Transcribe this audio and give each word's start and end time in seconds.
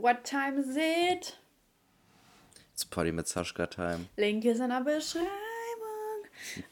What 0.00 0.24
time 0.24 0.58
is 0.58 0.76
it? 0.76 1.36
It's 2.72 2.84
Party 2.84 3.12
mit 3.12 3.26
Sascha 3.28 3.66
Time. 3.66 4.06
Link 4.16 4.44
ist 4.44 4.60
in 4.60 4.70
der 4.70 4.80
Beschreibung. 4.80 5.26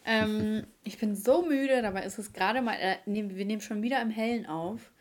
ähm, 0.05 0.67
ich 0.85 0.99
bin 0.99 1.15
so 1.15 1.43
müde, 1.43 1.83
dabei 1.83 2.05
ist 2.05 2.19
es 2.19 2.33
gerade 2.33 2.63
mal. 2.63 2.75
Äh, 2.75 2.97
nehm, 3.07 3.35
wir 3.37 3.45
nehmen 3.45 3.61
schon 3.61 3.83
wieder 3.83 4.01
im 4.01 4.11
Hellen 4.11 4.47
auf. 4.47 4.93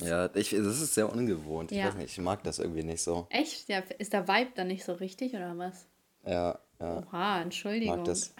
Ja, 0.00 0.30
ich, 0.34 0.50
das 0.50 0.80
ist 0.80 0.94
sehr 0.94 1.12
ungewohnt. 1.12 1.70
Ich 1.72 1.78
Ja. 1.78 1.88
weiß 1.88 1.96
nicht, 1.96 2.12
ich 2.12 2.18
mag 2.24 2.42
das 2.44 2.58
irgendwie 2.58 2.84
nicht 2.84 3.02
so. 3.02 3.26
echt? 3.30 3.68
Ja, 3.68 3.80
ist 3.98 4.12
der 4.14 4.26
Vibe 4.28 4.52
dann 4.54 4.68
nicht 4.68 4.84
so 4.84 4.94
richtig 4.94 5.34
oder 5.34 5.58
was? 5.58 5.86
Ja, 6.24 6.58
ja. 6.80 6.98
Oha, 6.98 7.38
Ich 7.38 7.44
Entschuldigung. 7.44 7.96
mag 7.96 8.04
das, 8.06 8.34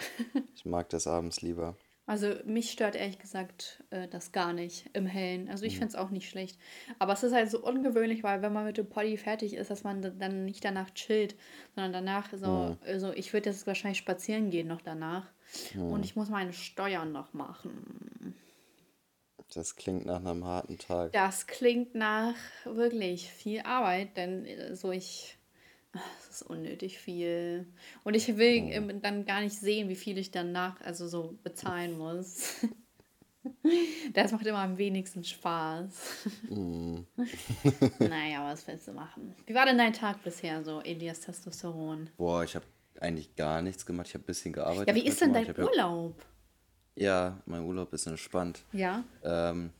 ich 0.54 0.64
mag 0.64 0.88
das 0.88 1.06
abends 1.06 1.42
lieber. 1.42 1.76
Also 2.06 2.34
mich 2.44 2.70
stört 2.70 2.96
ehrlich 2.96 3.18
gesagt 3.18 3.82
äh, 3.90 4.08
das 4.08 4.30
gar 4.32 4.52
nicht 4.52 4.90
im 4.92 5.06
Hellen. 5.06 5.48
Also 5.48 5.64
Mhm. 5.64 5.68
ich 5.68 5.78
finde 5.78 5.88
es 5.88 5.94
auch 5.96 6.10
nicht 6.10 6.28
schlecht. 6.28 6.58
Aber 6.98 7.14
es 7.14 7.22
ist 7.22 7.32
halt 7.32 7.50
so 7.50 7.62
ungewöhnlich, 7.62 8.22
weil 8.22 8.42
wenn 8.42 8.52
man 8.52 8.66
mit 8.66 8.76
dem 8.76 8.88
Poddy 8.88 9.16
fertig 9.16 9.54
ist, 9.54 9.70
dass 9.70 9.84
man 9.84 10.02
dann 10.18 10.44
nicht 10.44 10.64
danach 10.64 10.90
chillt, 10.90 11.34
sondern 11.74 11.92
danach 11.94 12.30
so, 12.34 12.46
Mhm. 12.46 12.76
also 12.84 13.12
ich 13.12 13.32
würde 13.32 13.48
jetzt 13.50 13.66
wahrscheinlich 13.66 13.98
spazieren 13.98 14.50
gehen 14.50 14.68
noch 14.68 14.82
danach. 14.82 15.30
Und 15.90 16.04
ich 16.04 16.14
muss 16.14 16.28
meine 16.28 16.52
Steuern 16.52 17.12
noch 17.12 17.32
machen. 17.32 18.34
Das 19.54 19.76
klingt 19.76 20.04
nach 20.04 20.16
einem 20.24 20.44
harten 20.44 20.78
Tag. 20.78 21.12
Das 21.12 21.46
klingt 21.46 21.94
nach 21.94 22.34
wirklich 22.64 23.30
viel 23.30 23.60
Arbeit, 23.62 24.16
denn 24.16 24.44
äh, 24.46 24.74
so 24.76 24.90
ich. 24.90 25.38
Es 26.28 26.40
ist 26.40 26.42
unnötig 26.42 26.98
viel. 26.98 27.66
Und 28.02 28.14
ich 28.14 28.36
will 28.36 28.54
ähm, 28.70 29.00
dann 29.02 29.24
gar 29.24 29.40
nicht 29.40 29.56
sehen, 29.58 29.88
wie 29.88 29.94
viel 29.96 30.18
ich 30.18 30.30
danach 30.30 30.80
also 30.80 31.06
so 31.08 31.38
bezahlen 31.42 31.96
muss. 31.98 32.54
Das 34.14 34.32
macht 34.32 34.46
immer 34.46 34.60
am 34.60 34.78
wenigsten 34.78 35.22
Spaß. 35.22 35.90
naja, 37.98 38.44
was 38.50 38.66
willst 38.66 38.88
du 38.88 38.92
machen? 38.92 39.34
Wie 39.46 39.54
war 39.54 39.66
denn 39.66 39.76
dein 39.78 39.92
Tag 39.92 40.22
bisher 40.24 40.62
so, 40.64 40.80
Elias 40.80 41.20
Testosteron? 41.20 42.08
Boah, 42.16 42.42
ich 42.44 42.54
habe 42.56 42.64
eigentlich 43.00 43.34
gar 43.36 43.60
nichts 43.62 43.84
gemacht. 43.84 44.06
Ich 44.08 44.14
habe 44.14 44.24
ein 44.24 44.26
bisschen 44.26 44.52
gearbeitet. 44.52 44.88
Ja, 44.88 44.94
wie 44.94 45.06
ist 45.06 45.20
denn 45.20 45.32
dein 45.32 45.46
Urlaub? 45.58 46.24
Ja, 46.96 47.04
ja, 47.26 47.42
mein 47.46 47.62
Urlaub 47.64 47.92
ist 47.92 48.06
entspannt. 48.06 48.64
Ja? 48.72 49.04
Ähm, 49.22 49.70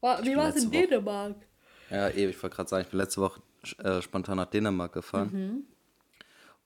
Wa- 0.00 0.20
Wie 0.22 0.36
war 0.36 0.48
es 0.54 0.62
in 0.64 0.70
Dänemark? 0.70 1.36
ja, 1.90 2.10
eben, 2.10 2.30
ich 2.30 2.42
wollte 2.42 2.56
gerade 2.56 2.68
sagen, 2.68 2.84
ich 2.84 2.90
bin 2.90 2.98
letzte 3.00 3.20
Woche 3.22 3.42
äh, 3.78 4.00
spontan 4.02 4.36
nach 4.36 4.46
Dänemark 4.46 4.92
gefahren. 4.92 5.30
Mhm. 5.32 5.64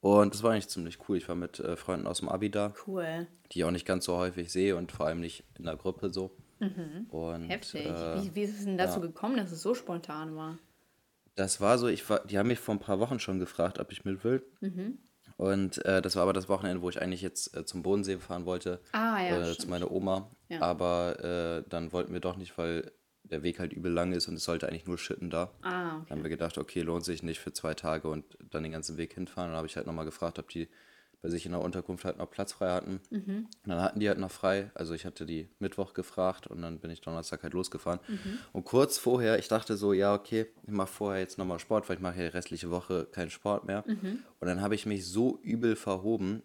Und 0.00 0.34
das 0.34 0.42
war 0.42 0.52
eigentlich 0.52 0.68
ziemlich 0.68 0.98
cool. 1.08 1.16
Ich 1.16 1.28
war 1.28 1.34
mit 1.34 1.60
äh, 1.60 1.76
Freunden 1.76 2.06
aus 2.06 2.18
dem 2.18 2.28
Abi 2.28 2.50
da, 2.50 2.74
Cool. 2.86 3.26
die 3.52 3.60
ich 3.60 3.64
auch 3.64 3.70
nicht 3.70 3.86
ganz 3.86 4.04
so 4.04 4.16
häufig 4.16 4.52
sehe 4.52 4.76
und 4.76 4.92
vor 4.92 5.06
allem 5.06 5.20
nicht 5.20 5.44
in 5.58 5.64
der 5.64 5.76
Gruppe 5.76 6.12
so. 6.12 6.36
Und 6.60 7.42
Mhm. 7.44 7.48
Heftig. 7.50 7.86
Äh, 7.86 8.22
wie, 8.22 8.34
wie 8.34 8.42
ist 8.42 8.58
es 8.58 8.64
denn 8.64 8.78
dazu 8.78 9.00
ja. 9.00 9.06
gekommen, 9.06 9.36
dass 9.36 9.50
es 9.50 9.60
so 9.62 9.74
spontan 9.74 10.36
war? 10.36 10.58
Das 11.36 11.60
war 11.60 11.78
so, 11.78 11.88
ich 11.88 12.08
war, 12.08 12.20
die 12.26 12.38
haben 12.38 12.46
mich 12.48 12.58
vor 12.60 12.74
ein 12.74 12.78
paar 12.80 13.00
Wochen 13.00 13.18
schon 13.18 13.38
gefragt, 13.40 13.78
ob 13.80 13.90
ich 13.92 14.04
mit 14.04 14.22
will. 14.24 14.42
Mhm. 14.60 14.98
Und 15.36 15.84
äh, 15.84 16.00
das 16.00 16.14
war 16.16 16.22
aber 16.22 16.32
das 16.32 16.48
Wochenende, 16.48 16.80
wo 16.80 16.88
ich 16.90 17.02
eigentlich 17.02 17.22
jetzt 17.22 17.56
äh, 17.56 17.64
zum 17.64 17.82
Bodensee 17.82 18.18
fahren 18.18 18.46
wollte. 18.46 18.80
Ah, 18.92 19.20
ja, 19.20 19.50
Äh, 19.50 19.56
zu 19.58 19.68
meiner 19.68 19.90
Oma. 19.90 20.30
Ja. 20.48 20.60
Aber 20.60 21.18
äh, 21.64 21.68
dann 21.68 21.92
wollten 21.92 22.12
wir 22.12 22.20
doch 22.20 22.36
nicht, 22.36 22.56
weil 22.56 22.92
der 23.24 23.42
Weg 23.42 23.58
halt 23.58 23.72
übel 23.72 23.92
lang 23.92 24.12
ist 24.12 24.28
und 24.28 24.34
es 24.34 24.44
sollte 24.44 24.68
eigentlich 24.68 24.86
nur 24.86 24.98
schütten 24.98 25.30
da. 25.30 25.50
Ah, 25.62 25.96
okay. 25.96 26.04
Dann 26.08 26.18
haben 26.18 26.22
wir 26.22 26.30
gedacht, 26.30 26.58
okay, 26.58 26.80
lohnt 26.82 27.04
sich 27.04 27.22
nicht 27.22 27.40
für 27.40 27.52
zwei 27.52 27.74
Tage 27.74 28.08
und 28.08 28.24
dann 28.50 28.62
den 28.62 28.72
ganzen 28.72 28.96
Weg 28.96 29.14
hinfahren. 29.14 29.48
Und 29.48 29.52
dann 29.52 29.58
habe 29.58 29.66
ich 29.66 29.76
halt 29.76 29.86
nochmal 29.86 30.04
gefragt, 30.04 30.38
ob 30.38 30.48
die 30.48 30.68
bei 31.22 31.30
sich 31.30 31.46
in 31.46 31.52
der 31.52 31.62
Unterkunft 31.62 32.04
halt 32.04 32.18
noch 32.18 32.30
Platz 32.30 32.52
frei 32.52 32.68
hatten. 32.70 33.00
Mhm. 33.08 33.46
Und 33.64 33.68
dann 33.70 33.80
hatten 33.80 33.98
die 33.98 34.08
halt 34.08 34.18
noch 34.18 34.30
frei. 34.30 34.70
Also 34.74 34.92
ich 34.92 35.06
hatte 35.06 35.24
die 35.24 35.48
Mittwoch 35.58 35.94
gefragt 35.94 36.46
und 36.46 36.60
dann 36.60 36.80
bin 36.80 36.90
ich 36.90 37.00
Donnerstag 37.00 37.42
halt 37.42 37.54
losgefahren. 37.54 37.98
Mhm. 38.06 38.38
Und 38.52 38.64
kurz 38.66 38.98
vorher, 38.98 39.38
ich 39.38 39.48
dachte 39.48 39.78
so, 39.78 39.94
ja, 39.94 40.14
okay, 40.14 40.46
ich 40.64 40.70
mache 40.72 40.88
vorher 40.92 41.20
jetzt 41.22 41.38
nochmal 41.38 41.58
Sport, 41.60 41.88
weil 41.88 41.96
ich 41.96 42.02
mache 42.02 42.16
ja 42.18 42.24
die 42.28 42.36
restliche 42.36 42.70
Woche 42.70 43.06
keinen 43.06 43.30
Sport 43.30 43.64
mehr. 43.64 43.84
Mhm. 43.86 44.18
Und 44.38 44.46
dann 44.46 44.60
habe 44.60 44.74
ich 44.74 44.84
mich 44.84 45.06
so 45.08 45.38
übel 45.42 45.76
verhoben. 45.76 46.42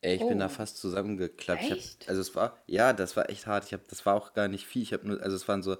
Ey, 0.00 0.14
ich 0.14 0.26
bin 0.26 0.38
Oh. 0.38 0.40
da 0.40 0.48
fast 0.48 0.78
zusammengeklappt. 0.78 1.62
Hab, 1.70 1.78
also 2.08 2.20
es 2.22 2.34
war, 2.34 2.56
ja, 2.66 2.92
das 2.94 3.16
war 3.18 3.28
echt 3.28 3.46
hart. 3.46 3.66
Ich 3.66 3.74
hab, 3.74 3.86
das 3.88 4.04
war 4.06 4.14
auch 4.14 4.32
gar 4.32 4.48
nicht 4.48 4.66
viel. 4.66 4.80
Ich 4.82 4.94
habe 4.94 5.06
nur, 5.06 5.22
also 5.22 5.36
es 5.36 5.46
waren 5.46 5.62
so 5.62 5.76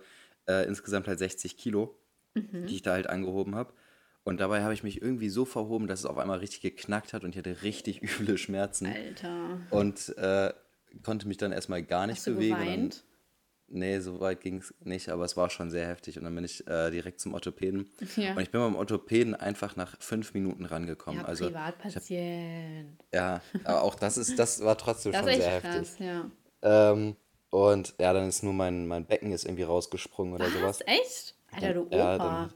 äh, 0.49 0.67
insgesamt 0.67 1.09
halt 1.09 1.19
60 1.19 1.57
Kilo, 1.57 1.99
Mhm. 2.35 2.67
die 2.67 2.77
ich 2.77 2.83
da 2.83 2.93
halt 2.93 3.09
angehoben 3.09 3.55
habe. 3.55 3.75
Und 4.25 4.41
dabei 4.41 4.63
habe 4.63 4.73
ich 4.73 4.83
mich 4.83 5.03
irgendwie 5.03 5.29
so 5.29 5.45
verhoben, 5.45 5.87
dass 5.89 5.99
es 6.01 6.07
auf 6.07 6.17
einmal 6.17 6.39
richtig 6.39 6.61
geknackt 6.63 7.13
hat 7.13 7.25
und 7.25 7.31
ich 7.31 7.37
hatte 7.39 7.63
richtig 7.63 8.01
üble 8.03 8.39
Schmerzen. 8.39 8.87
Alter. 8.87 9.61
Und 9.71 10.17
äh, 10.17 10.53
konnte 11.03 11.29
mich 11.29 11.37
dann 11.37 11.53
erstmal 11.53 11.83
gar 11.83 12.07
nicht 12.07 12.19
Hast 12.19 12.27
du 12.29 12.35
bewegen. 12.35 12.55
Und 12.55 12.61
geweint? 12.61 13.05
Dann, 13.69 13.79
nee, 13.81 13.99
so 14.01 14.21
weit 14.21 14.41
ging 14.41 14.59
es 14.59 14.73
nicht, 14.81 15.09
aber 15.11 15.25
es 15.25 15.37
war 15.37 15.51
schon 15.51 15.71
sehr 15.71 15.87
heftig. 15.87 16.17
Und 16.19 16.25
dann 16.25 16.35
bin 16.35 16.45
ich 16.45 16.67
äh, 16.69 16.91
direkt 16.91 17.21
zum 17.21 17.35
Orthopäden. 17.35 17.91
Ja. 18.17 18.33
Und 18.35 18.41
ich 18.43 18.51
bin 18.51 18.61
beim 18.61 18.77
Orthopäden 18.77 19.35
einfach 19.35 19.77
nach 19.77 19.97
fünf 20.01 20.33
Minuten 20.35 20.65
rangekommen. 20.65 21.21
Ja, 21.21 21.27
also, 21.27 21.47
Privatpatient. 21.47 22.99
ja, 23.13 23.41
aber 23.65 23.83
auch 23.83 23.95
das 23.95 24.17
ist, 24.19 24.39
das 24.39 24.63
war 24.65 24.79
trotzdem 24.79 25.13
Das 25.13 25.21
schon 25.23 25.35
sehr 25.41 25.61
krass, 25.61 25.75
heftig. 25.99 26.07
ja. 26.07 26.31
Ähm, 26.93 27.17
und 27.53 27.95
ja, 28.01 28.13
dann 28.13 28.29
ist 28.29 28.43
nur 28.43 28.53
mein, 28.55 28.87
mein 28.89 29.05
Becken 29.05 29.31
ist 29.31 29.45
irgendwie 29.45 29.63
rausgesprungen 29.65 30.35
oder 30.35 30.51
sowas. 30.51 30.81
Was? 30.81 30.87
Echt? 30.87 31.35
Alter, 31.53 31.75
du 31.75 31.87
Ja, 31.91 32.15
Opa. 32.17 32.19
dann- 32.19 32.53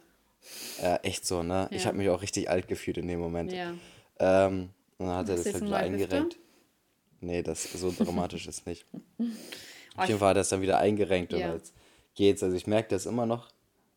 Ja, 0.82 0.96
echt 1.02 1.26
so, 1.26 1.42
ne? 1.42 1.68
Ich 1.70 1.82
Ja. 1.82 1.88
habe 1.88 1.98
mich 1.98 2.08
auch 2.08 2.22
richtig 2.22 2.48
alt 2.48 2.66
gefühlt 2.66 2.96
in 2.98 3.06
dem 3.08 3.18
Moment. 3.20 3.52
Ja. 3.52 3.74
Ähm, 4.18 4.70
und 4.98 5.06
dann 5.06 5.16
hat 5.16 5.28
er 5.28 5.36
das 5.36 5.44
halt 5.52 5.60
wieder 5.64 5.76
eingerenkt. 5.76 6.36
Nee, 7.20 7.42
das 7.42 7.64
so 7.64 7.92
dramatisch 7.96 8.46
ist 8.46 8.66
nicht. 8.66 8.86
Auf 9.96 10.06
jeden 10.08 10.18
Fall 10.20 10.30
hat 10.30 10.36
er 10.36 10.42
es 10.42 10.48
dann 10.50 10.60
wieder 10.62 10.78
eingerenkt 10.78 11.32
und 11.34 11.40
Ja. 11.40 11.52
jetzt 11.54 11.74
geht's. 12.14 12.42
Also 12.42 12.56
ich 12.56 12.66
merke 12.66 12.88
das 12.90 13.06
immer 13.06 13.26
noch, 13.26 13.48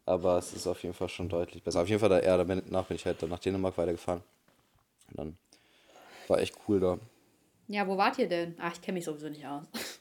aber 0.05 0.37
es 0.37 0.53
ist 0.53 0.65
auf 0.67 0.81
jeden 0.83 0.95
Fall 0.95 1.07
schon 1.09 1.29
deutlich 1.29 1.61
besser. 1.63 1.81
Auf 1.81 1.87
jeden 1.87 1.99
Fall, 1.99 2.09
da, 2.09 2.21
ja, 2.21 2.35
danach 2.43 2.87
bin 2.87 2.95
ich 2.95 3.05
halt 3.05 3.21
dann 3.21 3.29
nach 3.29 3.39
Dänemark 3.39 3.77
weitergefahren. 3.77 4.21
Und 5.09 5.17
dann 5.17 5.37
war 6.27 6.39
echt 6.39 6.55
cool 6.67 6.79
da. 6.79 6.97
Ja, 7.67 7.87
wo 7.87 7.95
wart 7.97 8.17
ihr 8.17 8.27
denn? 8.27 8.55
Ach, 8.59 8.73
ich 8.73 8.81
kenne 8.81 8.95
mich 8.97 9.05
sowieso 9.05 9.29
nicht 9.29 9.45
aus. 9.45 9.63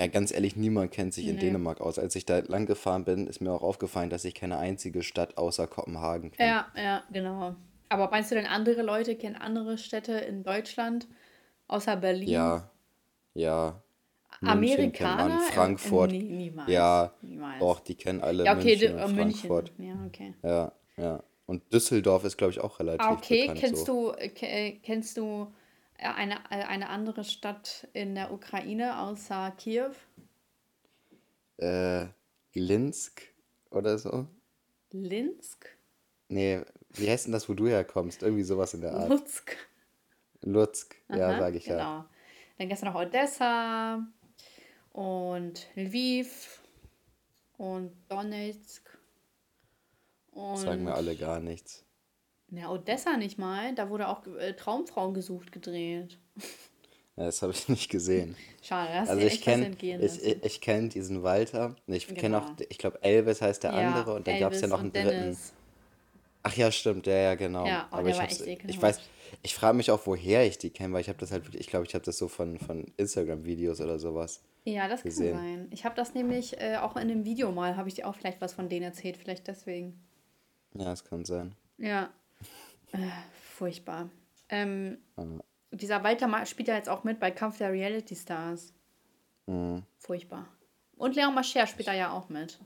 Ja, 0.00 0.06
ganz 0.06 0.32
ehrlich, 0.32 0.56
niemand 0.56 0.92
kennt 0.92 1.12
sich 1.12 1.26
in 1.26 1.34
Nee. 1.34 1.40
Dänemark 1.42 1.82
aus. 1.82 1.98
Als 1.98 2.16
ich 2.16 2.24
da 2.24 2.38
lang 2.38 2.64
gefahren 2.64 3.04
bin, 3.04 3.26
ist 3.26 3.40
mir 3.42 3.52
auch 3.52 3.62
aufgefallen, 3.62 4.08
dass 4.08 4.24
ich 4.24 4.34
keine 4.34 4.56
einzige 4.56 5.02
Stadt 5.02 5.36
außer 5.36 5.66
Kopenhagen 5.66 6.30
kenne. 6.32 6.48
Ja, 6.48 6.66
ja, 6.74 7.02
genau. 7.12 7.54
Aber 7.90 8.08
meinst 8.10 8.30
du 8.30 8.34
denn, 8.34 8.46
andere 8.46 8.80
Leute 8.80 9.14
kennen 9.16 9.36
andere 9.36 9.76
Städte 9.76 10.12
in 10.12 10.42
Deutschland 10.42 11.06
außer 11.68 11.96
Berlin? 11.96 12.28
Ja, 12.30 12.70
ja. 13.34 13.82
München 14.40 14.48
Amerikaner? 14.78 15.28
man, 15.28 15.40
Frankfurt. 15.40 16.12
äh, 16.12 16.16
nie- 16.16 16.30
niemals. 16.30 16.70
Ja, 16.70 17.12
Niemals. 17.20 17.58
doch, 17.60 17.80
die 17.80 17.94
kennen 17.94 18.22
alle 18.22 18.44
Ja, 18.46 18.56
okay, 18.56 18.76
München 18.76 18.94
und 18.94 18.98
äh, 19.00 19.08
München. 19.08 19.50
Frankfurt. 19.50 19.72
Ja, 19.76 19.94
okay. 20.06 20.34
Ja, 20.42 20.72
ja. 20.96 21.22
Und 21.44 21.70
Düsseldorf 21.74 22.24
ist, 22.24 22.38
glaube 22.38 22.52
ich, 22.52 22.60
auch 22.60 22.78
relativ 22.80 23.06
Ah, 23.06 23.12
okay, 23.12 23.40
bekannt. 23.42 23.58
kennst 23.60 23.84
so. 23.84 24.12
du, 24.12 24.18
äh, 24.18 24.28
äh, 24.68 24.72
kennst 24.82 25.16
du 25.18 25.52
eine, 26.08 26.36
äh, 26.50 26.64
eine 26.64 26.88
andere 26.88 27.24
Stadt 27.24 27.88
in 27.92 28.14
der 28.14 28.32
Ukraine 28.32 28.98
außer 29.00 29.52
Kiew? 29.58 29.92
Äh, 31.58 32.06
Linsk 32.54 33.22
oder 33.70 33.98
so? 33.98 34.26
Linsk? 34.90 35.76
Nee, 36.28 36.62
wie 36.90 37.10
heißt 37.10 37.26
denn 37.26 37.32
das, 37.32 37.48
wo 37.48 37.54
du 37.54 37.68
herkommst? 37.68 38.22
Irgendwie 38.22 38.42
sowas 38.42 38.74
in 38.74 38.80
der 38.80 38.94
Art. 38.94 39.08
Lutsk? 39.08 39.56
Lutsk, 40.42 40.96
ja, 41.08 41.38
sage 41.38 41.58
ich 41.58 41.66
ja. 41.66 41.76
genau. 41.76 42.04
Dann 42.58 42.68
gestern 42.68 42.92
noch 42.92 43.00
Odessa 43.00 44.06
und 44.92 45.66
Lviv 45.74 46.60
und 47.56 47.92
Donetsk. 48.08 48.98
Und 50.32 50.56
Sagen 50.56 50.84
mir 50.84 50.94
alle 50.94 51.16
gar 51.16 51.40
nichts. 51.40 51.84
Ja, 52.50 52.70
Odessa 52.70 53.16
nicht 53.16 53.38
mal. 53.38 53.74
Da 53.74 53.90
wurde 53.90 54.08
auch 54.08 54.26
äh, 54.38 54.54
Traumfrauen 54.54 55.14
gesucht 55.14 55.52
gedreht. 55.52 56.18
Ja, 57.16 57.24
das 57.26 57.42
habe 57.42 57.52
ich 57.52 57.68
nicht 57.68 57.90
gesehen. 57.90 58.36
Schade, 58.62 58.90
das 58.92 59.08
Also 59.10 59.26
ist 59.26 59.34
ich 59.34 59.42
kenne 59.42 59.66
entgehen 59.66 60.02
ich, 60.02 60.22
ich, 60.22 60.44
ich 60.44 60.60
kenn 60.60 60.88
diesen 60.88 61.22
Walter. 61.22 61.76
Ich 61.86 62.06
kenne 62.08 62.38
auch, 62.38 62.46
Genau. 62.56 62.68
ich 62.68 62.78
glaube, 62.78 63.02
Elvis 63.02 63.40
heißt 63.42 63.62
der 63.62 63.72
Ja, 63.72 63.94
andere 63.94 64.14
und 64.14 64.26
dann 64.26 64.38
gab 64.40 64.52
es 64.52 64.60
ja 64.60 64.68
noch 64.68 64.80
einen 64.80 64.92
dritten. 64.92 65.08
Dennis. 65.08 65.52
Ach 66.42 66.56
ja, 66.56 66.72
stimmt, 66.72 67.06
ja, 67.06 67.14
ja, 67.14 67.34
genau. 67.34 67.66
Ja, 67.66 67.86
oh, 67.90 67.96
Aber 67.96 68.02
der 68.04 68.12
ich 68.12 68.16
war 68.18 68.24
hab's, 68.26 68.40
echt 68.40 68.64
ich 68.66 68.80
weiß, 68.80 69.00
ich 69.42 69.54
frage 69.54 69.76
mich 69.76 69.90
auch, 69.90 70.00
woher 70.06 70.46
ich 70.46 70.56
die 70.56 70.70
kenne, 70.70 70.94
weil 70.94 71.02
ich 71.02 71.08
habe 71.10 71.18
das 71.18 71.30
halt 71.32 71.44
wirklich, 71.44 71.60
ich 71.60 71.66
glaube, 71.68 71.84
ich 71.86 71.94
habe 71.94 72.04
das 72.04 72.16
so 72.16 72.28
von, 72.28 72.58
von 72.58 72.90
Instagram-Videos 72.96 73.80
oder 73.82 73.98
sowas. 73.98 74.42
Ja, 74.64 74.88
das 74.88 75.02
gesehen. 75.02 75.36
kann 75.36 75.44
sein. 75.44 75.68
Ich 75.70 75.84
habe 75.84 75.94
das 75.96 76.14
nämlich 76.14 76.58
äh, 76.60 76.78
auch 76.78 76.96
in 76.96 77.08
dem 77.08 77.24
Video 77.26 77.52
mal, 77.52 77.76
habe 77.76 77.88
ich 77.88 77.94
dir 77.94 78.08
auch 78.08 78.14
vielleicht 78.14 78.40
was 78.40 78.54
von 78.54 78.68
denen 78.70 78.84
erzählt, 78.84 79.18
vielleicht 79.18 79.46
deswegen. 79.48 80.00
Ja, 80.74 80.86
das 80.86 81.04
kann 81.04 81.24
sein. 81.26 81.54
Ja. 81.76 82.10
Äh, 82.92 82.98
furchtbar. 83.56 84.08
Ähm, 84.48 84.98
Ja. 85.16 85.24
dieser 85.70 86.02
Walter 86.04 86.46
spielt 86.46 86.68
ja 86.68 86.74
jetzt 86.76 86.88
auch 86.88 87.04
mit 87.04 87.20
bei 87.20 87.30
Kampf 87.30 87.58
der 87.58 87.72
Reality 87.72 88.16
Stars. 88.16 88.72
Mhm. 89.46 89.82
Furchtbar. 89.98 90.46
Und 90.96 91.16
Leon 91.16 91.34
Mascher 91.34 91.66
spielt 91.66 91.88
da 91.88 91.94
ja 91.94 92.12
auch 92.12 92.28
mit. 92.28 92.58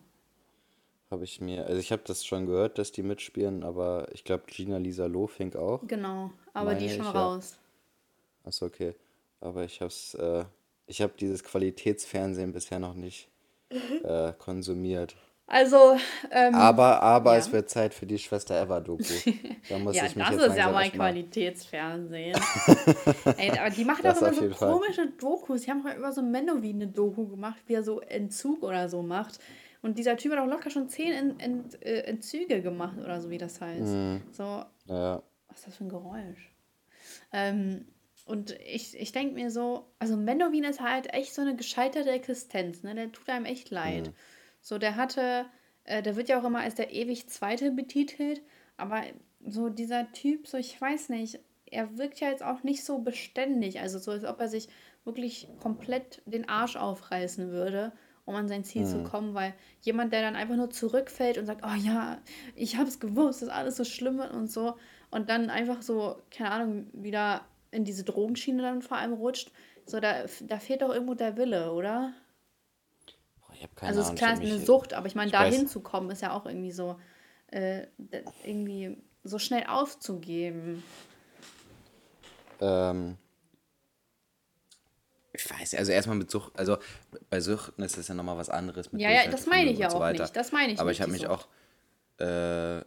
Habe 1.10 1.24
ich 1.24 1.40
mir, 1.40 1.66
also 1.66 1.78
ich 1.78 1.92
habe 1.92 2.02
das 2.04 2.24
schon 2.24 2.46
gehört, 2.46 2.78
dass 2.78 2.90
die 2.90 3.02
mitspielen, 3.02 3.62
aber 3.62 4.08
ich 4.12 4.24
glaube, 4.24 4.44
Gina 4.46 4.78
Lisa 4.78 5.06
Lofink 5.06 5.54
auch. 5.54 5.86
Genau. 5.86 6.32
Aber 6.52 6.74
die 6.74 6.86
Meine 6.86 6.90
ist 6.90 6.96
schon 6.96 7.06
ich, 7.06 7.14
ja. 7.14 7.24
raus. 7.24 7.58
Achso, 8.42 8.66
okay. 8.66 8.94
Aber 9.40 9.64
ich 9.64 9.80
hab's, 9.80 10.14
äh, 10.14 10.44
ich 10.86 11.02
habe 11.02 11.12
dieses 11.18 11.44
Qualitätsfernsehen 11.44 12.52
bisher 12.52 12.78
noch 12.78 12.94
nicht 12.94 13.28
äh, 14.02 14.32
konsumiert. 14.32 15.16
Also, 15.46 15.96
ähm, 16.30 16.54
Aber, 16.54 17.02
aber 17.02 17.32
ja. 17.34 17.38
es 17.38 17.52
wird 17.52 17.68
Zeit 17.68 17.92
für 17.92 18.06
die 18.06 18.18
Schwester 18.18 18.60
Eva-Doku. 18.62 19.02
Da 19.68 19.78
muss 19.78 19.94
Ja, 19.96 20.06
ich 20.06 20.16
mich 20.16 20.24
das 20.26 20.36
jetzt 20.36 20.46
ist 20.46 20.56
ja 20.56 20.64
mal 20.66 20.72
mal. 20.72 20.90
Qualitätsfernsehen. 20.90 22.38
Ey, 23.36 23.50
aber 23.58 23.70
die 23.70 23.84
machen 23.84 24.02
doch 24.04 24.16
immer 24.20 24.32
so 24.32 24.50
Fall. 24.50 24.72
komische 24.72 25.06
Dokus. 25.18 25.62
Die 25.62 25.70
haben 25.70 25.82
mal 25.82 25.96
über 25.96 26.12
so 26.12 26.22
Menowin 26.22 26.76
eine 26.76 26.86
Doku 26.88 27.26
gemacht, 27.28 27.62
wie 27.66 27.74
er 27.74 27.82
so 27.82 28.00
Entzug 28.00 28.62
oder 28.62 28.88
so 28.88 29.02
macht. 29.02 29.38
Und 29.82 29.98
dieser 29.98 30.16
Typ 30.16 30.32
hat 30.32 30.38
auch 30.38 30.46
locker 30.46 30.70
schon 30.70 30.88
zehn 30.88 31.12
Ent, 31.12 31.42
Ent, 31.42 31.82
äh, 31.82 32.00
Entzüge 32.04 32.62
gemacht 32.62 32.96
oder 32.98 33.20
so, 33.20 33.28
wie 33.28 33.38
das 33.38 33.60
heißt. 33.60 33.82
Mhm. 33.92 34.22
So, 34.32 34.64
Ja. 34.86 35.22
was 35.48 35.58
ist 35.58 35.66
das 35.66 35.76
für 35.76 35.84
ein 35.84 35.90
Geräusch? 35.90 36.54
Ähm, 37.32 37.86
und 38.26 38.52
ich, 38.66 38.98
ich 38.98 39.12
denke 39.12 39.34
mir 39.34 39.50
so, 39.50 39.84
also 39.98 40.16
Menowin 40.16 40.64
ist 40.64 40.80
halt 40.80 41.12
echt 41.12 41.34
so 41.34 41.42
eine 41.42 41.54
gescheiterte 41.54 42.10
Existenz, 42.10 42.82
ne? 42.82 42.94
Der 42.94 43.12
tut 43.12 43.28
einem 43.28 43.44
echt 43.44 43.70
leid. 43.70 44.10
So, 44.64 44.78
der 44.78 44.96
hatte, 44.96 45.44
äh, 45.84 46.02
der 46.02 46.16
wird 46.16 46.30
ja 46.30 46.40
auch 46.40 46.44
immer 46.44 46.60
als 46.60 46.74
der 46.74 46.90
ewig 46.90 47.28
Zweite 47.28 47.70
betitelt, 47.70 48.40
aber 48.78 49.02
so 49.46 49.68
dieser 49.68 50.10
Typ, 50.12 50.46
so 50.48 50.56
ich 50.56 50.80
weiß 50.80 51.10
nicht, 51.10 51.38
er 51.66 51.98
wirkt 51.98 52.18
ja 52.20 52.30
jetzt 52.30 52.42
auch 52.42 52.62
nicht 52.62 52.82
so 52.82 52.98
beständig, 52.98 53.80
also 53.80 53.98
so, 53.98 54.10
als 54.10 54.24
ob 54.24 54.40
er 54.40 54.48
sich 54.48 54.68
wirklich 55.04 55.48
komplett 55.60 56.22
den 56.24 56.48
Arsch 56.48 56.76
aufreißen 56.76 57.50
würde, 57.50 57.92
um 58.24 58.34
an 58.34 58.48
sein 58.48 58.64
Ziel 58.64 58.86
zu 58.86 59.02
kommen, 59.02 59.34
weil 59.34 59.52
jemand, 59.82 60.14
der 60.14 60.22
dann 60.22 60.34
einfach 60.34 60.56
nur 60.56 60.70
zurückfällt 60.70 61.36
und 61.36 61.44
sagt, 61.44 61.62
oh 61.62 61.76
ja, 61.76 62.22
ich 62.56 62.78
hab's 62.78 63.00
gewusst, 63.00 63.42
dass 63.42 63.50
alles 63.50 63.76
so 63.76 63.84
schlimm 63.84 64.18
und 64.18 64.50
so, 64.50 64.76
und 65.10 65.28
dann 65.28 65.50
einfach 65.50 65.82
so, 65.82 66.16
keine 66.30 66.52
Ahnung, 66.52 66.86
wieder 66.94 67.44
in 67.70 67.84
diese 67.84 68.04
Drogenschiene 68.04 68.62
dann 68.62 68.80
vor 68.80 68.96
allem 68.96 69.12
rutscht, 69.12 69.52
so, 69.84 70.00
da, 70.00 70.24
da 70.46 70.58
fehlt 70.58 70.80
doch 70.80 70.88
irgendwo 70.88 71.12
der 71.12 71.36
Wille, 71.36 71.70
oder? 71.72 72.14
Habe 73.64 73.74
keine 73.74 73.88
Also 73.88 74.00
es 74.00 74.06
ist 74.06 74.10
Ahnung. 74.10 74.18
klar, 74.18 74.32
es 74.32 74.38
hab 74.38 74.44
ist 74.44 74.52
eine 74.52 74.64
Sucht, 74.64 74.94
aber 74.94 75.06
ich 75.06 75.14
meine, 75.14 75.30
da 75.30 75.44
hinzukommen 75.44 76.10
ist 76.10 76.22
ja 76.22 76.32
auch 76.32 76.46
irgendwie 76.46 76.72
so, 76.72 76.98
äh, 77.48 77.86
irgendwie 78.44 78.96
so 79.24 79.38
schnell 79.38 79.64
aufzugeben. 79.66 80.82
Ähm, 82.60 83.16
ich 85.32 85.50
weiß, 85.50 85.74
also 85.74 85.90
erstmal 85.92 86.16
mit 86.16 86.30
Sucht, 86.30 86.52
also 86.58 86.78
bei 87.30 87.40
Suchten 87.40 87.82
ist 87.82 87.98
das 87.98 88.06
ja 88.08 88.14
nochmal 88.14 88.36
was 88.36 88.50
anderes. 88.50 88.92
Mit 88.92 89.02
Ja, 89.02 89.10
ja, 89.10 89.28
das 89.28 89.46
meine 89.46 89.70
ich 89.72 89.78
ja 89.78 89.90
so 89.90 89.96
auch 89.96 90.00
weiter. 90.00 90.22
nicht. 90.22 90.36
Das 90.36 90.52
meine 90.52 90.72
ich 90.72 90.78
Aber 90.80 90.92
ich 90.92 91.00
habe 91.00 91.10
mich 91.10 91.26
auch 91.26 91.48
äh, 92.18 92.82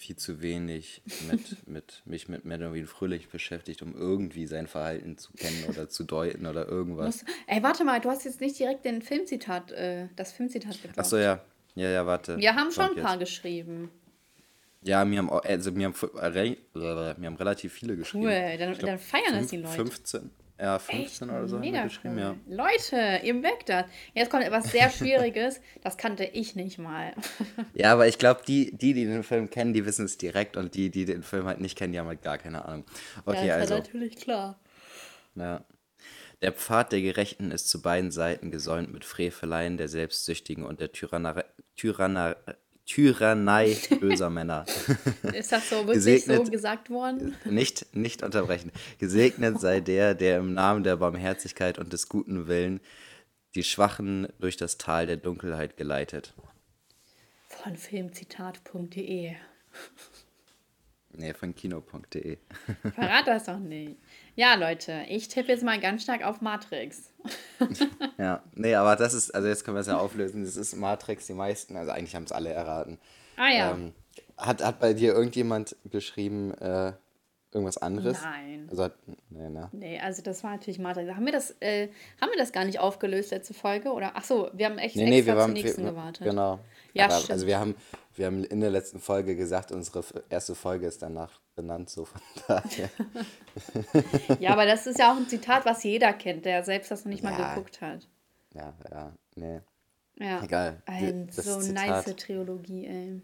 viel 0.00 0.16
zu 0.16 0.40
wenig 0.40 1.02
mit, 1.30 1.56
mit 1.68 2.02
mich 2.06 2.28
mit 2.28 2.46
Menowin 2.46 2.86
Fröhlich 2.86 3.28
beschäftigt, 3.28 3.82
um 3.82 3.94
irgendwie 3.94 4.46
sein 4.46 4.66
Verhalten 4.66 5.18
zu 5.18 5.32
kennen 5.34 5.64
oder 5.68 5.90
zu 5.90 6.04
deuten 6.04 6.46
oder 6.46 6.66
irgendwas. 6.66 7.24
Ey, 7.46 7.62
warte 7.62 7.84
mal, 7.84 8.00
du 8.00 8.08
hast 8.08 8.24
jetzt 8.24 8.40
nicht 8.40 8.58
direkt 8.58 8.86
den 8.86 9.02
Filmzitat, 9.02 9.72
äh, 9.72 10.08
das 10.16 10.32
Filmzitat 10.32 10.80
gedroppt. 10.80 10.98
Achso, 10.98 11.18
ja. 11.18 11.40
Ja, 11.74 11.88
ja, 11.90 12.06
warte. 12.06 12.38
Wir 12.38 12.54
haben 12.54 12.72
schon 12.72 12.96
ein 12.96 13.02
paar 13.02 13.12
jetzt. 13.12 13.20
geschrieben. 13.20 13.90
Ja, 14.82 15.04
mir 15.04 15.18
haben, 15.18 15.30
also 15.30 15.70
mir 15.70 15.92
haben, 15.92 15.94
äh, 16.18 16.56
mir 17.18 17.26
haben 17.26 17.36
relativ 17.36 17.74
viele 17.74 17.96
geschrieben. 17.96 18.24
Cool, 18.24 18.58
dann, 18.58 18.72
glaub, 18.72 18.86
dann 18.86 18.98
feiern 18.98 19.34
das 19.34 19.48
die 19.48 19.58
Leute. 19.58 19.74
15. 19.76 20.30
Ja, 20.60 20.78
15 20.78 21.30
oder 21.30 21.48
so 21.48 21.58
Mega 21.58 21.84
geschrieben, 21.84 22.16
cool. 22.16 22.20
ja. 22.20 22.36
Leute, 22.46 23.24
ihr 23.24 23.32
merkt 23.32 23.70
das. 23.70 23.86
Jetzt 24.12 24.30
kommt 24.30 24.44
etwas 24.44 24.70
sehr 24.70 24.90
Schwieriges, 24.90 25.60
das 25.82 25.96
kannte 25.96 26.24
ich 26.24 26.54
nicht 26.54 26.78
mal. 26.78 27.14
Ja, 27.74 27.92
aber 27.92 28.08
ich 28.08 28.18
glaube, 28.18 28.42
die, 28.46 28.76
die, 28.76 28.92
die 28.92 29.06
den 29.06 29.22
Film 29.22 29.48
kennen, 29.48 29.72
die 29.72 29.86
wissen 29.86 30.04
es 30.04 30.18
direkt 30.18 30.56
und 30.56 30.74
die, 30.74 30.90
die 30.90 31.04
den 31.04 31.22
Film 31.22 31.46
halt 31.46 31.60
nicht 31.60 31.78
kennen, 31.78 31.92
die 31.92 31.98
haben 31.98 32.08
halt 32.08 32.22
gar 32.22 32.36
keine 32.36 32.64
Ahnung. 32.64 32.84
Okay, 33.24 33.46
ja, 33.46 33.56
ist 33.56 33.70
ja 33.70 33.76
also. 33.76 33.76
natürlich 33.76 34.16
klar. 34.16 34.60
Ja. 35.34 35.64
Der 36.42 36.52
Pfad 36.52 36.92
der 36.92 37.00
Gerechten 37.00 37.50
ist 37.52 37.68
zu 37.68 37.80
beiden 37.80 38.10
Seiten 38.10 38.50
gesäumt 38.50 38.92
mit 38.92 39.04
Freveleien 39.04 39.76
der 39.76 39.88
Selbstsüchtigen 39.88 40.64
und 40.64 40.80
der 40.80 40.92
Tyrannei, 40.92 41.44
Tyrannei, 41.76 42.36
Tyrannei 42.90 43.76
böser 44.00 44.30
Männer. 44.30 44.66
Ist 45.32 45.52
das 45.52 45.70
so 45.70 45.86
wirklich 45.86 46.24
so 46.24 46.42
gesagt 46.42 46.90
worden? 46.90 47.36
Nicht, 47.44 47.94
nicht 47.94 48.24
unterbrechen. 48.24 48.72
Gesegnet 48.98 49.60
sei 49.60 49.80
der, 49.80 50.14
der 50.14 50.38
im 50.38 50.54
Namen 50.54 50.82
der 50.82 50.96
Barmherzigkeit 50.96 51.78
und 51.78 51.92
des 51.92 52.08
guten 52.08 52.48
Willen 52.48 52.80
die 53.54 53.62
Schwachen 53.62 54.26
durch 54.40 54.56
das 54.56 54.76
Tal 54.76 55.06
der 55.06 55.18
Dunkelheit 55.18 55.76
geleitet. 55.76 56.34
Von 57.46 57.76
filmzitat.de. 57.76 59.36
Nee, 61.12 61.34
von 61.34 61.54
kino.de. 61.54 62.38
Verrat 62.94 63.26
das 63.28 63.44
doch 63.44 63.58
nicht. 63.58 63.98
Ja, 64.40 64.54
Leute, 64.54 65.02
ich 65.06 65.28
tippe 65.28 65.48
jetzt 65.52 65.62
mal 65.62 65.78
ganz 65.78 66.02
stark 66.02 66.24
auf 66.24 66.40
Matrix. 66.40 67.12
Ja, 68.16 68.42
nee, 68.54 68.74
aber 68.74 68.96
das 68.96 69.12
ist, 69.12 69.34
also 69.34 69.46
jetzt 69.48 69.66
können 69.66 69.76
wir 69.76 69.82
es 69.82 69.86
ja 69.86 69.98
auflösen. 69.98 70.42
Das 70.44 70.56
ist 70.56 70.74
Matrix, 70.76 71.26
die 71.26 71.34
meisten, 71.34 71.76
also 71.76 71.92
eigentlich 71.92 72.14
haben 72.14 72.24
es 72.24 72.32
alle 72.32 72.50
erraten. 72.50 72.98
Ah 73.36 73.50
ja. 73.50 73.70
Ähm, 73.72 73.92
hat, 74.38 74.64
hat 74.64 74.80
bei 74.80 74.94
dir 74.94 75.12
irgendjemand 75.12 75.76
geschrieben, 75.84 76.54
äh, 76.54 76.94
irgendwas 77.52 77.76
anderes? 77.76 78.22
Nein. 78.22 78.66
Also 78.70 78.88
nee, 79.28 79.50
ne? 79.50 79.68
Nee, 79.72 80.00
also 80.00 80.22
das 80.22 80.42
war 80.42 80.52
natürlich 80.52 80.78
Matrix. 80.78 81.14
Haben 81.14 81.26
wir 81.26 81.32
das, 81.32 81.54
äh, 81.60 81.88
haben 82.18 82.30
wir 82.30 82.38
das 82.38 82.52
gar 82.52 82.64
nicht 82.64 82.80
aufgelöst, 82.80 83.32
letzte 83.32 83.52
Folge? 83.52 83.92
Oder 83.92 84.12
ach 84.14 84.24
so, 84.24 84.48
wir 84.54 84.64
haben 84.64 84.78
echt 84.78 84.96
Nee, 84.96 85.04
nee, 85.04 85.18
extra 85.18 85.34
wir 85.34 85.38
waren, 85.38 85.52
nächsten 85.52 85.84
wir, 85.84 85.90
gewartet. 85.90 86.26
genau. 86.26 86.60
Ja, 86.94 87.04
aber, 87.04 87.16
stimmt. 87.16 87.32
also 87.32 87.46
wir 87.46 87.58
haben, 87.58 87.74
wir 88.16 88.24
haben 88.24 88.42
in 88.44 88.62
der 88.62 88.70
letzten 88.70 89.00
Folge 89.00 89.36
gesagt, 89.36 89.70
unsere 89.70 90.02
erste 90.30 90.54
Folge 90.54 90.86
ist 90.86 91.02
danach 91.02 91.40
benannt, 91.60 91.90
so 91.90 92.04
von 92.04 92.20
daher. 92.48 92.90
Ja, 94.38 94.52
aber 94.52 94.66
das 94.66 94.86
ist 94.86 94.98
ja 94.98 95.12
auch 95.12 95.16
ein 95.16 95.28
Zitat, 95.28 95.64
was 95.64 95.82
jeder 95.84 96.12
kennt, 96.12 96.44
der 96.44 96.62
selbst 96.64 96.90
das 96.90 97.04
noch 97.04 97.10
nicht 97.10 97.22
mal 97.22 97.32
Ja. 97.38 97.54
geguckt 97.54 97.80
hat. 97.80 98.08
Ja, 98.54 98.74
ja, 98.90 99.12
nee. 99.36 99.60
Ja. 100.18 100.42
Egal. 100.42 100.82
Ein 100.86 101.26
Das 101.28 101.44
so 101.44 101.60
Zitat. 101.60 102.06
nice 102.06 102.16
Trilogie, 102.16 102.86
ey. 102.86 103.22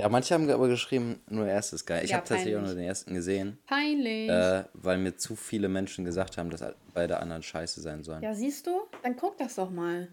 Ja, 0.00 0.08
manche 0.08 0.32
haben 0.34 0.48
aber 0.48 0.68
geschrieben, 0.68 1.20
nur 1.28 1.44
der 1.44 1.54
erste 1.54 1.74
ist 1.74 1.84
geil. 1.84 2.04
Ich 2.04 2.10
Ja, 2.10 2.18
habe 2.18 2.28
tatsächlich 2.28 2.56
auch 2.56 2.60
nur 2.62 2.74
den 2.74 2.84
ersten 2.84 3.14
gesehen, 3.14 3.58
Peinlich. 3.66 4.30
äh, 4.30 4.64
weil 4.72 4.96
mir 4.98 5.16
zu 5.16 5.34
viele 5.34 5.68
Menschen 5.68 6.04
gesagt 6.04 6.38
haben, 6.38 6.50
dass 6.50 6.64
beide 6.94 7.18
anderen 7.18 7.42
scheiße 7.42 7.80
sein 7.80 8.04
sollen. 8.04 8.22
Ja, 8.22 8.32
siehst 8.32 8.68
du? 8.68 8.82
Dann 9.02 9.16
guck 9.16 9.36
das 9.38 9.56
doch 9.56 9.70
mal. 9.70 10.08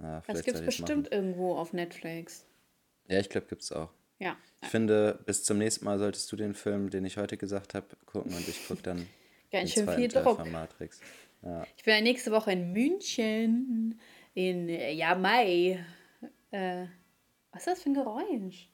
Ja, 0.00 0.22
Das 0.26 0.42
gibt's 0.42 0.60
bestimmt 0.62 1.12
irgendwo 1.12 1.56
auf 1.56 1.72
Netflix. 1.72 2.40
Machen. 2.40 3.12
Ja, 3.14 3.20
ich 3.20 3.28
glaube, 3.30 3.46
gibt's 3.46 3.70
auch. 3.70 3.90
Ja. 4.18 4.36
Ich 4.62 4.68
finde, 4.68 5.20
bis 5.26 5.44
zum 5.44 5.58
nächsten 5.58 5.84
Mal 5.84 5.98
solltest 5.98 6.30
du 6.32 6.36
den 6.36 6.54
Film, 6.54 6.90
den 6.90 7.04
ich 7.04 7.16
heute 7.16 7.36
gesagt 7.36 7.74
habe, 7.74 7.86
gucken 8.06 8.34
und 8.34 8.48
ich 8.48 8.66
gucke 8.66 8.82
dann 8.82 9.06
Ganz 9.50 9.72
schön 9.72 9.88
viel 9.88 10.08
Teil 10.08 10.24
Druck. 10.24 10.50
Matrix. 10.50 11.00
Ja. 11.42 11.66
Ich 11.76 11.84
bin 11.84 11.94
ja 11.94 12.00
nächste 12.00 12.32
Woche 12.32 12.52
in 12.52 12.72
München. 12.72 14.00
In, 14.34 14.68
äh, 14.68 14.92
ja, 14.92 15.14
Mai. 15.14 15.84
Äh, 16.50 16.86
was 17.52 17.62
ist 17.62 17.66
das 17.66 17.82
für 17.82 17.90
ein 17.90 17.94
Geräusch? 17.94 18.68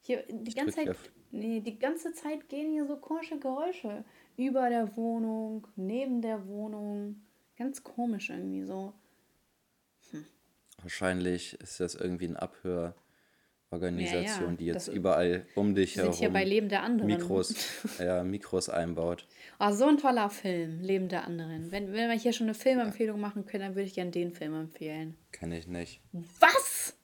Hier, 0.00 0.24
die 0.28 0.54
ganze 0.54 0.84
drück 0.84 0.96
Zeit, 0.96 1.12
nee, 1.30 1.60
die 1.60 1.78
ganze 1.78 2.12
Zeit 2.12 2.48
gehen 2.48 2.72
hier 2.72 2.86
so 2.86 2.96
komische 2.96 3.38
Geräusche. 3.38 4.04
Über 4.36 4.68
der 4.68 4.96
Wohnung, 4.96 5.66
neben 5.76 6.20
der 6.20 6.46
Wohnung. 6.46 7.22
Ganz 7.56 7.84
komisch 7.84 8.30
irgendwie 8.30 8.64
so. 8.64 8.92
Wahrscheinlich 10.82 11.54
ist 11.60 11.78
das 11.78 11.94
irgendwie 11.94 12.26
eine 12.26 12.42
Abhörorganisation, 13.72 14.24
Ja, 14.44 14.50
ja, 14.50 14.56
die 14.56 14.66
jetzt 14.66 14.88
das- 14.88 14.94
überall 14.94 15.46
um 15.54 15.74
dich 15.74 15.94
sind 15.94 16.12
hier 16.14 16.20
herum 16.22 16.32
bei 16.34 16.44
Leben 16.44 16.68
der 16.68 16.82
anderen. 16.82 17.06
Mikros, 17.10 17.54
ja, 17.98 18.22
Mikros 18.22 18.68
einbaut. 18.68 19.26
Oh, 19.58 19.70
so 19.72 19.86
ein 19.86 19.98
toller 19.98 20.28
Film, 20.30 20.80
Leben 20.80 21.08
der 21.08 21.24
anderen. 21.24 21.70
Wenn, 21.70 21.92
wenn 21.92 22.08
wir 22.10 22.16
hier 22.18 22.32
schon 22.32 22.46
eine 22.46 22.54
Filmempfehlung 22.54 23.18
machen 23.20 23.46
können, 23.46 23.62
dann 23.64 23.74
würde 23.74 23.86
ich 23.86 23.94
gerne 23.94 24.10
den 24.10 24.32
Film 24.32 24.54
empfehlen. 24.54 25.16
Kenne 25.32 25.58
ich 25.58 25.66
nicht. 25.66 26.00
Was? 26.40 26.94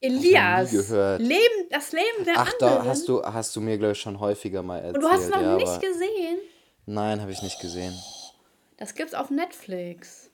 Elias! 0.00 0.72
Leben, 0.72 1.68
das 1.70 1.92
Leben 1.92 2.24
der 2.26 2.34
Ach, 2.36 2.52
anderen. 2.52 2.84
da 2.84 2.84
hast 2.84 3.08
du, 3.08 3.22
hast 3.22 3.56
du 3.56 3.60
mir, 3.62 3.78
glaube 3.78 3.92
ich, 3.92 4.00
schon 4.00 4.20
häufiger 4.20 4.62
mal 4.62 4.76
erzählt. 4.78 4.96
Und 4.96 5.02
du 5.02 5.08
hast 5.08 5.24
es 5.24 5.30
noch 5.30 5.40
ja, 5.40 5.56
nicht 5.56 5.80
gesehen? 5.80 6.38
Nein, 6.84 7.22
habe 7.22 7.32
ich 7.32 7.42
nicht 7.42 7.58
gesehen. 7.60 7.94
Das 8.76 8.94
gibt's 8.94 9.14
auf 9.14 9.30
Netflix. 9.30 10.30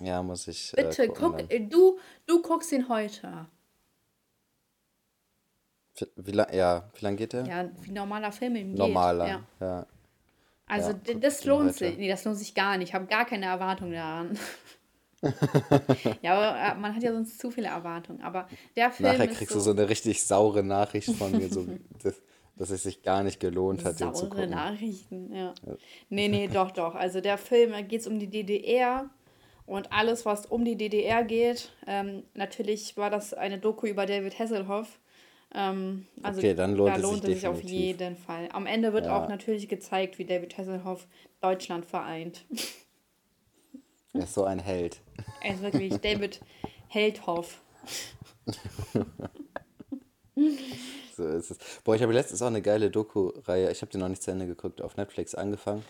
Ja, 0.00 0.20
muss 0.22 0.48
ich. 0.48 0.72
Bitte, 0.74 1.04
äh, 1.04 1.08
guck, 1.08 1.38
dann. 1.38 1.48
äh, 1.50 1.60
du, 1.60 1.98
du 2.26 2.42
guckst 2.42 2.72
ihn 2.72 2.88
heute. 2.88 3.46
Wie, 6.16 6.32
lang, 6.32 6.52
ja, 6.52 6.90
wie 6.94 7.04
lang 7.04 7.16
geht 7.16 7.32
der? 7.32 7.46
Ja, 7.46 7.70
wie 7.80 7.92
normaler 7.92 8.32
Film 8.32 8.56
eben 8.56 8.74
Normaler. 8.74 9.24
geht. 9.24 9.34
Ja. 9.60 9.66
Ja. 9.66 9.86
Also 10.66 10.90
Ja, 10.90 11.14
das 11.14 11.44
lohnt 11.44 11.74
sich. 11.74 11.98
Nee, 11.98 12.08
das 12.08 12.24
lohnt 12.24 12.38
sich 12.38 12.54
gar 12.54 12.78
nicht. 12.78 12.88
Ich 12.88 12.94
habe 12.94 13.06
gar 13.06 13.26
keine 13.26 13.46
Erwartung 13.46 13.92
daran. 13.92 14.38
ja, 16.22 16.34
aber 16.34 16.58
äh, 16.58 16.80
man 16.80 16.94
hat 16.94 17.02
ja 17.02 17.12
sonst 17.12 17.38
zu 17.38 17.50
viele 17.50 17.68
Erwartungen. 17.68 18.22
Aber 18.22 18.48
der 18.74 18.90
Film 18.90 19.10
Nachher 19.10 19.28
kriegst 19.28 19.52
so, 19.52 19.58
du 19.58 19.60
so 19.60 19.70
eine 19.70 19.88
richtig 19.88 20.22
saure 20.24 20.62
Nachricht 20.62 21.14
von 21.14 21.32
mir, 21.32 21.48
so, 21.48 21.66
dass, 22.02 22.20
dass 22.56 22.70
es 22.70 22.82
sich 22.82 23.02
gar 23.02 23.22
nicht 23.22 23.38
gelohnt 23.38 23.84
hat, 23.84 24.00
den 24.00 24.12
zu 24.14 24.20
saure 24.20 24.30
gucken. 24.30 24.50
Nachrichten, 24.50 25.34
ja. 25.34 25.54
Nee, 26.08 26.28
nee, 26.28 26.48
doch, 26.48 26.70
doch. 26.70 26.94
Also 26.94 27.20
der 27.20 27.38
Film, 27.38 27.72
da 27.72 27.82
geht 27.82 28.00
es 28.00 28.06
um 28.06 28.18
die 28.18 28.28
DDR 28.28 29.10
und 29.66 29.92
alles, 29.92 30.26
was 30.26 30.46
um 30.46 30.64
die 30.64 30.76
DDR 30.76 31.22
geht. 31.22 31.72
Ähm, 31.86 32.24
natürlich 32.34 32.96
war 32.96 33.10
das 33.10 33.32
eine 33.32 33.58
Doku 33.58 33.86
über 33.86 34.06
David 34.06 34.38
Hasselhoff. 34.38 34.98
Ähm, 35.54 36.06
also 36.22 36.38
Okay, 36.38 36.54
dann 36.54 36.74
lohnt 36.74 36.88
da 36.88 36.96
es 36.96 37.02
sich 37.02 37.10
lohnt 37.10 37.24
es 37.24 37.34
sich 37.40 37.46
auf 37.46 37.62
jeden 37.62 38.16
Fall. 38.16 38.48
Am 38.52 38.66
Ende 38.66 38.92
wird 38.92 39.06
Ja. 39.06 39.22
auch 39.22 39.28
natürlich 39.28 39.68
gezeigt, 39.68 40.18
wie 40.18 40.24
David 40.24 40.56
Hasselhoff 40.56 41.06
Deutschland 41.40 41.86
vereint. 41.86 42.44
Er 44.14 44.24
ist 44.24 44.34
so 44.34 44.44
ein 44.44 44.58
Held. 44.58 45.00
Er 45.40 45.54
ist 45.54 45.62
wirklich 45.62 45.96
David 45.98 46.40
Heldhoff. 46.88 47.62
So 51.16 51.26
ist 51.28 51.50
es. 51.50 51.58
Boah, 51.84 51.94
ich 51.94 52.02
habe 52.02 52.12
letztens 52.12 52.40
auch 52.42 52.46
eine 52.46 52.62
geile 52.62 52.90
Doku-Reihe, 52.90 53.70
ich 53.70 53.82
habe 53.82 53.92
die 53.92 53.98
noch 53.98 54.08
nicht 54.08 54.22
zu 54.22 54.30
Ende 54.30 54.46
geguckt, 54.46 54.80
auf 54.80 54.96
Netflix 54.96 55.34
angefangen. 55.34 55.84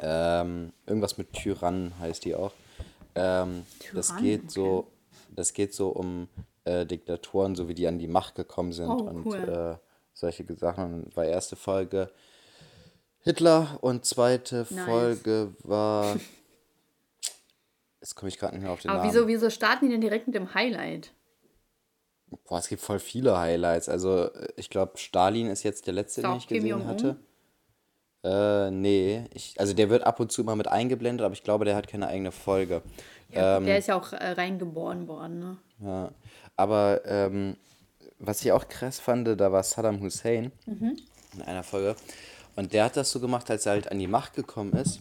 Ähm, 0.00 0.72
irgendwas 0.86 1.18
mit 1.18 1.32
Tyrann 1.34 1.92
heißt 2.00 2.24
die 2.24 2.34
auch. 2.34 2.52
Ähm, 3.14 3.64
das 3.94 4.08
Tyrann, 4.08 4.22
geht 4.22 4.40
okay. 4.40 4.50
so, 4.50 4.86
das 5.30 5.52
geht 5.52 5.74
so 5.74 5.88
um 5.90 6.28
äh, 6.64 6.86
Diktatoren, 6.86 7.54
so 7.54 7.68
wie 7.68 7.74
die 7.74 7.86
an 7.86 7.98
die 7.98 8.08
Macht 8.08 8.34
gekommen 8.34 8.72
sind 8.72 8.88
Oh, 8.88 9.02
und 9.04 9.26
cool. 9.26 9.78
äh, 9.80 9.86
solche 10.12 10.44
Sachen. 10.56 11.10
War 11.14 11.24
erste 11.24 11.56
Folge 11.56 12.10
Hitler 13.20 13.78
und 13.80 14.04
zweite 14.04 14.66
Nice. 14.70 14.84
Folge 14.84 15.54
war. 15.62 16.16
Jetzt 18.00 18.16
komme 18.16 18.28
ich 18.28 18.38
gerade 18.38 18.54
nicht 18.54 18.62
mehr 18.64 18.72
auf 18.72 18.80
den 18.80 18.90
Aber 18.90 18.98
Namen. 19.00 19.12
wieso, 19.12 19.28
wieso 19.28 19.48
starten 19.48 19.86
die 19.86 19.92
denn 19.92 20.00
direkt 20.00 20.26
mit 20.26 20.34
dem 20.34 20.54
Highlight? 20.54 21.12
Boah, 22.48 22.58
es 22.58 22.68
gibt 22.68 22.82
voll 22.82 22.98
viele 22.98 23.38
Highlights. 23.38 23.88
Also, 23.88 24.24
äh, 24.32 24.48
ich 24.56 24.70
glaube, 24.70 24.98
Stalin 24.98 25.48
ist 25.48 25.62
jetzt 25.62 25.86
der 25.86 25.94
letzte, 25.94 26.22
den 26.22 26.36
ich 26.36 26.48
gesehen 26.48 26.86
hatte. 26.86 27.16
Äh, 28.24 28.70
nee. 28.70 29.24
Ich, 29.34 29.60
also, 29.60 29.72
der 29.74 29.88
wird 29.90 30.04
ab 30.04 30.18
und 30.18 30.32
zu 30.32 30.42
mal 30.42 30.56
mit 30.56 30.66
eingeblendet, 30.66 31.24
aber 31.24 31.34
ich 31.34 31.42
glaube, 31.44 31.64
der 31.64 31.76
hat 31.76 31.86
keine 31.88 32.08
eigene 32.08 32.32
Folge. 32.32 32.82
Ja, 33.28 33.58
Ähm. 33.58 33.66
der 33.66 33.78
ist 33.78 33.86
ja 33.88 33.94
auch 33.96 34.12
äh, 34.12 34.32
reingeboren 34.32 35.06
worden, 35.06 35.38
ne? 35.38 35.58
Ja. 35.80 36.10
Aber 36.62 37.00
ähm, 37.06 37.56
was 38.20 38.44
ich 38.44 38.52
auch 38.52 38.68
krass 38.68 39.00
fand, 39.00 39.26
da 39.40 39.50
war 39.50 39.62
Saddam 39.64 40.00
Hussein 40.00 40.52
in 41.34 41.42
einer 41.42 41.64
Folge. 41.64 41.96
Und 42.54 42.72
der 42.72 42.84
hat 42.84 42.96
das 42.96 43.10
so 43.10 43.18
gemacht, 43.18 43.50
als 43.50 43.66
er 43.66 43.72
halt 43.72 43.90
an 43.90 43.98
die 43.98 44.06
Macht 44.06 44.34
gekommen 44.34 44.72
ist. 44.74 45.00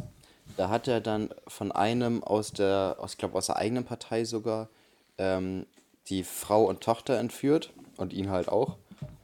Da 0.58 0.70
hat 0.70 0.88
er 0.88 1.01
dann 1.01 1.30
von 1.48 1.72
einem 1.72 2.24
aus 2.24 2.51
der, 2.51 2.96
aus, 3.00 3.12
ich 3.13 3.18
glaube, 3.20 3.38
aus 3.38 3.46
der 3.46 3.58
eigenen 3.58 3.84
Partei 3.84 4.25
sogar, 4.25 4.70
ähm, 5.18 5.65
die 6.08 6.24
Frau 6.24 6.65
und 6.65 6.82
Tochter 6.82 7.20
entführt 7.20 7.72
und 7.98 8.12
ihn 8.12 8.30
halt 8.32 8.50
auch. 8.50 8.77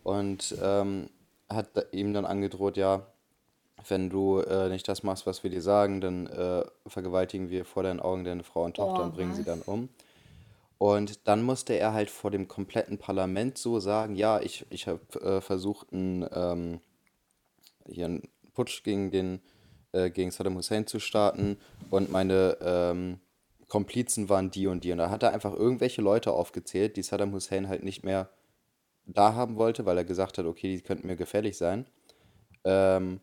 Und 0.04 0.56
ähm, 0.62 1.10
hat 1.50 1.70
ihm 1.92 2.14
dann 2.14 2.26
angedroht, 2.26 2.78
ja, 2.78 3.02
wenn 3.88 4.10
du 4.10 4.40
äh, 4.42 4.70
nicht 4.70 4.88
das 4.88 5.02
machst, 5.04 5.26
was 5.26 5.44
wir 5.44 5.50
dir 5.50 5.62
sagen, 5.62 6.02
dann 6.02 6.28
äh, 6.28 6.64
vergewaltigen 6.88 7.50
wir 7.50 7.66
vor 7.66 7.84
deinen 7.84 8.00
Augen 8.00 8.24
deine 8.26 8.44
Frau 8.44 8.64
und 8.66 8.76
Tochter 8.76 9.02
Oh, 9.02 9.06
und 9.06 9.16
bringen 9.16 9.34
sie 9.34 9.46
was? 9.46 9.48
dann 9.48 9.62
um. 9.62 9.90
Und 10.78 11.28
dann 11.28 11.42
musste 11.42 11.74
er 11.74 11.94
halt 11.94 12.10
vor 12.10 12.30
dem 12.30 12.48
kompletten 12.48 12.98
Parlament 12.98 13.58
so 13.58 13.80
sagen, 13.80 14.16
ja, 14.16 14.40
ich, 14.40 14.66
ich 14.70 14.88
habe 14.88 15.02
äh, 15.22 15.42
versucht, 15.42 15.92
einen, 15.92 16.28
ähm, 16.32 16.80
hier 17.88 18.06
einen 18.06 18.30
Putsch 18.54 18.84
gegen, 18.84 19.10
den, 19.10 19.42
äh, 19.92 20.10
gegen 20.12 20.30
Saddam 20.30 20.56
Hussein 20.56 20.86
zu 20.86 21.00
starten 21.00 21.58
und 21.90 22.12
meine 22.12 22.58
ähm, 22.62 23.20
Komplizen 23.68 24.30
waren 24.30 24.52
die 24.52 24.68
und 24.68 24.84
die. 24.84 24.92
Und 24.92 25.00
da 25.00 25.10
hat 25.10 25.24
er 25.24 25.34
einfach 25.34 25.54
irgendwelche 25.54 26.02
Leute 26.02 26.32
aufgezählt, 26.32 26.96
die 26.96 27.04
Saddam 27.04 27.34
Hussein 27.34 27.68
halt 27.68 27.84
nicht 27.84 28.04
mehr 28.04 28.30
da 29.06 29.34
haben 29.34 29.56
wollte, 29.56 29.86
weil 29.86 29.98
er 29.98 30.06
gesagt 30.06 30.38
hat, 30.38 30.46
okay, 30.46 30.76
die 30.76 30.82
könnten 30.82 31.08
mir 31.08 31.16
gefährlich 31.16 31.58
sein. 31.58 31.86
Ähm, 32.64 33.20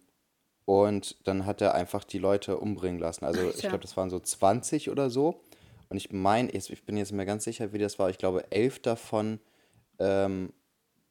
und 0.65 1.17
dann 1.29 1.47
hat 1.47 1.61
er 1.61 1.75
einfach 1.75 2.05
die 2.05 2.19
Leute 2.19 2.57
umbringen 2.57 2.99
lassen. 3.01 3.25
Also 3.25 3.51
ich 3.51 3.61
glaube, 3.61 3.81
das 3.81 3.97
waren 3.97 4.11
so 4.11 4.19
20 4.19 4.91
oder 4.91 5.11
so. 5.11 5.41
Und 5.89 5.97
ich 5.97 6.13
meine, 6.13 6.51
ich 6.51 6.85
bin 6.85 6.97
jetzt 6.97 7.11
nicht 7.11 7.17
mehr 7.17 7.27
ganz 7.27 7.45
sicher, 7.45 7.73
wie 7.73 7.79
das 7.79 7.99
war. 7.99 8.11
Ich 8.11 8.19
glaube, 8.19 8.51
elf 8.51 8.81
davon 8.81 9.41
ähm, 9.99 10.53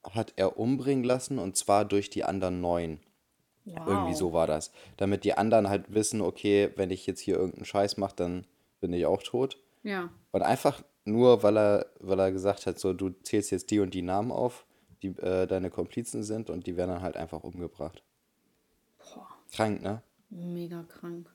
hat 0.04 0.34
er 0.36 0.58
umbringen 0.58 1.04
lassen 1.04 1.40
und 1.40 1.56
zwar 1.56 1.86
durch 1.86 2.10
die 2.10 2.24
anderen 2.24 2.62
neun. 2.62 3.00
Irgendwie 3.66 4.12
Wow. 4.12 4.18
so 4.18 4.34
war 4.34 4.48
das. 4.48 4.72
Damit 4.98 5.24
die 5.24 5.38
anderen 5.38 5.70
halt 5.70 5.94
wissen, 5.94 6.20
okay, 6.22 6.72
wenn 6.76 6.92
ich 6.92 7.06
jetzt 7.08 7.22
hier 7.22 7.36
irgendeinen 7.36 7.66
Scheiß 7.66 7.96
mache, 7.98 8.16
dann 8.18 8.46
bin 8.82 8.92
ich 8.92 9.06
auch 9.06 9.24
tot. 9.24 9.58
Ja. 9.84 10.10
Und 10.32 10.42
einfach 10.42 10.84
nur, 11.06 11.44
weil 11.44 11.58
er, 11.58 11.86
weil 12.00 12.20
er 12.20 12.32
gesagt 12.32 12.66
hat, 12.66 12.78
so, 12.78 12.94
du 12.94 13.10
zählst 13.24 13.52
jetzt 13.52 13.72
die 13.72 13.80
und 13.80 13.94
die 13.94 14.02
Namen 14.02 14.32
auf, 14.32 14.66
die 15.02 15.10
äh, 15.20 15.48
deine 15.48 15.70
Komplizen 15.70 16.24
sind 16.24 16.50
und 16.50 16.68
die 16.68 16.76
werden 16.76 16.90
dann 16.90 17.02
halt 17.02 17.16
einfach 17.16 17.44
umgebracht. 17.44 18.04
Boah, 18.98 19.28
Krank, 19.52 19.82
ne? 19.82 20.02
mega 20.30 20.84
krank. 20.84 21.30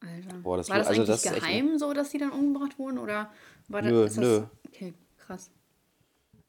Alter. 0.00 0.36
Boah, 0.38 0.56
das 0.56 0.68
war 0.70 0.78
das 0.78 0.86
also 0.88 1.00
eigentlich 1.02 1.08
das 1.10 1.24
ist 1.24 1.32
echt 1.32 1.40
geheim 1.42 1.78
so, 1.78 1.92
dass 1.92 2.10
die 2.10 2.18
dann 2.18 2.30
umgebracht 2.30 2.78
wurden? 2.78 2.98
Oder 2.98 3.30
war 3.68 3.82
das, 3.82 3.90
Nö, 3.90 4.04
das... 4.04 4.16
nö. 4.16 4.42
Okay, 4.68 4.94
krass. 5.18 5.50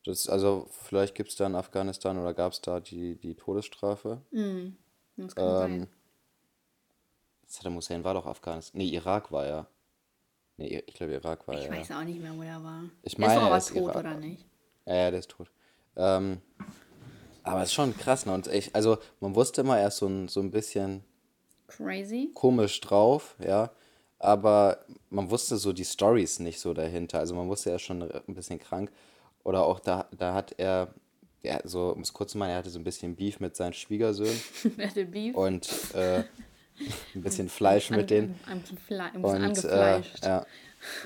Das, 0.06 0.30
also 0.30 0.68
vielleicht 0.84 1.16
gibt 1.16 1.30
es 1.30 1.36
da 1.36 1.46
in 1.48 1.56
Afghanistan 1.56 2.18
oder 2.18 2.34
gab 2.34 2.54
es 2.54 2.62
da 2.62 2.80
die, 2.80 3.16
die 3.16 3.36
Todesstrafe. 3.36 4.22
Das 4.32 5.36
kann 5.36 5.46
Ähm, 5.46 5.80
sein. 5.80 5.88
Saddam 7.48 7.76
Hussein 7.76 8.04
war 8.04 8.14
doch 8.14 8.26
Afghanistan. 8.26 8.78
Nee, 8.80 8.90
Irak 8.90 9.32
war 9.32 9.46
er. 9.46 9.68
Nee, 10.58 10.84
ich 10.86 10.94
glaube, 10.94 11.14
Irak 11.14 11.48
war 11.48 11.56
Ich 11.56 11.66
er. 11.66 11.72
weiß 11.72 11.92
auch 11.92 12.04
nicht 12.04 12.22
mehr, 12.22 12.34
wo 12.38 12.42
der 12.44 12.64
war. 12.64 12.84
Ich 13.02 13.16
der 13.16 13.28
ist 13.28 13.36
doch 13.36 13.42
er 13.42 13.48
aber 13.48 13.58
ist 13.58 13.68
tot, 13.70 13.78
Irak. 13.84 13.96
oder 13.98 14.14
nicht? 14.16 14.46
Ja, 14.86 14.96
ja, 14.96 15.10
der 15.12 15.20
ist 15.20 15.32
tot. 15.32 15.50
Ähm, 15.96 16.42
aber 17.44 17.62
es 17.64 17.70
ist 17.70 17.74
schon 17.74 17.98
krass, 17.98 18.26
ne? 18.26 18.34
Und 18.34 18.48
ich, 18.48 18.74
also 18.76 18.98
man 19.20 19.34
wusste 19.36 19.62
immer, 19.62 19.80
er 19.80 19.88
ist 19.88 19.98
so 19.98 20.08
ein, 20.08 20.28
so 20.28 20.40
ein 20.42 20.52
bisschen 20.52 21.04
Crazy. 21.70 22.32
komisch 22.34 22.80
drauf, 22.82 23.36
ja. 23.46 23.72
Aber 24.20 24.80
man 25.10 25.30
wusste 25.30 25.56
so 25.58 25.72
die 25.72 25.86
Stories 25.86 26.40
nicht 26.40 26.60
so 26.60 26.74
dahinter. 26.74 27.20
Also 27.20 27.36
man 27.36 27.48
wusste, 27.48 27.70
er 27.70 27.78
ist 27.78 27.84
schon 27.84 28.02
ein 28.02 28.34
bisschen 28.36 28.60
krank. 28.60 28.92
Oder 29.44 29.66
auch 29.66 29.80
da, 29.80 30.08
da 30.18 30.34
hat 30.34 30.56
er, 30.58 30.94
ja, 31.42 31.60
so, 31.64 31.90
um 31.94 32.02
es 32.02 32.12
kurz 32.12 32.34
zu 32.34 32.38
machen, 32.38 32.50
er 32.52 32.58
hatte 32.58 32.70
so 32.70 32.80
ein 32.80 32.84
bisschen 32.84 33.16
Beef 33.16 33.40
mit 33.40 33.56
seinen 33.56 33.74
Schwiegersöhnen 33.74 34.40
Wer 34.76 34.88
hatte 34.90 35.06
Beef? 35.06 35.36
und 35.36 35.70
äh, 35.94 36.24
ein 37.16 37.22
bisschen 37.22 37.48
Fleisch 37.50 37.90
mit 37.92 38.10
denen. 38.10 38.38
An, 38.46 38.52
an, 38.52 38.64
ein 39.16 39.22
bisschen 39.22 39.24
Und 39.24 39.64
äh, 39.66 39.78
angefleischt. 39.78 40.26
ja, 40.26 40.46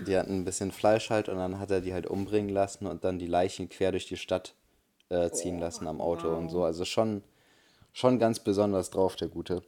die 0.07 0.17
hatten 0.17 0.39
ein 0.39 0.45
bisschen 0.45 0.71
Fleisch 0.71 1.09
halt 1.09 1.29
und 1.29 1.37
dann 1.37 1.59
hat 1.59 1.69
er 1.71 1.81
die 1.81 1.93
halt 1.93 2.07
umbringen 2.07 2.49
lassen 2.49 2.87
und 2.87 3.03
dann 3.03 3.19
die 3.19 3.27
Leichen 3.27 3.69
quer 3.69 3.91
durch 3.91 4.07
die 4.07 4.17
Stadt 4.17 4.55
äh, 5.09 5.29
ziehen 5.31 5.59
lassen 5.59 5.87
am 5.87 6.01
Auto 6.01 6.29
und 6.29 6.49
so. 6.49 6.63
Also 6.63 6.85
schon, 6.85 7.23
schon 7.91 8.17
ganz 8.17 8.39
besonders 8.39 8.89
drauf, 8.89 9.15
der 9.15 9.27
Gute. 9.27 9.63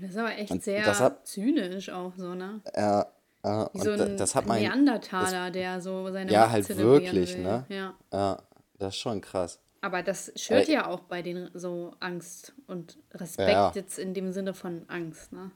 Das 0.00 0.10
ist 0.10 0.16
aber 0.16 0.36
echt 0.36 0.50
Und 0.50 0.62
sehr 0.62 0.84
das 0.84 1.00
hat- 1.00 1.26
zynisch 1.26 1.88
auch 1.90 2.12
so, 2.16 2.34
ne? 2.34 2.60
Ja, 2.76 3.06
ja, 3.44 3.70
Wie 3.72 3.78
und 3.78 3.84
so 3.84 3.90
ein 3.92 4.16
das 4.16 4.34
hat 4.34 4.46
mein. 4.46 4.62
Neandertaler, 4.62 5.50
der 5.50 5.80
so 5.80 6.10
seine 6.12 6.30
Ja, 6.30 6.42
Macht 6.42 6.52
halt 6.52 6.76
wirklich, 6.76 7.34
will. 7.36 7.42
ne? 7.42 7.64
Ja. 7.68 7.94
Ja, 8.12 8.42
das 8.78 8.94
ist 8.94 9.00
schon 9.00 9.20
krass. 9.20 9.58
Aber 9.80 10.02
das 10.02 10.30
schürt 10.36 10.68
Äh, 10.68 10.72
ja 10.74 10.86
auch 10.86 11.00
bei 11.00 11.22
denen 11.22 11.50
so 11.54 11.94
Angst 12.00 12.54
und 12.68 12.98
Respekt 13.12 13.50
Ja. 13.50 13.72
jetzt 13.74 13.98
in 13.98 14.14
dem 14.14 14.30
Sinne 14.32 14.54
von 14.54 14.84
Angst, 14.88 15.32
ne? 15.32 15.50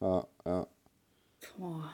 Ja, 0.00 0.26
ja. 0.44 0.66
Boah. 1.58 1.92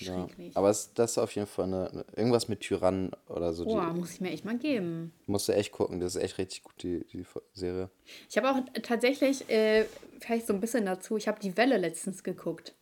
Ja. 0.00 0.26
Schrecklich. 0.26 0.56
Aber 0.56 0.70
es, 0.70 0.92
das 0.94 1.12
ist 1.12 1.18
auf 1.18 1.34
jeden 1.34 1.46
Fall 1.46 1.66
eine, 1.66 2.04
irgendwas 2.16 2.48
mit 2.48 2.60
Tyrannen 2.60 3.10
oder 3.28 3.52
so. 3.52 3.64
Boah, 3.64 3.92
muss 3.92 4.12
ich 4.12 4.20
mir 4.20 4.30
echt 4.30 4.44
mal 4.44 4.56
geben. 4.58 5.12
musst 5.26 5.48
du 5.48 5.52
echt 5.52 5.72
gucken. 5.72 6.00
Das 6.00 6.14
ist 6.16 6.22
echt 6.22 6.38
richtig 6.38 6.62
gut, 6.64 6.74
die, 6.82 7.04
die 7.12 7.24
Serie. 7.52 7.90
Ich 8.28 8.36
habe 8.36 8.50
auch 8.50 8.60
tatsächlich, 8.82 9.48
äh, 9.50 9.84
vielleicht 10.20 10.46
so 10.46 10.52
ein 10.52 10.60
bisschen 10.60 10.84
dazu, 10.86 11.16
ich 11.16 11.28
habe 11.28 11.40
die 11.40 11.56
Welle 11.56 11.76
letztens 11.78 12.22
geguckt. 12.24 12.74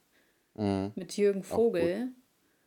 Mhm. 0.55 0.93
Mit 0.97 1.17
Jürgen 1.17 1.43
Vogel. 1.43 2.09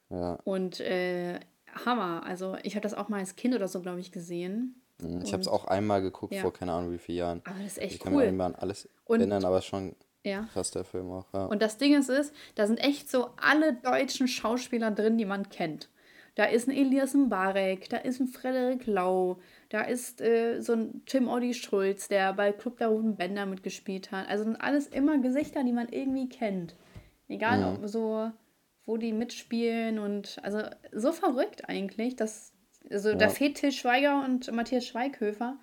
Ja. 0.09 0.39
Und 0.43 0.79
äh, 0.79 1.39
Hammer. 1.85 2.23
Also 2.25 2.57
ich 2.63 2.75
habe 2.75 2.83
das 2.83 2.93
auch 2.93 3.09
mal 3.09 3.19
als 3.19 3.35
Kind 3.35 3.55
oder 3.55 3.67
so, 3.67 3.81
glaube 3.81 3.99
ich, 3.99 4.11
gesehen. 4.11 4.75
Mhm. 5.01 5.21
Ich 5.23 5.33
habe 5.33 5.41
es 5.41 5.47
auch 5.47 5.65
einmal 5.65 6.01
geguckt 6.01 6.33
Ja. 6.33 6.41
vor 6.41 6.53
keine 6.53 6.73
Ahnung 6.73 6.91
wie 6.91 6.97
vielen 6.97 7.17
Jahren. 7.17 7.41
Aber 7.45 7.57
das 7.59 7.73
ist 7.73 7.77
echt 7.79 7.93
Ich 7.95 7.99
kann 7.99 8.13
mir 8.13 8.19
cool. 8.19 8.25
nicht 8.27 8.35
mehr 8.37 8.45
an 8.47 8.55
alles 8.55 8.87
Und- 9.05 9.19
erinnern, 9.19 9.45
aber 9.45 9.61
schon 9.61 9.95
Ja. 10.23 10.47
krass 10.53 10.71
der 10.71 10.83
Film 10.83 11.09
auch. 11.11 11.25
Ja. 11.33 11.45
Und 11.45 11.61
das 11.61 11.77
Ding 11.77 11.97
ist, 11.97 12.09
ist, 12.09 12.33
da 12.55 12.67
sind 12.67 12.77
echt 12.77 13.09
so 13.09 13.29
alle 13.37 13.73
deutschen 13.73 14.27
Schauspieler 14.27 14.91
drin, 14.91 15.17
die 15.17 15.25
man 15.25 15.49
kennt. 15.49 15.89
Da 16.35 16.45
ist 16.45 16.67
ein 16.67 16.75
Elias 16.75 17.13
Mbarek, 17.13 17.89
da 17.89 17.97
ist 17.97 18.21
ein 18.21 18.27
Frederik 18.27 18.85
Lau, 18.87 19.39
da 19.69 19.81
ist 19.81 20.21
äh, 20.21 20.61
so 20.61 20.73
ein 20.73 21.03
Tim 21.05 21.27
Oddi 21.27 21.53
Schulz, 21.53 22.07
der 22.07 22.31
bei 22.33 22.53
Club 22.53 22.77
der 22.77 22.87
Roten 22.87 23.17
Bänder 23.17 23.45
mitgespielt 23.45 24.11
hat. 24.11 24.29
Also 24.29 24.45
sind 24.45 24.55
alles 24.61 24.87
immer 24.87 25.17
Gesichter, 25.17 25.63
die 25.63 25.73
man 25.73 25.89
irgendwie 25.89 26.29
kennt. 26.29 26.75
Egal, 27.27 27.63
ob 27.63 27.87
so, 27.87 28.31
wo 28.85 28.97
die 28.97 29.11
mitspielen 29.13 29.99
und 29.99 30.37
also 30.43 30.61
so 30.93 31.11
verrückt 31.11 31.67
eigentlich, 31.67 32.15
dass 32.15 32.53
also 32.89 33.13
da 33.13 33.25
Ja. 33.25 33.29
fehlt 33.29 33.55
Till 33.57 33.71
Schweiger 33.71 34.23
und 34.23 34.51
Matthias 34.51 34.85
Schweighöfer, 34.85 35.57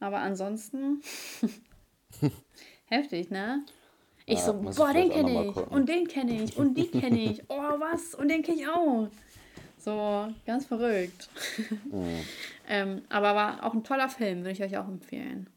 aber 0.00 0.18
ansonsten 0.18 1.00
heftig, 2.86 3.30
ne? 3.30 3.64
Ich 4.26 4.38
Ja, 4.38 4.44
so, 4.44 4.54
boah, 4.54 4.92
den 4.92 5.10
kenne 5.10 5.46
ich 5.48 5.56
und 5.56 5.88
den 5.88 6.06
kenne 6.06 6.42
ich 6.42 6.56
und 6.56 6.74
die 6.74 6.88
kenne 6.88 7.18
ich. 7.18 7.42
Oh, 7.48 7.54
was? 7.56 8.14
Und 8.14 8.28
den 8.28 8.42
kenne 8.42 8.60
ich 8.60 8.68
auch. 8.68 9.08
So, 9.78 10.28
ganz 10.46 10.66
verrückt. 10.66 11.28
Mhm. 11.90 12.20
ähm, 12.68 13.02
aber 13.08 13.34
war 13.34 13.64
auch 13.64 13.74
ein 13.74 13.84
toller 13.84 14.08
Film, 14.08 14.38
würde 14.38 14.52
ich 14.52 14.62
euch 14.62 14.78
auch 14.78 14.88
empfehlen. 14.88 15.50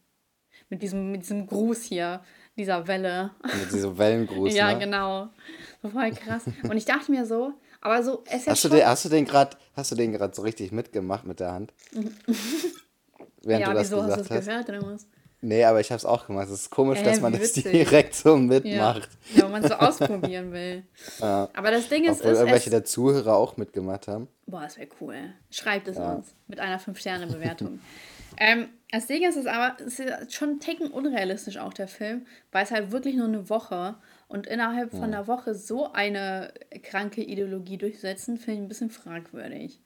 Mit 0.69 0.81
diesem, 0.81 1.11
mit 1.11 1.21
diesem 1.21 1.47
Gruß 1.47 1.83
hier, 1.83 2.21
dieser 2.57 2.87
Welle. 2.87 3.31
Mit 3.43 3.71
diesem 3.71 3.97
Wellengruß, 3.97 4.53
ja, 4.55 4.73
ne? 4.73 4.79
genau. 4.79 5.29
So 5.81 5.89
voll 5.89 6.11
krass. 6.11 6.43
Und 6.63 6.75
ich 6.75 6.85
dachte 6.85 7.11
mir 7.11 7.25
so, 7.25 7.53
aber 7.81 8.03
so, 8.03 8.23
es 8.25 8.47
Hast 8.47 8.63
du 8.65 8.69
den, 8.69 8.85
hast 8.85 9.05
du 9.05 9.09
den 9.09 9.25
gerade, 9.25 9.55
hast 9.75 9.91
du 9.91 9.95
den 9.95 10.11
gerade 10.11 10.33
so 10.35 10.41
richtig 10.41 10.71
mitgemacht 10.71 11.25
mit 11.25 11.39
der 11.39 11.51
Hand? 11.51 11.73
Während 13.43 13.61
ja, 13.61 13.69
du 13.69 13.73
das 13.75 13.91
wieso 13.91 14.03
hast 14.03 14.17
du 14.17 14.21
gesagt 14.23 14.31
es 14.31 14.37
hast? 14.37 14.45
gehört 14.47 14.69
oder 14.69 14.93
was? 14.93 15.07
Nee, 15.45 15.63
aber 15.63 15.79
ich 15.79 15.91
habe 15.91 15.97
es 15.97 16.05
auch 16.05 16.25
gemacht. 16.25 16.47
Es 16.47 16.53
ist 16.53 16.69
komisch, 16.71 16.99
äh, 17.01 17.03
dass 17.03 17.21
man 17.21 17.31
witzig. 17.33 17.63
das 17.63 17.71
direkt 17.71 18.15
so 18.15 18.35
mitmacht. 18.35 19.09
Ja, 19.29 19.37
ja 19.37 19.43
wenn 19.43 19.51
man 19.51 19.63
es 19.63 19.69
so 19.69 19.75
ausprobieren 19.75 20.51
will. 20.51 20.83
Ja. 21.19 21.49
Aber 21.53 21.71
das 21.71 21.87
Ding 21.87 22.03
ist, 22.05 22.19
Obwohl 22.19 22.31
ist 22.31 22.39
irgendwelche 22.39 22.69
der 22.69 22.83
Zuhörer 22.83 23.35
auch 23.35 23.57
mitgemacht 23.57 24.07
haben. 24.07 24.27
Boah, 24.47 24.61
das 24.61 24.77
wäre 24.77 24.89
cool. 24.99 25.15
Schreibt 25.51 25.87
es 25.87 25.97
ja. 25.97 26.13
uns 26.13 26.35
mit 26.47 26.59
einer 26.59 26.79
5-Sterne-Bewertung. 26.79 27.79
ähm, 28.37 28.69
das 28.91 29.07
Ding 29.07 29.23
ist, 29.23 29.37
es 29.37 29.45
aber 29.45 29.77
es 29.85 29.99
ist 29.99 30.33
schon 30.33 30.51
ein 30.51 30.59
Ticken 30.59 30.89
unrealistisch 30.89 31.57
auch 31.57 31.73
der 31.73 31.87
Film, 31.87 32.25
weil 32.51 32.63
es 32.63 32.71
halt 32.71 32.91
wirklich 32.91 33.15
nur 33.15 33.27
eine 33.27 33.49
Woche 33.49 33.95
und 34.27 34.47
innerhalb 34.47 34.91
von 34.91 35.03
einer 35.03 35.27
Woche 35.27 35.53
so 35.53 35.91
eine 35.93 36.53
kranke 36.83 37.21
Ideologie 37.21 37.77
durchsetzen, 37.77 38.37
finde 38.37 38.53
ich 38.53 38.65
ein 38.65 38.67
bisschen 38.67 38.89
fragwürdig. 38.89 39.79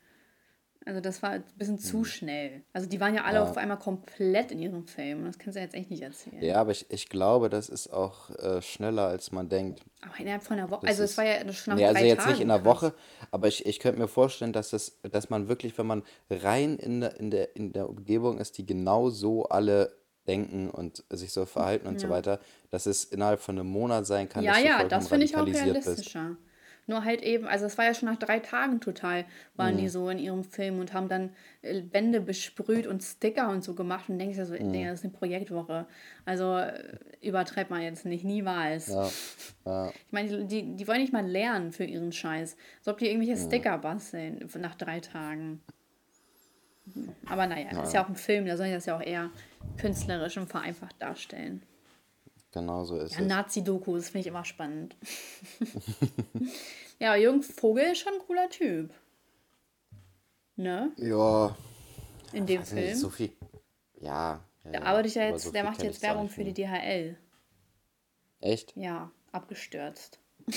Also 0.85 1.01
das 1.01 1.21
war 1.21 1.31
ein 1.31 1.43
bisschen 1.57 1.77
zu 1.77 1.97
mhm. 1.97 2.05
schnell. 2.05 2.63
Also 2.73 2.87
die 2.87 2.99
waren 2.99 3.13
ja 3.13 3.23
alle 3.23 3.39
ja. 3.39 3.43
auf 3.43 3.57
einmal 3.57 3.77
komplett 3.77 4.51
in 4.51 4.59
ihrem 4.59 4.87
Film. 4.87 5.25
Das 5.25 5.37
kannst 5.37 5.57
du 5.57 5.61
jetzt 5.61 5.75
echt 5.75 5.91
nicht 5.91 6.01
erzählen. 6.01 6.41
Ja, 6.41 6.55
aber 6.55 6.71
ich, 6.71 6.89
ich 6.89 7.09
glaube, 7.09 7.49
das 7.49 7.69
ist 7.69 7.91
auch 7.91 8.29
äh, 8.39 8.61
schneller, 8.61 9.07
als 9.07 9.31
man 9.31 9.49
denkt. 9.49 9.81
Aber 10.01 10.17
innerhalb 10.19 10.41
von 10.41 10.57
einer 10.57 10.69
Woche. 10.71 10.87
Also 10.87 11.03
es 11.03 11.17
war 11.17 11.25
ja 11.25 11.39
schon 11.51 11.73
nach 11.73 11.79
nee, 11.79 11.85
also 11.85 12.03
jetzt 12.03 12.19
Tagen 12.19 12.31
nicht 12.31 12.41
in 12.41 12.49
einer 12.49 12.63
Woche, 12.63 12.93
aber 13.29 13.47
ich, 13.47 13.65
ich 13.65 13.79
könnte 13.79 13.99
mir 13.99 14.07
vorstellen, 14.07 14.53
dass 14.53 14.69
das, 14.69 14.99
dass 15.03 15.29
man 15.29 15.49
wirklich, 15.49 15.77
wenn 15.77 15.85
man 15.85 16.03
rein 16.29 16.77
in 16.77 17.01
der, 17.01 17.19
in 17.19 17.29
der, 17.29 17.55
in 17.55 17.73
der 17.73 17.89
Umgebung 17.89 18.39
ist, 18.39 18.57
die 18.57 18.65
genau 18.65 19.09
so 19.09 19.43
alle 19.43 19.99
denken 20.27 20.69
und 20.69 21.03
sich 21.09 21.33
so 21.33 21.45
verhalten 21.45 21.87
und 21.87 21.95
ja. 21.95 22.07
so 22.07 22.09
weiter, 22.09 22.39
dass 22.69 22.85
es 22.85 23.03
innerhalb 23.03 23.41
von 23.41 23.59
einem 23.59 23.67
Monat 23.67 24.05
sein 24.05 24.29
kann, 24.29 24.43
ja, 24.43 24.53
dass 24.53 24.61
du 24.61 24.67
ja, 24.67 24.83
das 24.85 25.07
finde 25.07 25.25
ich 25.25 25.35
auch 25.35 25.45
realistischer. 25.45 26.29
Bist. 26.29 26.48
Nur 26.89 27.05
halt 27.05 27.21
eben, 27.21 27.47
also 27.47 27.67
es 27.67 27.77
war 27.77 27.85
ja 27.85 27.93
schon 27.93 28.09
nach 28.09 28.17
drei 28.17 28.39
Tagen 28.39 28.81
total, 28.81 29.25
waren 29.55 29.75
mhm. 29.75 29.77
die 29.77 29.89
so 29.89 30.09
in 30.09 30.17
ihrem 30.17 30.43
Film 30.43 30.79
und 30.79 30.91
haben 30.91 31.07
dann 31.07 31.29
äh, 31.61 31.83
Wände 31.91 32.19
besprüht 32.19 32.87
und 32.87 33.03
Sticker 33.03 33.49
und 33.49 33.63
so 33.63 33.75
gemacht 33.75 34.09
und 34.09 34.17
denkst 34.17 34.39
ja 34.39 34.45
so, 34.45 34.55
mhm. 34.55 34.73
das 34.73 34.95
ist 34.95 35.05
eine 35.05 35.13
Projektwoche. 35.13 35.85
Also 36.25 36.57
äh, 36.57 36.97
übertreibt 37.21 37.69
man 37.69 37.83
jetzt 37.83 38.07
nicht, 38.07 38.23
niemals. 38.23 38.87
Ja. 38.87 39.07
Ja. 39.67 39.89
Ich 39.91 40.11
meine, 40.11 40.45
die, 40.45 40.75
die 40.75 40.87
wollen 40.87 41.01
nicht 41.01 41.13
mal 41.13 41.27
lernen 41.27 41.71
für 41.73 41.83
ihren 41.83 42.11
Scheiß. 42.11 42.57
So 42.81 42.89
ob 42.89 42.97
die 42.97 43.05
irgendwelche 43.05 43.39
mhm. 43.39 43.47
Sticker 43.47 43.77
basteln 43.77 44.49
nach 44.57 44.73
drei 44.73 44.99
Tagen. 44.99 45.61
Aber 47.27 47.45
naja, 47.45 47.67
ja. 47.71 47.83
ist 47.83 47.93
ja 47.93 48.03
auch 48.03 48.09
ein 48.09 48.15
Film, 48.15 48.47
da 48.47 48.57
soll 48.57 48.65
ich 48.65 48.73
das 48.73 48.87
ja 48.87 48.97
auch 48.97 49.03
eher 49.03 49.29
künstlerisch 49.77 50.37
und 50.37 50.49
vereinfacht 50.49 50.99
darstellen. 50.99 51.61
Genau 52.51 52.83
so 52.83 52.97
ist 52.97 53.13
ja, 53.13 53.21
es. 53.21 53.27
Nazi-Dokus 53.27 54.09
finde 54.09 54.19
ich 54.21 54.27
immer 54.27 54.45
spannend. 54.45 54.95
ja, 56.99 57.15
Jürgen 57.15 57.43
Vogel 57.43 57.91
ist 57.91 57.99
schon 57.99 58.13
ein 58.13 58.19
cooler 58.25 58.49
Typ. 58.49 58.91
Ne? 60.55 60.91
Ja. 60.97 61.55
In 62.33 62.45
dem 62.45 62.63
Film. 62.63 62.85
Nicht 62.85 62.97
so 62.97 63.09
viel. 63.09 63.31
Ja. 64.01 64.43
ja 64.63 64.71
der 64.71 64.85
arbeitet 64.85 65.15
ja 65.15 65.23
jetzt, 65.29 65.43
so 65.43 65.51
der 65.51 65.63
macht 65.63 65.83
jetzt 65.83 66.01
Werbung 66.01 66.29
für 66.29 66.43
die 66.43 66.53
DHL. 66.53 67.17
Echt? 68.41 68.75
Ja, 68.75 69.11
abgestürzt. 69.31 70.19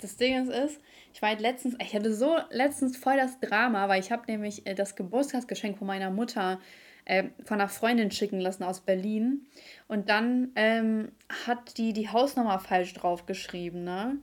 das 0.00 0.16
Ding 0.16 0.48
ist, 0.48 0.80
ich 1.12 1.20
war 1.20 1.28
halt 1.30 1.40
letztens, 1.40 1.76
ich 1.80 1.94
hatte 1.94 2.14
so 2.14 2.38
letztens 2.50 2.96
voll 2.96 3.16
das 3.16 3.38
Drama, 3.40 3.88
weil 3.88 4.00
ich 4.00 4.10
habe 4.10 4.24
nämlich 4.26 4.66
äh, 4.66 4.74
das 4.74 4.96
Geburtstagsgeschenk 4.96 5.78
von 5.78 5.86
meiner 5.86 6.10
Mutter 6.10 6.60
äh, 7.04 7.24
von 7.44 7.60
einer 7.60 7.68
Freundin 7.68 8.10
schicken 8.10 8.40
lassen 8.40 8.62
aus 8.64 8.80
Berlin. 8.80 9.46
Und 9.88 10.08
dann 10.08 10.52
ähm, 10.54 11.12
hat 11.46 11.78
die 11.78 11.92
die 11.92 12.08
Hausnummer 12.08 12.58
falsch 12.58 12.94
draufgeschrieben, 12.94 13.84
ne? 13.84 14.18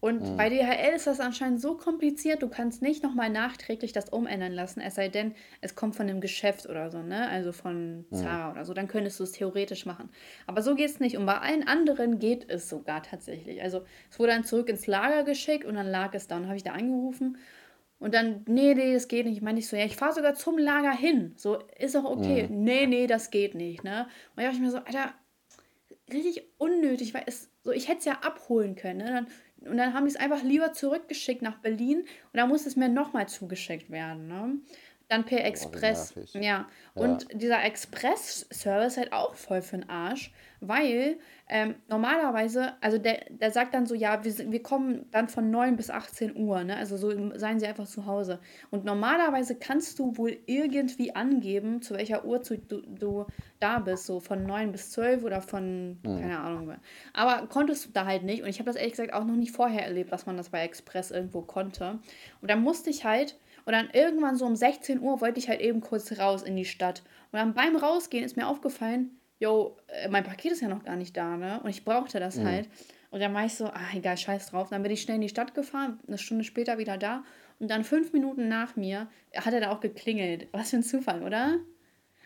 Und 0.00 0.22
mhm. 0.22 0.36
bei 0.38 0.48
DHL 0.48 0.94
ist 0.96 1.06
das 1.06 1.20
anscheinend 1.20 1.60
so 1.60 1.76
kompliziert, 1.76 2.42
du 2.42 2.48
kannst 2.48 2.80
nicht 2.80 3.02
nochmal 3.02 3.28
nachträglich 3.28 3.92
das 3.92 4.08
umändern 4.08 4.52
lassen, 4.52 4.80
es 4.80 4.94
sei 4.94 5.08
denn, 5.08 5.34
es 5.60 5.74
kommt 5.74 5.94
von 5.94 6.08
einem 6.08 6.22
Geschäft 6.22 6.66
oder 6.66 6.90
so, 6.90 7.02
ne? 7.02 7.28
Also 7.28 7.52
von 7.52 8.06
mhm. 8.08 8.14
Zara 8.14 8.46
mhm. 8.46 8.52
oder 8.52 8.64
so, 8.64 8.72
dann 8.72 8.88
könntest 8.88 9.20
du 9.20 9.24
es 9.24 9.32
theoretisch 9.32 9.84
machen. 9.84 10.08
Aber 10.46 10.62
so 10.62 10.74
geht 10.74 10.88
es 10.88 11.00
nicht. 11.00 11.18
Und 11.18 11.26
bei 11.26 11.38
allen 11.38 11.68
anderen 11.68 12.18
geht 12.18 12.50
es 12.50 12.70
sogar 12.70 13.02
tatsächlich. 13.02 13.62
Also 13.62 13.82
es 14.10 14.18
wurde 14.18 14.32
dann 14.32 14.44
zurück 14.44 14.70
ins 14.70 14.86
Lager 14.86 15.22
geschickt 15.22 15.66
und 15.66 15.74
dann 15.74 15.86
lag 15.86 16.14
es 16.14 16.26
da. 16.26 16.38
Und 16.38 16.46
habe 16.46 16.56
ich 16.56 16.64
da 16.64 16.72
angerufen 16.72 17.36
und 18.00 18.14
dann, 18.14 18.44
nee, 18.48 18.74
nee, 18.74 18.94
das 18.94 19.08
geht 19.08 19.26
nicht. 19.26 19.36
Ich 19.36 19.42
meine 19.42 19.56
nicht 19.56 19.68
so, 19.68 19.76
ja, 19.76 19.84
ich 19.84 19.94
fahre 19.94 20.14
sogar 20.14 20.34
zum 20.34 20.56
Lager 20.56 20.92
hin. 20.92 21.34
So, 21.36 21.58
ist 21.78 21.94
auch 21.94 22.04
okay. 22.04 22.48
Mhm. 22.48 22.64
Nee, 22.64 22.86
nee, 22.86 23.06
das 23.06 23.30
geht 23.30 23.54
nicht, 23.54 23.84
ne? 23.84 24.08
Und 24.34 24.38
da 24.38 24.44
dachte 24.44 24.56
ich 24.56 24.62
mir 24.62 24.70
so, 24.70 24.78
Alter, 24.78 25.12
richtig 26.10 26.42
unnötig, 26.56 27.12
weil 27.12 27.24
es 27.26 27.50
so, 27.62 27.72
ich 27.72 27.88
hätte 27.88 27.98
es 27.98 28.04
ja 28.06 28.14
abholen 28.22 28.74
können, 28.74 28.98
ne? 28.98 29.26
Dann, 29.60 29.70
und 29.70 29.76
dann 29.76 29.92
haben 29.92 30.06
die 30.06 30.10
es 30.10 30.16
einfach 30.16 30.42
lieber 30.42 30.72
zurückgeschickt 30.72 31.42
nach 31.42 31.58
Berlin 31.58 31.98
und 32.00 32.06
dann 32.32 32.48
muss 32.48 32.64
es 32.64 32.76
mir 32.76 32.88
nochmal 32.88 33.28
zugeschickt 33.28 33.90
werden, 33.90 34.26
ne? 34.26 34.58
Dann 35.08 35.26
per 35.26 35.44
Express. 35.44 36.14
Oh, 36.16 36.38
ja. 36.38 36.40
ja. 36.40 36.68
Und 36.94 37.26
dieser 37.32 37.62
Express-Service 37.64 38.96
halt 38.96 39.12
auch 39.12 39.34
voll 39.34 39.60
für 39.60 39.76
den 39.76 39.90
Arsch, 39.90 40.32
weil 40.60 41.18
ähm, 41.52 41.74
normalerweise, 41.88 42.74
also 42.80 42.96
der, 42.96 43.24
der 43.28 43.50
sagt 43.50 43.74
dann 43.74 43.84
so, 43.84 43.96
ja, 43.96 44.22
wir, 44.22 44.52
wir 44.52 44.62
kommen 44.62 45.06
dann 45.10 45.28
von 45.28 45.50
9 45.50 45.74
bis 45.74 45.90
18 45.90 46.36
Uhr, 46.36 46.62
ne? 46.62 46.76
Also 46.76 46.96
so 46.96 47.10
seien 47.36 47.58
sie 47.58 47.66
einfach 47.66 47.88
zu 47.88 48.06
Hause. 48.06 48.38
Und 48.70 48.84
normalerweise 48.84 49.56
kannst 49.56 49.98
du 49.98 50.16
wohl 50.16 50.38
irgendwie 50.46 51.16
angeben, 51.16 51.82
zu 51.82 51.94
welcher 51.94 52.24
Uhrzeit 52.24 52.70
du, 52.70 52.82
du 52.82 53.26
da 53.58 53.80
bist, 53.80 54.06
so 54.06 54.20
von 54.20 54.44
9 54.44 54.70
bis 54.70 54.92
12 54.92 55.24
oder 55.24 55.42
von, 55.42 55.98
mhm. 56.04 56.20
keine 56.20 56.38
Ahnung. 56.38 56.76
Aber 57.14 57.48
konntest 57.48 57.86
du 57.86 57.90
da 57.90 58.06
halt 58.06 58.22
nicht. 58.22 58.44
Und 58.44 58.48
ich 58.48 58.60
habe 58.60 58.70
das 58.70 58.76
ehrlich 58.76 58.92
gesagt 58.92 59.12
auch 59.12 59.24
noch 59.24 59.34
nicht 59.34 59.50
vorher 59.50 59.84
erlebt, 59.84 60.12
dass 60.12 60.26
man 60.26 60.36
das 60.36 60.50
bei 60.50 60.62
Express 60.62 61.10
irgendwo 61.10 61.42
konnte. 61.42 61.98
Und 62.40 62.48
dann 62.48 62.62
musste 62.62 62.90
ich 62.90 63.04
halt 63.04 63.36
und 63.64 63.72
dann 63.72 63.90
irgendwann 63.92 64.36
so 64.36 64.46
um 64.46 64.54
16 64.54 65.00
Uhr 65.00 65.20
wollte 65.20 65.40
ich 65.40 65.48
halt 65.48 65.60
eben 65.60 65.80
kurz 65.80 66.16
raus 66.18 66.42
in 66.42 66.54
die 66.54 66.64
Stadt. 66.64 67.02
Und 67.32 67.38
dann 67.38 67.54
beim 67.54 67.76
Rausgehen 67.76 68.24
ist 68.24 68.36
mir 68.36 68.46
aufgefallen, 68.46 69.19
yo, 69.40 69.76
äh, 69.88 70.08
mein 70.08 70.22
Paket 70.22 70.52
ist 70.52 70.60
ja 70.60 70.68
noch 70.68 70.84
gar 70.84 70.96
nicht 70.96 71.16
da, 71.16 71.36
ne? 71.36 71.60
Und 71.62 71.70
ich 71.70 71.84
brauchte 71.84 72.20
das 72.20 72.36
mhm. 72.36 72.44
halt. 72.46 72.68
Und 73.10 73.20
dann 73.20 73.34
war 73.34 73.44
ich 73.44 73.54
so, 73.54 73.66
ah, 73.66 73.88
egal, 73.92 74.16
scheiß 74.16 74.50
drauf. 74.50 74.68
Dann 74.68 74.82
bin 74.84 74.92
ich 74.92 75.02
schnell 75.02 75.16
in 75.16 75.22
die 75.22 75.28
Stadt 75.28 75.54
gefahren, 75.54 75.98
eine 76.06 76.18
Stunde 76.18 76.44
später 76.44 76.78
wieder 76.78 76.96
da. 76.96 77.24
Und 77.58 77.68
dann 77.68 77.82
fünf 77.82 78.12
Minuten 78.12 78.46
nach 78.48 78.76
mir 78.76 79.08
hat 79.34 79.52
er 79.52 79.60
da 79.60 79.70
auch 79.72 79.80
geklingelt. 79.80 80.46
Was 80.52 80.70
für 80.70 80.76
ein 80.76 80.82
Zufall, 80.84 81.24
oder? 81.24 81.58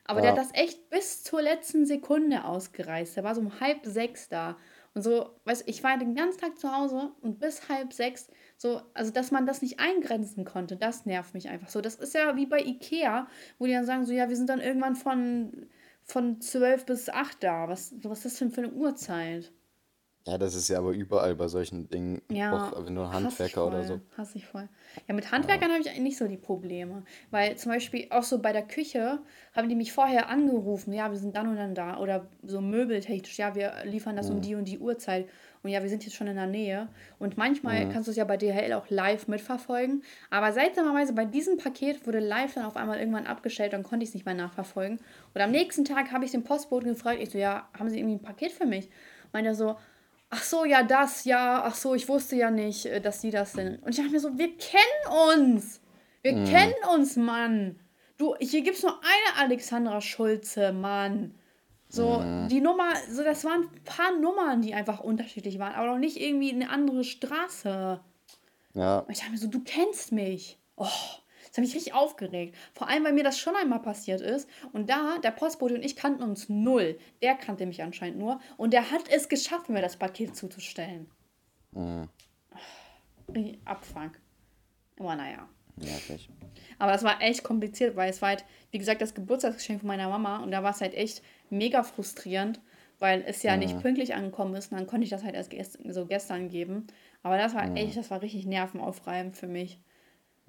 Aber 0.05 0.21
ja. 0.21 0.23
der 0.23 0.31
hat 0.33 0.39
das 0.39 0.55
echt 0.61 0.91
bis 0.91 1.23
zur 1.23 1.41
letzten 1.41 1.87
Sekunde 1.87 2.45
ausgereist. 2.45 3.17
Der 3.17 3.25
war 3.25 3.35
so 3.35 3.41
um 3.41 3.61
halb 3.61 3.87
sechs 3.87 4.29
da. 4.29 4.59
Und 4.93 5.03
so, 5.03 5.31
weißt 5.45 5.65
ich 5.67 5.83
war 5.83 5.97
den 5.97 6.15
ganzen 6.15 6.41
Tag 6.41 6.59
zu 6.59 6.73
Hause 6.73 7.13
und 7.21 7.41
bis 7.41 7.69
halb 7.69 7.93
sechs 7.93 8.29
so, 8.57 8.81
also 8.93 9.11
dass 9.11 9.33
man 9.33 9.45
das 9.45 9.61
nicht 9.61 9.81
eingrenzen 9.81 10.45
konnte, 10.45 10.77
das 10.77 11.05
nervt 11.05 11.35
mich 11.35 11.49
einfach 11.49 11.69
so. 11.69 11.81
Das 11.81 11.97
ist 11.97 12.15
ja 12.15 12.37
wie 12.37 12.47
bei 12.47 12.61
Ikea, 12.61 13.27
wo 13.59 13.67
die 13.67 13.73
dann 13.73 13.87
sagen, 13.87 14.05
so 14.05 14.13
ja, 14.13 14.29
wir 14.29 14.37
sind 14.37 14.49
dann 14.49 14.61
irgendwann 14.61 14.95
von, 14.95 15.67
von 16.05 16.41
12 16.41 16.87
bis 16.87 17.09
8 17.09 17.43
da. 17.43 17.69
Was, 17.69 17.95
was 18.03 18.19
ist 18.19 18.35
das 18.35 18.39
denn 18.39 18.51
für 18.51 18.63
eine 18.63 18.73
Uhrzeit? 18.73 19.53
Ja, 20.27 20.39
das 20.39 20.55
ist 20.55 20.69
ja 20.69 20.79
aber 20.79 20.93
überall 20.93 21.35
bei 21.35 21.49
solchen 21.49 21.91
Dingen, 21.91 22.23
ja, 22.31 22.51
auch 22.51 22.87
wenn 22.87 22.95
du 22.95 23.13
Handwerker 23.13 23.67
oder 23.67 23.85
so. 23.85 24.01
Hasse 24.17 24.39
ich 24.39 24.47
voll. 24.47 24.71
Ja, 25.07 25.15
mit 25.15 25.31
Handwerkern 25.31 25.69
ja. 25.69 25.75
habe 25.75 25.83
ich 25.83 25.91
eigentlich 25.91 26.03
nicht 26.03 26.17
so 26.17 26.27
die 26.27 26.39
Probleme. 26.39 27.03
Weil 27.31 27.57
zum 27.57 27.73
Beispiel 27.73 28.07
auch 28.09 28.23
so 28.23 28.39
bei 28.39 28.53
der 28.53 28.63
Küche 28.63 29.19
haben 29.55 29.69
die 29.69 29.75
mich 29.75 29.93
vorher 29.93 30.31
angerufen, 30.31 30.95
ja, 30.95 31.11
wir 31.11 31.19
sind 31.19 31.37
dann 31.37 31.49
und 31.49 31.57
dann 31.57 31.75
da. 31.75 31.99
Oder 31.99 32.27
so 32.43 32.63
möbeltechnisch, 32.63 33.37
ja, 33.37 33.55
wir 33.55 33.75
liefern 33.85 34.17
das 34.17 34.31
mhm. 34.31 34.37
um 34.37 34.41
die 34.41 34.55
und 34.55 34.65
die 34.65 34.79
Uhrzeit. 34.79 35.29
Und 35.63 35.71
ja, 35.71 35.83
wir 35.83 35.91
sind 35.91 36.05
jetzt 36.05 36.15
schon 36.15 36.27
in 36.27 36.37
der 36.37 36.47
Nähe. 36.47 36.89
Und 37.19 37.37
manchmal 37.37 37.85
mhm. 37.85 37.93
kannst 37.93 38.07
du 38.07 38.11
es 38.11 38.17
ja 38.17 38.25
bei 38.25 38.39
DHL 38.39 38.73
auch 38.73 38.89
live 38.89 39.29
mitverfolgen. 39.29 40.05
Aber 40.31 40.53
seltsamerweise 40.53 41.13
bei 41.13 41.27
diesem 41.27 41.59
Paket 41.59 42.07
wurde 42.07 42.21
live 42.21 42.55
dann 42.55 42.65
auf 42.65 42.77
einmal 42.77 42.99
irgendwann 42.99 43.27
abgestellt 43.27 43.75
und 43.75 43.83
konnte 43.83 44.05
ich 44.05 44.11
es 44.11 44.15
nicht 44.15 44.25
mehr 44.25 44.35
nachverfolgen. 44.35 45.01
Und 45.35 45.41
am 45.41 45.51
nächsten 45.51 45.85
Tag 45.85 46.13
habe 46.13 46.25
ich 46.25 46.31
den 46.31 46.45
Postboten 46.45 46.89
gefragt, 46.89 47.19
ich 47.21 47.29
so, 47.31 47.37
ja, 47.37 47.69
haben 47.79 47.91
Sie 47.91 47.99
irgendwie 47.99 48.17
ein 48.17 48.23
Paket 48.23 48.53
für 48.53 48.67
mich? 48.67 48.89
Meint 49.33 49.47
er 49.47 49.55
so, 49.55 49.77
ach 50.35 50.43
so, 50.43 50.65
ja, 50.65 50.83
das, 50.83 51.25
ja, 51.25 51.63
ach 51.65 51.75
so, 51.75 51.95
ich 51.95 52.09
wusste 52.09 52.35
ja 52.37 52.51
nicht, 52.51 52.87
äh, 52.87 53.01
dass 53.01 53.21
die 53.21 53.31
das 53.31 53.53
sind. 53.53 53.81
Und 53.83 53.91
ich 53.91 53.97
dachte 53.97 54.11
mir 54.11 54.21
so, 54.21 54.37
wir 54.37 54.57
kennen 54.57 55.31
uns. 55.31 55.81
Wir 56.23 56.33
mhm. 56.33 56.45
kennen 56.47 56.75
uns, 56.93 57.17
Mann. 57.17 57.79
Du, 58.17 58.35
hier 58.41 58.63
gibt 58.63 58.77
es 58.77 58.83
nur 58.83 58.99
eine 58.99 59.45
Alexandra 59.45 60.01
Schulze, 60.01 60.73
Mann. 60.73 61.35
So, 61.89 62.19
mhm. 62.19 62.49
die 62.49 62.61
Nummer, 62.61 62.93
so, 63.09 63.23
das 63.23 63.45
waren 63.45 63.63
ein 63.63 63.85
paar 63.85 64.19
Nummern, 64.19 64.63
die 64.63 64.75
einfach 64.75 65.01
unterschiedlich 65.01 65.59
waren, 65.61 65.75
aber 65.75 65.87
noch 65.87 65.99
nicht 65.99 66.21
irgendwie 66.21 66.51
eine 66.51 66.71
andere 66.71 67.05
Straße. 67.05 68.01
Ja. 68.75 68.99
Und 68.99 69.11
ich 69.11 69.19
dachte 69.19 69.31
mir 69.31 69.39
so, 69.39 69.47
du 69.47 69.63
kennst 69.63 70.11
mich. 70.11 70.59
Oh. 70.77 70.89
Das 71.55 71.59
hat 71.59 71.67
mich 71.67 71.77
richtig 71.77 71.95
aufgeregt. 71.95 72.57
Vor 72.73 72.89
allem, 72.89 73.05
weil 73.05 73.13
mir 73.13 73.23
das 73.23 73.39
schon 73.39 73.55
einmal 73.55 73.79
passiert 73.79 74.21
ist. 74.21 74.49
Und 74.73 74.91
da, 74.91 75.19
der 75.19 75.31
Postbote 75.31 75.77
und 75.77 75.85
ich 75.85 75.95
kannten 75.95 76.25
uns 76.25 76.49
null. 76.49 76.99
Der 77.23 77.37
kannte 77.37 77.65
mich 77.65 77.81
anscheinend 77.81 78.19
nur. 78.19 78.41
Und 78.57 78.73
der 78.73 78.91
hat 78.91 79.03
es 79.09 79.29
geschafft, 79.29 79.69
mir 79.69 79.81
das 79.81 79.97
Paket 79.97 80.35
zuzustellen. 80.35 81.09
Mhm. 81.71 82.09
Abfuck. 83.65 84.19
Aber 84.99 85.15
naja. 85.15 85.49
Nervig. 85.77 86.29
Aber 86.81 86.91
das 86.91 87.05
war 87.05 87.23
echt 87.23 87.45
kompliziert, 87.45 87.95
weil 87.95 88.11
es 88.11 88.21
war 88.21 88.31
halt, 88.31 88.45
wie 88.73 88.79
gesagt, 88.79 89.01
das 89.01 89.15
Geburtstagsgeschenk 89.15 89.79
von 89.79 89.87
meiner 89.87 90.09
Mama. 90.09 90.39
Und 90.39 90.51
da 90.51 90.65
war 90.65 90.73
es 90.73 90.81
halt 90.81 90.95
echt 90.95 91.23
mega 91.51 91.85
frustrierend, 91.85 92.61
weil 92.99 93.23
es 93.29 93.45
ja 93.45 93.53
mhm. 93.53 93.61
nicht 93.61 93.81
pünktlich 93.81 94.17
angekommen 94.17 94.57
ist. 94.57 94.73
Und 94.73 94.79
dann 94.79 94.89
konnte 94.89 95.05
ich 95.05 95.11
das 95.11 95.23
halt 95.23 95.37
erst 95.37 95.51
gest 95.51 95.79
so 95.89 96.07
gestern 96.07 96.49
geben. 96.49 96.89
Aber 97.23 97.39
das 97.39 97.55
war 97.55 97.65
mhm. 97.65 97.77
echt, 97.77 97.97
das 97.97 98.11
war 98.11 98.23
richtig 98.23 98.45
nervenaufreibend 98.45 99.37
für 99.37 99.47
mich. 99.47 99.79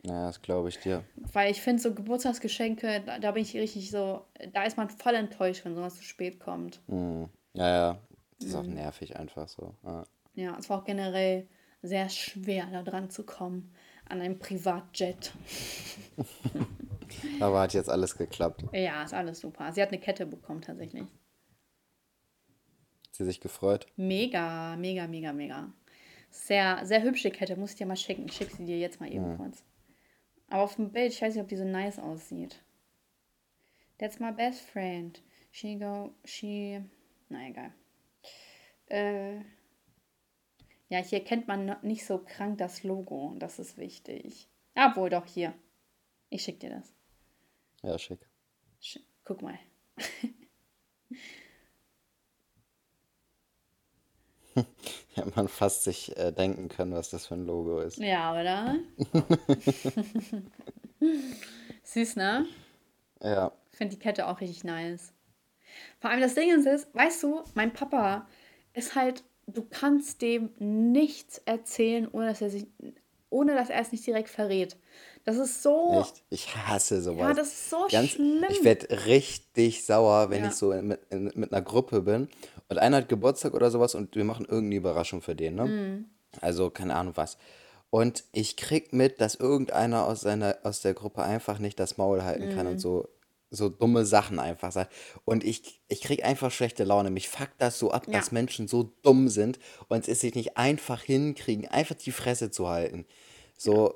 Ja, 0.05 0.27
das 0.27 0.41
glaube 0.41 0.69
ich 0.69 0.79
dir. 0.79 1.03
Weil 1.15 1.51
ich 1.51 1.61
finde, 1.61 1.81
so 1.81 1.93
Geburtstagsgeschenke, 1.93 3.01
da, 3.05 3.19
da 3.19 3.31
bin 3.31 3.41
ich 3.43 3.55
richtig 3.55 3.89
so, 3.89 4.25
da 4.53 4.63
ist 4.63 4.77
man 4.77 4.89
voll 4.89 5.15
enttäuscht, 5.15 5.65
wenn 5.65 5.75
sowas 5.75 5.95
zu 5.95 6.03
spät 6.03 6.39
kommt. 6.39 6.79
Hm. 6.87 7.27
Ja, 7.53 7.69
ja. 7.69 7.99
Das 8.37 8.49
ist 8.49 8.55
auch 8.55 8.63
nervig 8.63 9.15
einfach 9.17 9.47
so. 9.47 9.73
Ja. 9.83 10.03
Ja, 10.35 10.57
es 10.59 10.69
war 10.69 10.79
auch 10.81 10.83
generell 10.85 11.47
sehr 11.81 12.09
schwer, 12.09 12.67
da 12.71 12.83
dran 12.83 13.09
zu 13.09 13.25
kommen 13.25 13.73
an 14.07 14.21
einem 14.21 14.37
Privatjet. 14.37 15.33
Aber 17.39 17.61
hat 17.61 17.73
jetzt 17.73 17.89
alles 17.89 18.17
geklappt. 18.17 18.63
Ja, 18.73 19.03
ist 19.03 19.13
alles 19.13 19.39
super. 19.39 19.71
Sie 19.71 19.81
hat 19.81 19.89
eine 19.89 19.99
Kette 19.99 20.25
bekommen 20.25 20.61
tatsächlich. 20.61 21.03
Hat 21.03 21.09
sie 23.11 23.25
sich 23.25 23.39
gefreut? 23.39 23.87
Mega, 23.95 24.75
mega, 24.75 25.07
mega, 25.07 25.31
mega. 25.31 25.71
Sehr, 26.29 26.85
sehr 26.85 27.01
hübsche 27.01 27.31
Kette, 27.31 27.55
muss 27.55 27.71
ich 27.71 27.77
dir 27.77 27.85
mal 27.85 27.95
schicken. 27.95 28.25
Ich 28.25 28.33
schicke 28.33 28.55
sie 28.57 28.65
dir 28.65 28.77
jetzt 28.77 28.99
mal 28.99 29.11
eben 29.11 29.31
Mhm. 29.31 29.37
kurz. 29.37 29.63
Aber 30.55 30.63
auf 30.63 30.77
dem 30.77 30.93
Bild, 30.93 31.11
ich 31.11 31.21
weiß 31.21 31.33
nicht, 31.35 31.43
ob 31.43 31.49
die 31.49 31.57
so 31.57 31.65
nice 31.65 31.99
aussieht. 31.99 32.63
That's 33.97 34.21
my 34.21 34.31
best 34.31 34.61
friend. 34.61 35.21
She 35.51 35.75
go, 35.75 36.15
she, 36.23 36.81
na 37.27 37.49
egal. 37.49 37.73
Äh, 38.85 39.39
ja, 40.87 40.99
hier 41.03 41.21
kennt 41.25 41.49
man 41.49 41.75
nicht 41.81 42.05
so 42.05 42.19
krank 42.19 42.57
das 42.59 42.83
Logo. 42.83 43.35
Das 43.37 43.59
ist 43.59 43.77
wichtig. 43.77 44.47
Obwohl 44.75 45.09
doch 45.09 45.25
hier. 45.25 45.53
Ich 46.29 46.43
schick 46.43 46.61
dir 46.61 46.69
das. 46.69 46.93
Ja, 47.83 47.99
schick. 47.99 48.25
Sch 48.79 48.99
Guck 49.25 49.41
mal. 49.41 49.59
Ja, 55.15 55.23
man 55.35 55.47
fast 55.47 55.83
sich 55.83 56.15
äh, 56.17 56.31
denken 56.31 56.69
können, 56.69 56.93
was 56.93 57.09
das 57.09 57.27
für 57.27 57.35
ein 57.35 57.45
Logo 57.45 57.79
ist. 57.79 57.97
Ja, 57.97 58.39
oder? 58.39 58.75
Süß, 61.83 62.15
ne? 62.15 62.45
Ja. 63.21 63.51
Ich 63.71 63.77
finde 63.77 63.95
die 63.95 64.01
Kette 64.01 64.27
auch 64.27 64.41
richtig 64.41 64.63
nice. 64.63 65.11
Vor 65.99 66.09
allem 66.09 66.21
das 66.21 66.35
Ding 66.35 66.49
ist, 66.65 66.87
weißt 66.93 67.23
du, 67.23 67.43
mein 67.53 67.73
Papa 67.73 68.27
ist 68.73 68.95
halt, 68.95 69.23
du 69.47 69.63
kannst 69.69 70.21
dem 70.21 70.49
nichts 70.59 71.39
erzählen, 71.45 72.07
ohne 72.11 72.27
dass 72.27 72.41
er 72.41 72.49
sich, 72.49 72.67
ohne 73.29 73.55
dass 73.55 73.69
er 73.69 73.81
es 73.81 73.91
nicht 73.91 74.05
direkt 74.05 74.29
verrät. 74.29 74.77
Das 75.25 75.37
ist 75.37 75.63
so, 75.63 75.99
Echt? 76.01 76.23
Ich 76.29 76.55
hasse 76.55 77.01
sowas. 77.01 77.19
ja, 77.27 77.33
das 77.33 77.47
ist 77.47 77.69
so 77.69 77.87
Ganz, 77.89 78.11
schlimm. 78.11 78.45
ich 78.49 78.63
werde 78.63 79.05
richtig 79.05 79.83
sauer, 79.83 80.29
wenn 80.29 80.43
Ja. 80.43 80.49
ich 80.49 80.55
so 80.55 80.71
in, 80.71 80.87
mit, 80.87 80.99
in, 81.09 81.31
mit 81.35 81.51
einer 81.51 81.61
Gruppe 81.63 82.01
bin 82.01 82.29
und 82.69 82.77
einer 82.77 82.97
hat 82.97 83.09
Geburtstag 83.09 83.53
oder 83.53 83.69
sowas 83.71 83.95
und 83.95 84.15
wir 84.15 84.23
machen 84.23 84.45
irgendeine 84.45 84.75
Überraschung 84.75 85.21
für 85.21 85.35
den, 85.35 85.55
ne? 85.55 85.65
Mhm. 85.65 86.05
Also 86.41 86.69
keine 86.69 86.95
Ahnung 86.95 87.13
was. 87.15 87.37
Und 87.89 88.25
ich 88.33 88.57
krieg 88.57 88.91
mit, 88.93 89.21
dass 89.21 89.35
irgendeiner 89.35 90.05
aus 90.05 90.21
seiner 90.21 90.57
aus 90.63 90.81
der 90.81 90.93
Gruppe 90.93 91.23
einfach 91.23 91.59
nicht 91.59 91.79
das 91.79 91.97
Maul 91.97 92.23
halten 92.23 92.49
kann 92.55 92.65
Mhm. 92.65 92.73
und 92.73 92.79
so 92.79 93.09
so 93.51 93.69
dumme 93.69 94.05
Sachen 94.05 94.39
einfach 94.39 94.71
sagt. 94.73 94.91
Und 95.23 95.43
ich, 95.45 95.79
ich 95.87 96.01
krieg 96.01 96.25
einfach 96.25 96.51
schlechte 96.51 96.83
Laune. 96.83 97.09
Mich 97.09 97.29
fuckt 97.29 97.53
das 97.59 97.79
so 97.79 97.91
ab, 97.91 98.05
Ja. 98.07 98.13
dass 98.13 98.33
Menschen 98.33 98.67
so 98.67 98.91
dumm 99.03 99.29
sind 99.29 99.59
und 99.87 100.07
es 100.09 100.19
sich 100.19 100.35
nicht 100.35 100.57
einfach 100.57 101.03
hinkriegen, 101.03 101.65
einfach 101.67 101.95
die 101.95 102.11
Fresse 102.11 102.51
zu 102.51 102.67
halten. 102.67 103.05
So, 103.55 103.93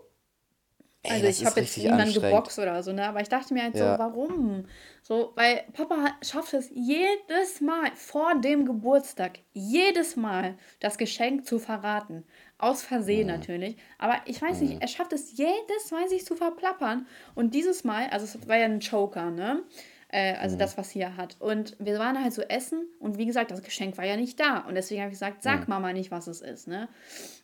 ey, 1.09 1.15
Also 1.15 1.27
ich 1.27 1.45
habe 1.45 1.59
jetzt 1.61 1.77
niemanden 1.77 2.13
geboxt 2.13 2.59
oder 2.59 2.81
so, 2.83 2.93
ne? 2.93 3.07
Aber 3.07 3.21
ich 3.21 3.29
dachte 3.29 3.53
mir 3.53 3.63
halt 3.63 3.75
so, 3.77 3.83
Ja. 3.83 3.97
warum? 3.99 4.65
So, 5.01 5.31
weil 5.35 5.63
Papa 5.73 6.15
schafft 6.21 6.53
es 6.53 6.69
jedes 6.71 7.61
Mal 7.61 7.91
vor 7.95 8.39
dem 8.39 8.65
Geburtstag, 8.65 9.39
jedes 9.53 10.15
Mal 10.15 10.55
das 10.79 10.97
Geschenk 10.97 11.45
zu 11.45 11.59
verraten. 11.59 12.23
Aus 12.57 12.81
Versehen 12.83 13.27
Mhm. 13.27 13.33
natürlich. 13.33 13.77
Aber 13.97 14.17
ich 14.25 14.41
weiß 14.41 14.61
nicht, 14.61 14.81
er 14.81 14.87
schafft 14.87 15.13
es 15.13 15.37
jedes 15.37 15.91
Mal, 15.91 16.07
sich 16.09 16.25
zu 16.25 16.35
verplappern. 16.35 17.07
Und 17.35 17.53
dieses 17.53 17.83
Mal, 17.83 18.07
also 18.09 18.25
es 18.25 18.47
war 18.47 18.57
ja 18.57 18.65
ein 18.65 18.79
Joker, 18.79 19.31
ne? 19.31 19.63
Äh, 20.11 20.35
also 20.37 20.55
Mhm. 20.55 20.59
das, 20.59 20.77
was 20.77 20.89
hier 20.89 21.15
hat. 21.17 21.37
Und 21.39 21.75
wir 21.79 21.99
waren 21.99 22.21
halt 22.21 22.33
so 22.33 22.41
essen 22.41 22.87
und 22.99 23.17
wie 23.19 23.27
gesagt, 23.27 23.51
das 23.51 23.61
Geschenk 23.61 23.97
war 23.97 24.05
ja 24.05 24.17
nicht 24.17 24.39
da. 24.39 24.59
Und 24.59 24.73
deswegen 24.75 25.01
habe 25.01 25.09
ich 25.11 25.19
gesagt, 25.19 25.43
sag 25.43 25.61
Mhm. 25.61 25.65
Mama 25.67 25.93
nicht, 25.93 26.09
was 26.11 26.27
es 26.27 26.41
ist, 26.41 26.67
ne? 26.67 26.89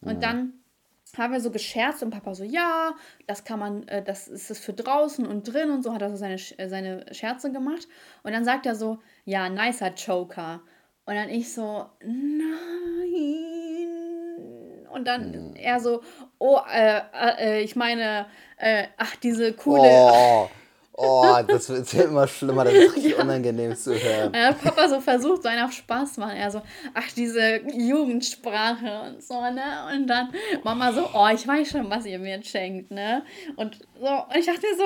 Und 0.02 0.24
dann 0.24 0.54
haben 1.18 1.34
wir 1.34 1.40
so 1.42 1.52
gescherzt 1.52 2.04
und 2.04 2.12
Papa 2.12 2.36
so, 2.36 2.44
ja, 2.44 2.94
das 3.28 3.44
kann 3.44 3.60
man, 3.60 3.88
äh, 3.88 4.04
das 4.04 4.28
ist 4.28 4.52
es 4.52 4.60
für 4.60 4.74
draußen 4.74 5.26
und 5.26 5.44
drin 5.44 5.72
und 5.72 5.84
so 5.84 5.94
hat 5.94 6.02
er 6.02 6.10
so 6.10 6.16
seine, 6.16 6.36
äh, 6.36 6.70
seine 6.70 7.06
Scherze 7.14 7.52
gemacht. 7.52 7.88
Und 8.24 8.34
dann 8.34 8.46
sagt 8.46 8.66
er 8.66 8.76
so, 8.76 9.00
ja, 9.26 9.50
nicer 9.50 9.94
Joker. 9.94 10.62
Und 11.06 11.16
dann 11.16 11.30
ich 11.30 11.54
so, 11.54 11.86
nein. 12.02 12.46
Und 14.92 15.08
dann 15.08 15.56
er 15.56 15.80
so, 15.80 16.02
oh, 16.40 16.60
äh, 16.72 17.02
äh, 17.14 17.62
ich 17.62 17.76
meine, 17.76 18.28
äh, 18.58 18.88
ach, 18.98 19.16
diese 19.18 19.54
coole. 19.54 19.90
Oh, 19.90 20.50
oh, 20.98 21.38
das 21.48 21.70
wird 21.70 21.92
ja 21.94 22.04
immer 22.04 22.28
schlimmer, 22.28 22.64
das 22.64 22.74
ist 22.74 22.96
richtig 22.96 23.18
unangenehm 23.20 23.76
zu 23.76 23.94
hören. 23.94 24.36
Hat 24.36 24.62
Papa 24.62 24.88
so 24.88 25.02
versucht, 25.02 25.44
so 25.44 25.50
einen 25.50 25.66
auf 25.66 25.72
Spaß 25.72 26.18
machen. 26.18 26.38
Er 26.38 26.52
so, 26.52 26.62
ach, 26.94 27.12
diese 27.16 27.62
Jugendsprache 27.72 29.02
und 29.08 29.24
so, 29.24 29.42
ne? 29.42 29.90
Und 29.94 30.08
dann 30.08 30.34
Mama 30.64 30.94
so, 30.94 31.10
oh, 31.14 31.28
ich 31.34 31.48
weiß 31.48 31.70
schon, 31.70 31.90
was 31.90 32.06
ihr 32.06 32.20
mir 32.20 32.42
schenkt, 32.44 32.92
ne? 32.92 33.24
Und 33.56 33.80
so, 34.00 34.08
und 34.08 34.36
ich 34.38 34.46
dachte 34.46 34.68
so, 34.78 34.84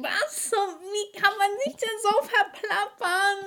was? 0.00 0.50
So, 0.50 0.56
wie 0.56 1.18
kann 1.18 1.32
man 1.38 1.48
sich 1.64 1.76
denn 1.76 1.98
so 2.02 2.10
verplappern? 2.22 3.38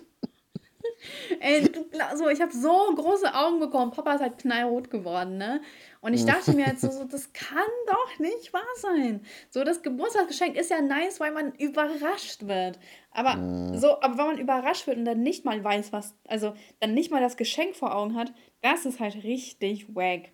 Ey, 1.40 1.70
so, 2.16 2.28
ich 2.28 2.40
habe 2.40 2.52
so 2.52 2.94
große 2.94 3.34
Augen 3.34 3.58
bekommen. 3.60 3.90
Papa 3.92 4.14
ist 4.14 4.20
halt 4.20 4.38
knallrot 4.38 4.90
geworden, 4.90 5.38
ne? 5.38 5.60
Und 6.02 6.14
ich 6.14 6.24
dachte 6.24 6.52
mir 6.52 6.66
jetzt 6.66 6.80
so, 6.80 6.90
so, 6.90 7.04
das 7.04 7.32
kann 7.32 7.58
doch 7.86 8.18
nicht 8.18 8.52
wahr 8.52 8.62
sein. 8.76 9.24
So, 9.50 9.62
das 9.62 9.82
Geburtstagsgeschenk 9.82 10.56
ist 10.56 10.70
ja 10.70 10.80
nice, 10.82 11.20
weil 11.20 11.30
man 11.30 11.54
überrascht 11.54 12.48
wird. 12.48 12.78
Aber 13.12 13.36
so, 13.78 14.00
aber 14.00 14.18
wenn 14.18 14.26
man 14.26 14.38
überrascht 14.38 14.88
wird 14.88 14.96
und 14.96 15.04
dann 15.04 15.22
nicht 15.22 15.44
mal 15.44 15.62
weiß, 15.62 15.92
was, 15.92 16.14
also 16.26 16.54
dann 16.80 16.92
nicht 16.92 17.12
mal 17.12 17.20
das 17.20 17.36
Geschenk 17.36 17.76
vor 17.76 17.94
Augen 17.94 18.16
hat, 18.16 18.32
das 18.62 18.84
ist 18.84 18.98
halt 18.98 19.22
richtig 19.22 19.94
wack. 19.94 20.32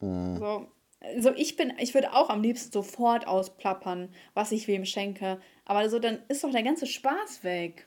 So, 0.00 0.68
also 1.00 1.32
ich 1.34 1.56
bin, 1.56 1.72
ich 1.78 1.92
würde 1.94 2.12
auch 2.12 2.30
am 2.30 2.42
liebsten 2.42 2.70
sofort 2.70 3.26
ausplappern, 3.26 4.08
was 4.34 4.52
ich 4.52 4.68
wem 4.68 4.84
schenke. 4.84 5.40
Aber 5.64 5.88
so, 5.90 5.98
dann 5.98 6.20
ist 6.28 6.44
doch 6.44 6.52
der 6.52 6.62
ganze 6.62 6.86
Spaß 6.86 7.42
weg. 7.42 7.86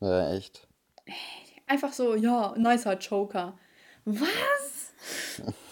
Ja, 0.00 0.32
echt. 0.32 0.66
Einfach 1.66 1.92
so, 1.92 2.14
ja, 2.14 2.54
nicer 2.56 2.96
Joker. 2.98 3.58
Was? 4.06 4.94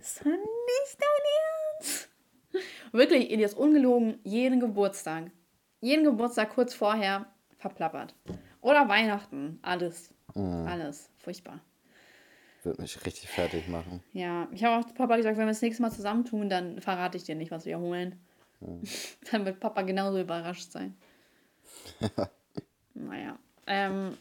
ist 0.00 0.20
doch 0.20 0.26
nicht 0.26 0.98
dein 0.98 1.78
Ernst? 1.78 2.08
Wirklich, 2.92 3.30
Elias, 3.30 3.54
ungelogen, 3.54 4.20
jeden 4.24 4.60
Geburtstag. 4.60 5.30
Jeden 5.80 6.04
Geburtstag 6.04 6.50
kurz 6.50 6.74
vorher 6.74 7.26
verplappert. 7.58 8.14
Oder 8.60 8.88
Weihnachten, 8.88 9.58
alles. 9.62 10.10
Alles. 10.34 11.10
Furchtbar. 11.18 11.60
Wird 12.62 12.78
mich 12.78 13.04
richtig 13.04 13.28
fertig 13.28 13.68
machen. 13.68 14.02
Ja, 14.12 14.48
ich 14.52 14.64
habe 14.64 14.80
auch 14.80 14.88
zu 14.88 14.94
Papa 14.94 15.16
gesagt, 15.16 15.36
wenn 15.36 15.44
wir 15.44 15.52
das 15.52 15.60
nächste 15.60 15.82
Mal 15.82 15.90
zusammentun, 15.90 16.48
dann 16.48 16.80
verrate 16.80 17.16
ich 17.16 17.24
dir 17.24 17.34
nicht, 17.34 17.50
was 17.50 17.66
wir 17.66 17.78
holen. 17.78 18.18
Dann 19.30 19.44
wird 19.44 19.60
Papa 19.60 19.82
genauso 19.82 20.18
überrascht 20.18 20.70
sein. 20.70 20.96
naja. 22.94 23.38
Ähm, 23.66 24.16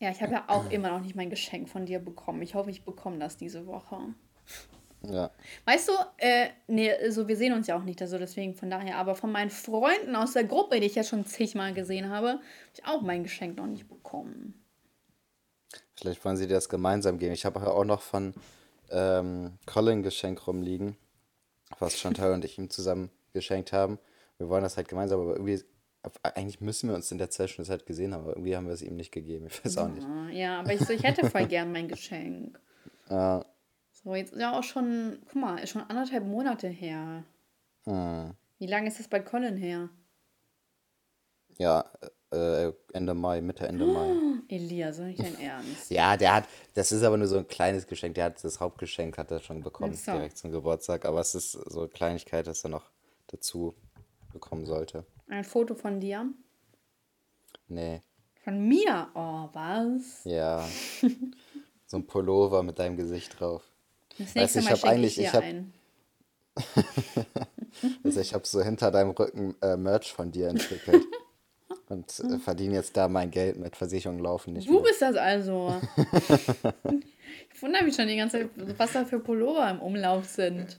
ja, 0.00 0.10
ich 0.10 0.22
habe 0.22 0.32
ja 0.32 0.44
auch 0.48 0.70
immer 0.70 0.90
noch 0.90 1.00
nicht 1.00 1.16
mein 1.16 1.28
Geschenk 1.28 1.68
von 1.68 1.84
dir 1.84 1.98
bekommen. 1.98 2.40
Ich 2.40 2.54
hoffe, 2.54 2.70
ich 2.70 2.84
bekomme 2.84 3.18
das 3.18 3.36
diese 3.36 3.66
Woche. 3.66 3.98
Ja. 5.02 5.30
Weißt 5.64 5.88
du, 5.88 5.92
äh, 6.16 6.48
nee, 6.66 6.92
so 7.10 7.28
wir 7.28 7.36
sehen 7.36 7.52
uns 7.52 7.66
ja 7.68 7.76
auch 7.76 7.84
nicht, 7.84 8.02
also 8.02 8.18
deswegen 8.18 8.54
von 8.54 8.68
daher, 8.68 8.96
aber 8.96 9.14
von 9.14 9.30
meinen 9.30 9.50
Freunden 9.50 10.16
aus 10.16 10.32
der 10.32 10.44
Gruppe, 10.44 10.80
die 10.80 10.86
ich 10.86 10.96
ja 10.96 11.04
schon 11.04 11.24
zigmal 11.24 11.72
gesehen 11.72 12.10
habe, 12.10 12.28
habe 12.28 12.40
ich 12.74 12.84
auch 12.84 13.00
mein 13.02 13.22
Geschenk 13.22 13.56
noch 13.56 13.66
nicht 13.66 13.88
bekommen. 13.88 14.54
Vielleicht 15.94 16.24
wollen 16.24 16.36
sie 16.36 16.46
dir 16.46 16.54
das 16.54 16.68
gemeinsam 16.68 17.18
geben. 17.18 17.32
Ich 17.32 17.44
habe 17.44 17.60
ja 17.60 17.68
auch 17.68 17.84
noch 17.84 18.00
von 18.00 18.34
ähm, 18.90 19.58
Colin 19.66 19.98
ein 19.98 20.02
Geschenk 20.02 20.46
rumliegen, 20.46 20.96
was 21.78 21.98
Chantal 21.98 22.32
und 22.32 22.44
ich 22.44 22.58
ihm 22.58 22.70
zusammen 22.70 23.10
geschenkt 23.32 23.72
haben. 23.72 23.98
Wir 24.38 24.48
wollen 24.48 24.62
das 24.62 24.76
halt 24.76 24.88
gemeinsam, 24.88 25.20
aber 25.20 25.32
irgendwie, 25.32 25.60
eigentlich 26.22 26.60
müssen 26.60 26.88
wir 26.88 26.96
uns 26.96 27.10
in 27.10 27.18
der 27.18 27.30
Zeit 27.30 27.50
schon 27.50 27.64
Zeit 27.64 27.86
gesehen 27.86 28.14
haben, 28.14 28.22
aber 28.22 28.32
irgendwie 28.32 28.56
haben 28.56 28.66
wir 28.66 28.74
es 28.74 28.82
ihm 28.82 28.96
nicht 28.96 29.12
gegeben. 29.12 29.46
Ich 29.48 29.64
weiß 29.64 29.78
auch 29.78 29.88
nicht. 29.88 30.06
Ja, 30.32 30.60
aber 30.60 30.72
ich, 30.72 30.80
so, 30.80 30.92
ich 30.92 31.02
hätte 31.02 31.28
voll 31.28 31.46
gern 31.46 31.72
mein 31.72 31.88
Geschenk. 31.88 32.58
Ja, 33.10 33.42
So, 34.02 34.14
jetzt 34.14 34.32
ist 34.32 34.40
ja 34.40 34.56
auch 34.58 34.62
schon, 34.62 35.18
guck 35.26 35.34
mal, 35.36 35.58
ist 35.58 35.70
schon 35.70 35.82
anderthalb 35.82 36.24
Monate 36.24 36.68
her. 36.68 37.24
hm. 37.84 38.34
Wie 38.58 38.66
lange 38.66 38.88
ist 38.88 38.98
das 38.98 39.08
bei 39.08 39.20
Colin 39.20 39.56
her? 39.56 39.88
ja 41.58 41.84
äh, 42.30 42.72
Ende 42.92 43.14
Mai, 43.14 43.40
Mitte, 43.40 43.66
Ende 43.66 43.86
Mai. 43.86 44.16
Elia, 44.48 44.92
so 44.92 45.02
nicht 45.02 45.20
dein 45.20 45.38
Ernst. 45.40 45.90
Ja, 45.90 46.16
der 46.16 46.36
hat, 46.36 46.48
das 46.74 46.92
ist 46.92 47.02
aber 47.02 47.16
nur 47.16 47.26
so 47.26 47.38
ein 47.38 47.48
kleines 47.48 47.86
Geschenk. 47.86 48.14
Der 48.14 48.26
hat 48.26 48.42
das 48.44 48.60
Hauptgeschenk 48.60 49.18
hat 49.18 49.30
er 49.30 49.40
schon 49.40 49.62
bekommen, 49.62 49.94
so. 49.94 50.12
direkt 50.12 50.38
zum 50.38 50.52
Geburtstag. 50.52 51.04
Aber 51.04 51.20
es 51.20 51.34
ist 51.34 51.52
so 51.52 51.80
eine 51.80 51.88
Kleinigkeit, 51.88 52.46
dass 52.46 52.64
er 52.64 52.70
noch 52.70 52.90
dazu 53.26 53.74
bekommen 54.32 54.66
sollte. 54.66 55.04
Ein 55.28 55.44
Foto 55.44 55.74
von 55.74 56.00
dir? 56.00 56.26
Nee, 57.66 58.02
Von 58.44 58.66
mir? 58.66 59.08
Oh, 59.14 59.48
was? 59.52 60.24
ja. 60.24 60.66
so 61.86 61.96
ein 61.98 62.06
Pullover 62.06 62.62
mit 62.62 62.78
deinem 62.78 62.96
Gesicht 62.96 63.38
drauf. 63.38 63.67
Das 64.18 64.34
Weißt 64.34 64.36
nächste 64.36 64.60
du, 64.60 64.74
ich 64.74 64.82
Mal 64.82 64.90
eigentlich- 64.90 65.18
ich 65.18 65.32
hab- 65.32 65.42
ein. 65.44 65.72
also 68.04 68.20
ich 68.20 68.34
habe 68.34 68.46
so 68.46 68.62
hinter 68.62 68.90
deinem 68.90 69.10
Rücken 69.10 69.54
äh, 69.62 69.76
Merch 69.76 70.12
von 70.12 70.32
dir 70.32 70.48
entwickelt. 70.48 71.04
Und 71.88 72.20
äh, 72.20 72.38
verdiene 72.38 72.74
jetzt 72.74 72.96
da 72.98 73.08
mein 73.08 73.30
Geld 73.30 73.58
mit. 73.58 73.74
Versicherungen 73.76 74.22
laufen 74.22 74.52
nicht 74.52 74.68
Du 74.68 74.74
mehr. 74.74 74.82
bist 74.82 75.00
das 75.00 75.16
also. 75.16 75.80
ich 77.54 77.62
wundere 77.62 77.84
mich 77.84 77.94
schon 77.96 78.08
die 78.08 78.16
ganze 78.16 78.40
Zeit, 78.40 78.50
was 78.78 78.92
da 78.92 79.04
für 79.06 79.20
Pullover 79.20 79.70
im 79.70 79.80
Umlauf 79.80 80.26
sind. 80.26 80.78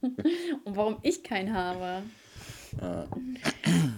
Und 0.00 0.76
warum 0.76 0.96
ich 1.02 1.22
keinen 1.22 1.52
habe. 1.54 2.02
Ja. 2.80 3.06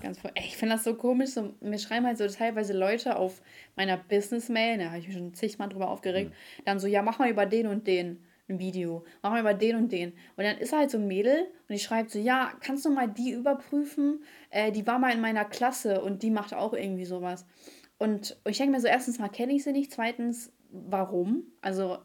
Ganz 0.07 0.21
voll. 0.21 0.31
Ey, 0.35 0.45
ich 0.45 0.57
finde 0.57 0.77
das 0.77 0.85
so 0.85 0.95
komisch. 0.95 1.31
So, 1.31 1.53
mir 1.61 1.81
schreiben 1.81 2.07
halt 2.07 2.17
so 2.17 2.29
teilweise 2.29 2.73
Leute 2.73 3.17
auf 3.17 3.43
meiner 3.75 3.97
Business-Mail, 3.97 4.79
da 4.79 4.85
habe 4.91 4.99
ich 5.01 5.09
mich 5.09 5.17
schon 5.17 5.35
zigmal 5.35 5.69
drüber 5.69 5.91
aufgeregt, 5.91 6.31
mhm. 6.31 6.63
dann 6.65 6.79
so, 6.79 6.87
ja, 6.87 7.03
mach 7.03 7.19
mal 7.19 7.29
über 7.29 7.45
den 7.45 7.67
und 7.67 7.89
den 7.89 8.25
ein 8.49 8.61
Video. 8.61 9.05
Mach 9.21 9.33
mal 9.33 9.41
über 9.41 9.53
den 9.53 9.75
und 9.75 9.91
den. 9.91 10.13
Und 10.37 10.45
dann 10.45 10.59
ist 10.59 10.73
halt 10.73 10.93
so 10.93 10.99
ein 10.99 11.09
Mädel 11.09 11.49
und 11.69 11.75
die 11.75 11.81
schreibt 11.81 12.13
so, 12.13 12.21
ja, 12.21 12.53
kannst 12.61 12.85
du 12.85 12.91
mal 12.91 13.09
die 13.09 13.33
überprüfen? 13.33 14.23
Äh, 14.51 14.71
die 14.71 14.87
war 14.87 15.01
mal 15.01 15.13
in 15.13 15.21
meiner 15.21 15.45
Klasse 15.45 16.01
und 16.01 16.23
die 16.23 16.31
macht 16.31 16.55
auch 16.55 16.73
irgendwie 16.73 17.05
sowas. 17.05 17.45
Und 17.99 18.37
ich 18.47 18.59
denke 18.59 18.75
mir 18.75 18.81
so, 18.81 18.87
erstens 18.87 19.19
mal 19.19 19.29
kenne 19.29 19.55
ich 19.55 19.65
sie 19.65 19.73
nicht, 19.73 19.91
zweitens, 19.91 20.53
warum? 20.71 21.43
Also 21.63 21.99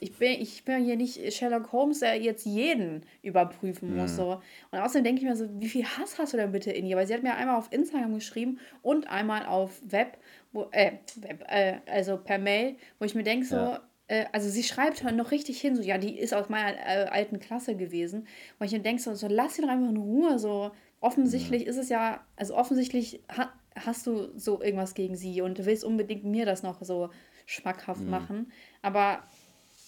ich, 0.00 0.16
bin, 0.16 0.32
ich 0.40 0.64
bin 0.64 0.84
hier 0.84 0.96
nicht 0.96 1.32
Sherlock 1.32 1.72
Holmes, 1.72 2.00
der 2.00 2.20
jetzt 2.20 2.44
jeden 2.44 3.02
überprüfen 3.22 3.96
muss. 3.96 4.12
Mhm. 4.12 4.16
So. 4.16 4.42
Und 4.70 4.78
außerdem 4.78 5.04
denke 5.04 5.22
ich 5.22 5.26
mir 5.26 5.36
so, 5.36 5.48
wie 5.58 5.68
viel 5.68 5.84
Hass 5.84 6.18
hast 6.18 6.32
du 6.32 6.36
denn 6.36 6.52
bitte 6.52 6.70
in 6.70 6.86
ihr? 6.86 6.96
Weil 6.96 7.06
sie 7.06 7.14
hat 7.14 7.22
mir 7.22 7.34
einmal 7.34 7.56
auf 7.56 7.72
Instagram 7.72 8.14
geschrieben 8.14 8.58
und 8.82 9.08
einmal 9.08 9.46
auf 9.46 9.80
Web, 9.84 10.18
wo, 10.52 10.68
äh, 10.72 10.92
Web 11.16 11.44
äh, 11.48 11.78
also 11.86 12.16
per 12.16 12.38
Mail, 12.38 12.76
wo 12.98 13.04
ich 13.04 13.14
mir 13.14 13.24
denke 13.24 13.46
so, 13.46 13.56
ja. 13.56 13.82
äh, 14.08 14.26
also 14.32 14.48
sie 14.48 14.62
schreibt 14.62 15.02
noch 15.02 15.30
richtig 15.30 15.60
hin, 15.60 15.76
so, 15.76 15.82
ja, 15.82 15.98
die 15.98 16.18
ist 16.18 16.34
aus 16.34 16.48
meiner 16.48 16.76
äh, 16.76 17.08
alten 17.10 17.38
Klasse 17.38 17.76
gewesen. 17.76 18.26
Wo 18.58 18.64
ich 18.64 18.72
mir 18.72 18.80
denke 18.80 19.02
so, 19.02 19.14
so, 19.14 19.28
lass 19.28 19.54
sie 19.54 19.62
doch 19.62 19.68
einfach 19.68 19.90
in 19.90 19.96
Ruhe, 19.96 20.38
so. 20.38 20.70
Offensichtlich 21.00 21.64
mhm. 21.64 21.68
ist 21.68 21.76
es 21.76 21.88
ja, 21.90 22.24
also 22.36 22.56
offensichtlich 22.56 23.20
ha 23.36 23.52
hast 23.76 24.06
du 24.06 24.30
so 24.38 24.62
irgendwas 24.62 24.94
gegen 24.94 25.16
sie 25.16 25.40
und 25.40 25.58
du 25.58 25.66
willst 25.66 25.84
unbedingt 25.84 26.24
mir 26.24 26.46
das 26.46 26.62
noch 26.62 26.80
so 26.82 27.10
schmackhaft 27.46 28.02
mhm. 28.02 28.10
machen. 28.10 28.52
Aber 28.82 29.24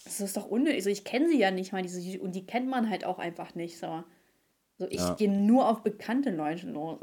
das 0.07 0.21
ist 0.21 0.37
doch 0.37 0.47
unnötig. 0.47 0.77
Also 0.77 0.90
ich 0.90 1.05
kenne 1.05 1.29
sie 1.29 1.38
ja 1.38 1.51
nicht 1.51 1.73
mal, 1.73 1.83
diese, 1.83 2.21
und 2.21 2.35
die 2.35 2.47
kennt 2.47 2.69
man 2.69 2.88
halt 2.88 3.05
auch 3.05 3.19
einfach 3.19 3.55
nicht. 3.55 3.79
So, 3.79 4.05
so 4.79 4.87
ich 4.88 5.01
ja. 5.01 5.14
gehe 5.14 5.31
nur 5.31 5.69
auf 5.69 5.83
bekannte 5.83 6.31
Leute 6.31 6.69
los. 6.69 6.99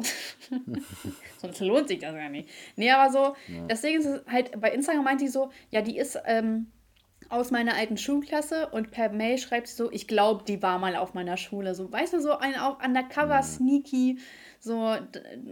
Sonst 1.41 1.59
lohnt 1.59 1.89
sich 1.89 1.99
das 1.99 2.15
ja 2.15 2.29
nicht. 2.29 2.49
Nee, 2.77 2.91
aber 2.91 3.11
so, 3.11 3.53
ja. 3.53 3.65
deswegen 3.69 3.99
ist 3.99 4.05
es 4.05 4.21
halt, 4.25 4.59
bei 4.59 4.71
Instagram 4.71 5.03
meint 5.03 5.21
die 5.21 5.27
so, 5.27 5.51
ja, 5.69 5.81
die 5.81 5.97
ist 5.97 6.17
ähm, 6.25 6.67
aus 7.29 7.51
meiner 7.51 7.75
alten 7.75 7.97
Schulklasse 7.97 8.69
und 8.69 8.91
per 8.91 9.09
Mail 9.09 9.37
schreibt 9.37 9.67
sie 9.67 9.75
so, 9.75 9.91
ich 9.91 10.07
glaube, 10.07 10.45
die 10.47 10.61
war 10.61 10.79
mal 10.79 10.95
auf 10.95 11.13
meiner 11.13 11.35
Schule. 11.35 11.75
So, 11.75 11.91
weißt 11.91 12.13
du, 12.13 12.21
so 12.21 12.37
ein 12.37 12.55
auch 12.55 12.81
undercover 12.81 13.39
mhm. 13.39 13.43
sneaky, 13.43 14.19
so, 14.59 14.95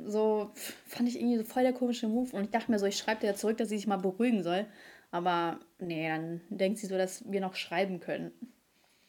so 0.05 0.51
fand 0.87 1.09
ich 1.09 1.19
irgendwie 1.19 1.37
so 1.37 1.43
voll 1.43 1.63
der 1.63 1.73
komische 1.73 2.07
Move. 2.07 2.33
Und 2.33 2.45
ich 2.45 2.49
dachte 2.51 2.71
mir 2.71 2.79
so, 2.79 2.85
ich 2.85 2.97
schreibe 2.97 3.19
dir 3.21 3.27
ja 3.27 3.35
zurück, 3.35 3.57
dass 3.57 3.67
sie 3.67 3.75
sich 3.75 3.87
mal 3.87 3.97
beruhigen 3.97 4.41
soll. 4.41 4.67
Aber 5.12 5.60
nee, 5.80 6.08
dann 6.08 6.41
denkt 6.50 6.80
sie 6.80 6.88
so, 6.88 6.97
dass 6.97 7.30
wir 7.30 7.41
noch 7.41 7.56
schreiben 7.56 8.00
können. 8.00 8.32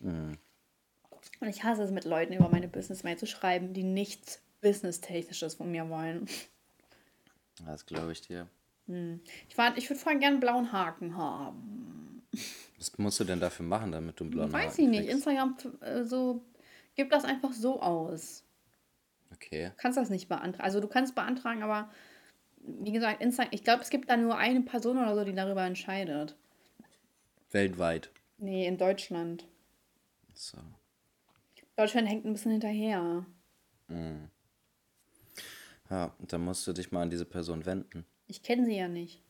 Mhm. 0.01 0.37
Und 1.41 1.49
ich 1.49 1.63
hasse 1.63 1.83
es, 1.83 1.91
mit 1.91 2.05
Leuten 2.05 2.33
über 2.33 2.49
meine 2.49 2.69
Business-Mail 2.69 3.17
zu 3.17 3.27
schreiben, 3.27 3.73
die 3.73 3.85
nichts 3.85 4.43
Business-Technisches 4.61 5.55
von 5.55 5.71
mir 5.71 5.89
wollen. 5.89 6.27
Das 7.65 7.87
glaube 7.87 8.13
ich 8.13 8.21
dir. 8.23 8.49
Hm. 8.87 9.21
Ich, 9.49 9.57
ich 9.77 9.91
würde 9.91 10.01
voll 10.01 10.19
gerne 10.19 10.35
einen 10.35 10.41
blauen 10.41 10.73
Haken 10.73 11.17
haben. 11.17 12.23
Was 12.79 12.97
musst 12.99 13.21
du 13.21 13.25
denn 13.25 13.41
dafür 13.41 13.67
machen, 13.67 13.93
damit 13.93 14.19
du 14.19 14.25
einen 14.25 14.31
blauen 14.31 14.53
Weiß 14.53 14.63
Haken 14.63 14.69
Weiß 14.71 14.79
ich 14.79 14.89
nicht. 14.89 15.09
Instagram 15.09 15.57
äh, 15.81 16.03
so, 16.03 16.45
gibt 16.95 17.13
das 17.13 17.25
einfach 17.25 17.53
so 17.53 17.81
aus. 17.81 18.45
Okay. 19.33 19.67
Du 19.69 19.77
kannst 19.77 19.99
das 19.99 20.11
nicht 20.11 20.29
beantragen. 20.29 20.65
Also 20.65 20.81
du 20.81 20.89
kannst 20.89 21.15
beantragen, 21.15 21.63
aber 21.63 21.91
wie 22.63 22.93
gesagt, 22.93 23.23
Instagram, 23.23 23.53
ich 23.53 23.65
glaube, 23.65 23.83
es 23.83 23.91
gibt 23.91 24.09
da 24.11 24.17
nur 24.17 24.37
eine 24.37 24.61
Person 24.63 24.99
oder 24.99 25.15
so, 25.15 25.25
die 25.25 25.35
darüber 25.35 25.65
entscheidet. 25.65 26.37
Weltweit. 27.51 28.11
Nee, 28.39 28.67
in 28.67 28.79
Deutschland. 28.79 29.47
So. 30.33 30.59
Deutschland 31.77 32.09
hängt 32.09 32.25
ein 32.25 32.33
bisschen 32.33 32.53
hinterher. 32.53 33.27
Mhm. 33.89 34.29
Ja, 35.91 36.15
dann 36.21 36.45
musst 36.45 36.67
du 36.67 36.73
dich 36.73 36.91
mal 36.91 37.03
an 37.03 37.11
diese 37.11 37.27
Person 37.27 37.67
wenden. 37.67 38.07
Ich 38.27 38.43
kenne 38.43 38.65
sie 38.65 38.77
ja 38.77 38.89
nicht. 38.89 39.23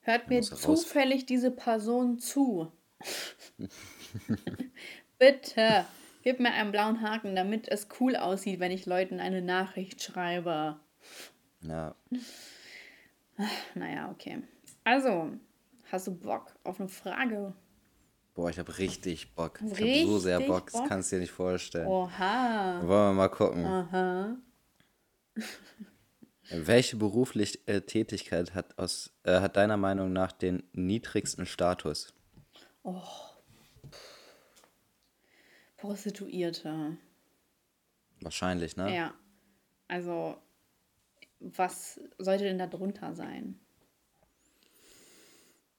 Hört 0.00 0.28
mir 0.28 0.42
zufällig 0.42 1.24
diese 1.24 1.50
Person 1.50 2.18
zu. 2.18 2.70
Bitte, 5.18 5.86
gib 6.22 6.40
mir 6.40 6.52
einen 6.52 6.72
blauen 6.72 7.00
Haken, 7.00 7.34
damit 7.34 7.68
es 7.68 7.88
cool 7.98 8.16
aussieht, 8.16 8.60
wenn 8.60 8.70
ich 8.70 8.84
Leuten 8.84 9.18
eine 9.18 9.40
Nachricht 9.40 10.02
schreibe. 10.02 10.78
Ja. 11.64 11.94
Naja, 13.74 14.10
okay. 14.10 14.42
Also, 14.84 15.32
hast 15.90 16.06
du 16.06 16.14
Bock 16.14 16.54
auf 16.62 16.78
eine 16.78 16.88
Frage? 16.88 17.54
Boah, 18.34 18.50
ich 18.50 18.58
habe 18.58 18.78
richtig 18.78 19.34
Bock. 19.34 19.60
Ich 19.60 19.80
habe 19.80 20.06
so 20.06 20.18
sehr 20.18 20.40
Bock, 20.40 20.70
das 20.70 20.88
kannst 20.88 21.10
du 21.10 21.16
dir 21.16 21.20
nicht 21.20 21.32
vorstellen. 21.32 21.86
Oha. 21.86 22.80
Wollen 22.80 22.88
wir 22.88 23.12
mal 23.12 23.28
gucken. 23.28 23.64
Aha. 23.64 24.36
Welche 26.50 26.96
berufliche 26.96 27.58
äh, 27.66 27.80
Tätigkeit 27.80 28.54
hat, 28.54 28.78
aus, 28.78 29.10
äh, 29.22 29.40
hat 29.40 29.56
deiner 29.56 29.76
Meinung 29.76 30.12
nach 30.12 30.32
den 30.32 30.62
niedrigsten 30.72 31.46
Status? 31.46 32.12
Oh. 32.82 33.00
Prostituierte. 35.78 36.98
Wahrscheinlich, 38.20 38.76
ne? 38.76 38.94
Ja. 38.94 39.14
Also, 39.88 40.36
was 41.56 42.00
sollte 42.18 42.44
denn 42.44 42.58
da 42.58 42.66
drunter 42.66 43.14
sein? 43.14 43.58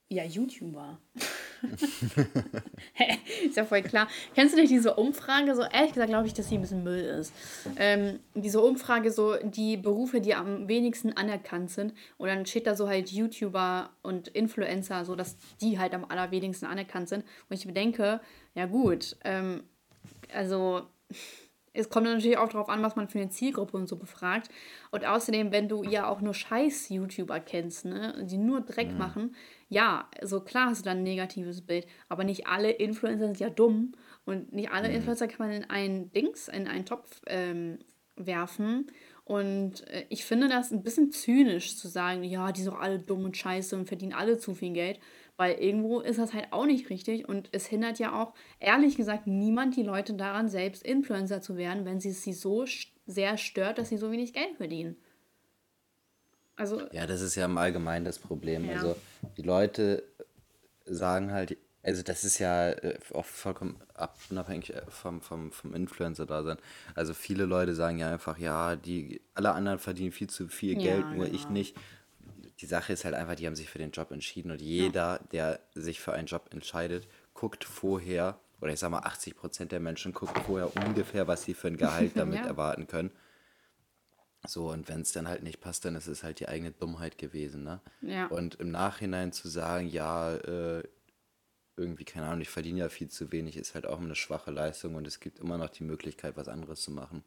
Ja, 0.09 0.23
YouTuber. 0.23 0.99
ist 3.45 3.57
ja 3.57 3.65
voll 3.65 3.81
klar. 3.81 4.07
Kennst 4.33 4.55
du 4.55 4.59
nicht 4.59 4.71
diese 4.71 4.95
Umfrage? 4.95 5.55
So 5.55 5.63
ehrlich 5.63 5.93
gesagt 5.93 6.09
glaube 6.09 6.27
ich, 6.27 6.33
dass 6.33 6.49
sie 6.49 6.55
ein 6.55 6.61
bisschen 6.61 6.83
Müll 6.83 7.03
ist. 7.03 7.33
Ähm, 7.77 8.19
diese 8.33 8.61
Umfrage, 8.61 9.11
so 9.11 9.35
die 9.37 9.77
Berufe, 9.77 10.21
die 10.21 10.35
am 10.35 10.67
wenigsten 10.67 11.13
anerkannt 11.13 11.71
sind. 11.71 11.93
Und 12.17 12.27
dann 12.27 12.45
steht 12.45 12.67
da 12.67 12.75
so 12.75 12.87
halt 12.87 13.11
YouTuber 13.11 13.89
und 14.01 14.27
Influencer, 14.29 15.05
so 15.05 15.15
dass 15.15 15.37
die 15.61 15.79
halt 15.79 15.93
am 15.93 16.05
allerwenigsten 16.05 16.65
anerkannt 16.65 17.09
sind. 17.09 17.23
Und 17.49 17.57
ich 17.57 17.65
bedenke, 17.65 18.19
ja 18.53 18.65
gut, 18.65 19.17
ähm, 19.23 19.63
also 20.33 20.83
es 21.75 21.89
kommt 21.89 22.05
natürlich 22.05 22.37
auch 22.37 22.49
darauf 22.49 22.69
an, 22.69 22.81
was 22.81 22.95
man 22.95 23.07
für 23.07 23.19
eine 23.19 23.29
Zielgruppe 23.29 23.77
und 23.77 23.87
so 23.87 23.97
befragt. 23.97 24.49
Und 24.91 25.05
außerdem, 25.05 25.51
wenn 25.51 25.67
du 25.67 25.83
ja 25.83 26.07
auch 26.07 26.21
nur 26.21 26.33
scheiß 26.33 26.89
YouTuber 26.89 27.39
kennst, 27.39 27.85
ne, 27.85 28.25
die 28.25 28.37
nur 28.37 28.61
Dreck 28.61 28.91
mhm. 28.91 28.97
machen, 28.97 29.35
ja, 29.69 30.09
so 30.21 30.41
klar 30.41 30.69
hast 30.69 30.81
du 30.81 30.89
dann 30.89 30.99
ein 30.99 31.03
negatives 31.03 31.61
Bild. 31.61 31.85
Aber 32.09 32.23
nicht 32.23 32.47
alle 32.47 32.71
Influencer 32.71 33.25
sind 33.25 33.39
ja 33.39 33.49
dumm 33.49 33.93
und 34.25 34.53
nicht 34.53 34.71
alle 34.71 34.89
mhm. 34.89 34.95
Influencer 34.95 35.27
kann 35.27 35.47
man 35.47 35.55
in 35.55 35.69
einen 35.69 36.11
Dings, 36.11 36.47
in 36.47 36.67
einen 36.67 36.85
Topf 36.85 37.21
ähm, 37.27 37.79
werfen. 38.15 38.87
Und 39.25 39.87
äh, 39.87 40.05
ich 40.09 40.23
finde 40.23 40.47
das 40.47 40.71
ein 40.71 40.83
bisschen 40.83 41.11
zynisch 41.11 41.77
zu 41.77 41.87
sagen, 41.87 42.23
ja, 42.23 42.51
die 42.51 42.61
sind 42.61 42.73
doch 42.73 42.79
alle 42.79 42.99
dumm 42.99 43.25
und 43.25 43.35
scheiße 43.35 43.75
und 43.75 43.87
verdienen 43.87 44.13
alle 44.13 44.37
zu 44.37 44.53
viel 44.53 44.71
Geld. 44.73 44.99
Weil 45.37 45.55
irgendwo 45.55 45.99
ist 45.99 46.17
das 46.17 46.33
halt 46.33 46.47
auch 46.51 46.65
nicht 46.65 46.89
richtig 46.89 47.27
und 47.27 47.49
es 47.51 47.65
hindert 47.65 47.99
ja 47.99 48.21
auch, 48.21 48.33
ehrlich 48.59 48.95
gesagt, 48.95 49.27
niemand 49.27 49.75
die 49.75 49.83
Leute 49.83 50.13
daran, 50.13 50.47
selbst 50.47 50.83
Influencer 50.83 51.41
zu 51.41 51.57
werden, 51.57 51.83
wenn 51.85 51.99
sie 51.99 52.09
es 52.09 52.23
sie 52.23 52.33
so 52.33 52.65
sehr 53.05 53.37
stört, 53.37 53.77
dass 53.77 53.89
sie 53.89 53.97
so 53.97 54.11
wenig 54.11 54.33
Geld 54.33 54.55
verdienen. 54.55 54.95
Also, 56.55 56.81
ja, 56.93 57.05
das 57.05 57.21
ist 57.21 57.35
ja 57.35 57.45
im 57.45 57.57
Allgemeinen 57.57 58.05
das 58.05 58.17
Problem. 58.17 58.65
Ja. 58.65 58.75
Also 58.75 58.95
die 59.35 59.41
Leute 59.41 60.03
sagen 60.85 61.33
halt, 61.33 61.57
also 61.83 62.01
das 62.01 62.23
ist 62.23 62.39
ja 62.39 62.69
äh, 62.69 62.97
auch 63.13 63.25
vollkommen 63.25 63.79
unabhängig 64.29 64.73
äh, 64.73 64.81
vom, 64.89 65.21
vom, 65.21 65.51
vom 65.51 65.73
Influencer-Dasein. 65.75 66.57
Also 66.95 67.13
viele 67.13 67.45
Leute 67.45 67.75
sagen 67.75 67.99
ja 67.99 68.09
einfach, 68.11 68.39
ja, 68.39 68.75
die 68.75 69.21
alle 69.35 69.51
anderen 69.51 69.79
verdienen 69.79 70.11
viel 70.11 70.29
zu 70.29 70.47
viel 70.47 70.75
Geld, 70.75 71.05
ja, 71.05 71.13
nur 71.13 71.25
genau. 71.25 71.35
ich 71.35 71.49
nicht 71.49 71.77
die 72.61 72.65
Sache 72.65 72.93
ist 72.93 73.05
halt 73.05 73.15
einfach, 73.15 73.35
die 73.35 73.45
haben 73.47 73.55
sich 73.55 73.69
für 73.69 73.79
den 73.79 73.91
Job 73.91 74.11
entschieden 74.11 74.51
und 74.51 74.61
jeder, 74.61 75.19
der 75.31 75.59
sich 75.73 75.99
für 75.99 76.13
einen 76.13 76.27
Job 76.27 76.49
entscheidet, 76.51 77.07
guckt 77.33 77.63
vorher, 77.63 78.39
oder 78.61 78.71
ich 78.71 78.79
sag 78.79 78.91
mal 78.91 78.99
80 78.99 79.35
Prozent 79.35 79.71
der 79.71 79.81
Menschen 79.81 80.13
gucken 80.13 80.41
vorher 80.43 80.75
ungefähr, 80.77 81.27
was 81.27 81.43
sie 81.43 81.53
für 81.53 81.67
ein 81.67 81.77
Gehalt 81.77 82.13
damit 82.15 82.39
ja. 82.39 82.45
erwarten 82.45 82.87
können. 82.87 83.11
So, 84.47 84.69
und 84.69 84.87
wenn 84.87 85.01
es 85.01 85.11
dann 85.11 85.27
halt 85.27 85.43
nicht 85.43 85.59
passt, 85.59 85.85
dann 85.85 85.95
ist 85.95 86.07
es 86.07 86.23
halt 86.23 86.39
die 86.39 86.47
eigene 86.47 86.71
Dummheit 86.71 87.17
gewesen, 87.17 87.63
ne? 87.63 87.81
Ja. 88.01 88.27
Und 88.27 88.55
im 88.55 88.69
Nachhinein 88.69 89.31
zu 89.31 89.49
sagen, 89.49 89.87
ja, 89.87 90.35
äh, 90.35 90.83
irgendwie, 91.77 92.05
keine 92.05 92.27
Ahnung, 92.27 92.41
ich 92.41 92.49
verdiene 92.49 92.79
ja 92.79 92.89
viel 92.89 93.09
zu 93.09 93.31
wenig, 93.31 93.57
ist 93.57 93.75
halt 93.75 93.85
auch 93.85 93.99
eine 93.99 94.15
schwache 94.15 94.51
Leistung 94.51 94.95
und 94.95 95.07
es 95.07 95.19
gibt 95.19 95.39
immer 95.39 95.57
noch 95.57 95.69
die 95.69 95.83
Möglichkeit, 95.83 96.37
was 96.37 96.47
anderes 96.47 96.81
zu 96.81 96.91
machen. 96.91 97.23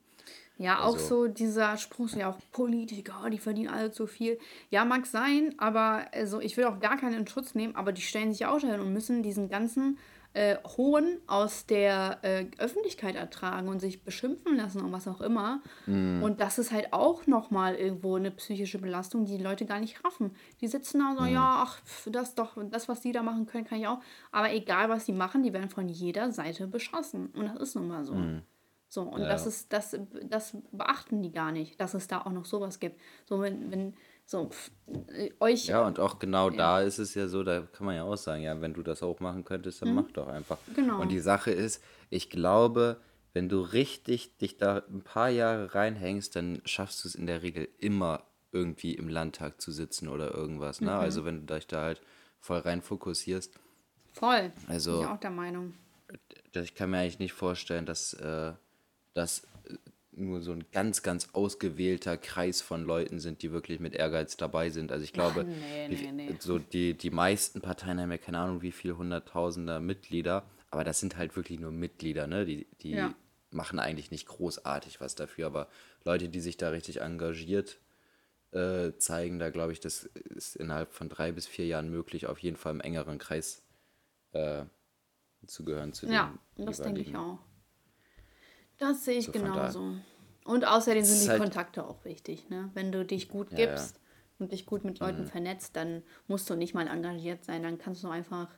Ja, 0.58 0.80
auch 0.80 0.94
also, 0.94 1.26
so 1.26 1.28
dieser 1.28 1.76
Spruch, 1.76 2.10
ja 2.10 2.30
auch 2.30 2.38
Politiker, 2.52 3.30
die 3.30 3.38
verdienen 3.38 3.68
alle 3.68 3.92
zu 3.92 4.06
viel. 4.08 4.38
Ja, 4.70 4.84
mag 4.84 5.06
sein, 5.06 5.54
aber 5.58 6.06
also 6.12 6.40
ich 6.40 6.56
will 6.56 6.64
auch 6.64 6.80
gar 6.80 6.96
keinen 6.98 7.14
in 7.14 7.26
Schutz 7.28 7.54
nehmen, 7.54 7.76
aber 7.76 7.92
die 7.92 8.02
stellen 8.02 8.32
sich 8.32 8.44
auch 8.44 8.58
schon 8.58 8.70
hin 8.70 8.80
und 8.80 8.92
müssen 8.92 9.22
diesen 9.22 9.48
ganzen 9.48 9.98
äh, 10.34 10.56
Hohn 10.76 11.18
aus 11.26 11.66
der 11.66 12.18
äh, 12.22 12.46
Öffentlichkeit 12.58 13.14
ertragen 13.14 13.68
und 13.68 13.80
sich 13.80 14.04
beschimpfen 14.04 14.56
lassen 14.56 14.82
und 14.82 14.92
was 14.92 15.08
auch 15.08 15.20
immer. 15.20 15.62
Mm. 15.86 16.22
Und 16.22 16.40
das 16.40 16.58
ist 16.58 16.70
halt 16.70 16.92
auch 16.92 17.26
nochmal 17.26 17.76
irgendwo 17.76 18.16
eine 18.16 18.30
psychische 18.30 18.78
Belastung, 18.78 19.24
die 19.24 19.38
die 19.38 19.42
Leute 19.42 19.64
gar 19.64 19.80
nicht 19.80 20.04
raffen. 20.04 20.32
Die 20.60 20.68
sitzen 20.68 20.98
da 20.98 21.10
und 21.10 21.18
so, 21.18 21.24
mm. 21.24 21.32
ja, 21.32 21.64
ach, 21.66 21.80
das 22.06 22.34
doch, 22.34 22.56
das, 22.70 22.88
was 22.88 23.00
die 23.00 23.12
da 23.12 23.22
machen 23.22 23.46
können, 23.46 23.64
kann 23.64 23.80
ich 23.80 23.86
auch. 23.86 24.00
Aber 24.30 24.52
egal, 24.52 24.88
was 24.90 25.06
die 25.06 25.12
machen, 25.12 25.42
die 25.42 25.52
werden 25.52 25.70
von 25.70 25.88
jeder 25.88 26.30
Seite 26.30 26.66
beschossen. 26.66 27.28
Und 27.28 27.46
das 27.46 27.56
ist 27.60 27.74
nun 27.74 27.88
mal 27.88 28.04
so. 28.04 28.14
Mm. 28.14 28.42
So, 28.88 29.02
und 29.02 29.20
ja. 29.20 29.28
das 29.28 29.46
ist, 29.46 29.72
das, 29.72 29.96
das 30.24 30.56
beachten 30.72 31.22
die 31.22 31.30
gar 31.30 31.52
nicht, 31.52 31.78
dass 31.80 31.94
es 31.94 32.06
da 32.08 32.22
auch 32.22 32.32
noch 32.32 32.46
sowas 32.46 32.80
gibt. 32.80 33.00
So, 33.26 33.40
wenn, 33.40 33.70
wenn, 33.70 33.94
so, 34.24 34.48
pf, 34.48 34.70
äh, 35.08 35.30
euch. 35.40 35.66
Ja, 35.66 35.86
und 35.86 36.00
auch 36.00 36.18
genau 36.18 36.50
ja. 36.50 36.56
da 36.56 36.80
ist 36.80 36.98
es 36.98 37.14
ja 37.14 37.28
so, 37.28 37.42
da 37.42 37.60
kann 37.60 37.86
man 37.86 37.96
ja 37.96 38.04
auch 38.04 38.16
sagen, 38.16 38.42
ja, 38.42 38.58
wenn 38.60 38.74
du 38.74 38.82
das 38.82 39.02
auch 39.02 39.20
machen 39.20 39.44
könntest, 39.44 39.82
dann 39.82 39.90
mhm. 39.90 39.94
mach 39.96 40.10
doch 40.12 40.28
einfach. 40.28 40.58
Genau. 40.74 41.00
Und 41.00 41.10
die 41.10 41.20
Sache 41.20 41.50
ist, 41.50 41.82
ich 42.08 42.30
glaube, 42.30 43.00
wenn 43.34 43.48
du 43.48 43.60
richtig 43.60 44.36
dich 44.38 44.56
da 44.56 44.82
ein 44.88 45.02
paar 45.02 45.28
Jahre 45.28 45.74
reinhängst, 45.74 46.34
dann 46.34 46.62
schaffst 46.64 47.04
du 47.04 47.08
es 47.08 47.14
in 47.14 47.26
der 47.26 47.42
Regel 47.42 47.68
immer 47.78 48.24
irgendwie 48.52 48.94
im 48.94 49.08
Landtag 49.08 49.60
zu 49.60 49.70
sitzen 49.70 50.08
oder 50.08 50.34
irgendwas. 50.34 50.80
Ne? 50.80 50.90
Mhm. 50.90 50.96
Also 50.98 51.24
wenn 51.24 51.46
du 51.46 51.54
dich 51.54 51.66
da 51.66 51.82
halt 51.82 52.00
voll 52.40 52.58
rein 52.60 52.82
fokussierst. 52.82 53.58
Voll. 54.12 54.52
Also, 54.66 54.92
bin 54.92 55.00
ich 55.02 55.06
auch 55.06 55.20
der 55.20 55.30
Meinung. 55.30 55.74
Ich 56.52 56.74
kann 56.74 56.90
mir 56.90 56.98
eigentlich 56.98 57.18
nicht 57.18 57.34
vorstellen, 57.34 57.84
dass 57.84 58.14
äh, 58.14 58.52
dass 59.18 59.44
äh, 59.64 59.74
nur 60.12 60.40
so 60.40 60.52
ein 60.52 60.64
ganz, 60.72 61.02
ganz 61.02 61.28
ausgewählter 61.32 62.16
Kreis 62.16 62.60
von 62.62 62.84
Leuten 62.84 63.18
sind, 63.18 63.42
die 63.42 63.52
wirklich 63.52 63.80
mit 63.80 63.94
Ehrgeiz 63.94 64.36
dabei 64.36 64.70
sind. 64.70 64.92
Also 64.92 65.04
ich 65.04 65.12
glaube, 65.12 65.44
nee, 65.44 65.88
nee, 65.88 66.12
nee. 66.12 66.36
so 66.38 66.58
die, 66.58 66.94
die 66.94 67.10
meisten 67.10 67.60
Parteien 67.60 68.00
haben 68.00 68.10
ja 68.10 68.18
keine 68.18 68.38
Ahnung, 68.38 68.62
wie 68.62 68.72
viele 68.72 68.96
hunderttausender 68.96 69.80
Mitglieder, 69.80 70.44
aber 70.70 70.84
das 70.84 71.00
sind 71.00 71.16
halt 71.16 71.36
wirklich 71.36 71.60
nur 71.60 71.72
Mitglieder, 71.72 72.26
ne? 72.26 72.44
Die, 72.44 72.66
die 72.80 72.92
ja. 72.92 73.14
machen 73.50 73.78
eigentlich 73.78 74.10
nicht 74.10 74.26
großartig 74.26 75.00
was 75.00 75.14
dafür, 75.14 75.46
aber 75.46 75.68
Leute, 76.04 76.28
die 76.28 76.40
sich 76.40 76.56
da 76.56 76.70
richtig 76.70 77.00
engagiert 77.00 77.78
äh, 78.52 78.92
zeigen, 78.98 79.38
da 79.38 79.50
glaube 79.50 79.72
ich, 79.72 79.80
das 79.80 80.04
ist 80.04 80.56
innerhalb 80.56 80.92
von 80.92 81.08
drei 81.08 81.32
bis 81.32 81.46
vier 81.46 81.66
Jahren 81.66 81.90
möglich, 81.90 82.26
auf 82.26 82.38
jeden 82.38 82.56
Fall 82.56 82.72
im 82.72 82.80
engeren 82.80 83.18
Kreis 83.18 83.62
äh, 84.32 84.64
zu 85.46 85.64
gehören 85.64 85.92
zu 85.92 86.06
Ja, 86.06 86.36
das 86.56 86.80
denke 86.80 87.00
ich 87.00 87.14
auch. 87.16 87.38
Das 88.78 89.04
sehe 89.04 89.18
ich 89.18 89.26
so 89.26 89.32
genauso. 89.32 89.94
Und 90.44 90.66
außerdem 90.66 91.04
sind 91.04 91.24
die 91.24 91.28
halt 91.30 91.42
Kontakte 91.42 91.86
auch 91.86 92.04
wichtig. 92.04 92.48
Ne? 92.48 92.70
Wenn 92.74 92.90
du 92.90 93.04
dich 93.04 93.28
gut 93.28 93.50
gibst 93.50 93.96
ja, 93.96 94.02
und 94.38 94.52
dich 94.52 94.64
gut 94.64 94.84
mit 94.84 94.98
Leuten 94.98 95.22
mhm. 95.22 95.26
vernetzt, 95.26 95.76
dann 95.76 96.02
musst 96.26 96.48
du 96.48 96.54
nicht 96.54 96.74
mal 96.74 96.86
engagiert 96.86 97.44
sein. 97.44 97.62
Dann 97.62 97.76
kannst 97.76 98.02
du 98.02 98.08
einfach, 98.08 98.48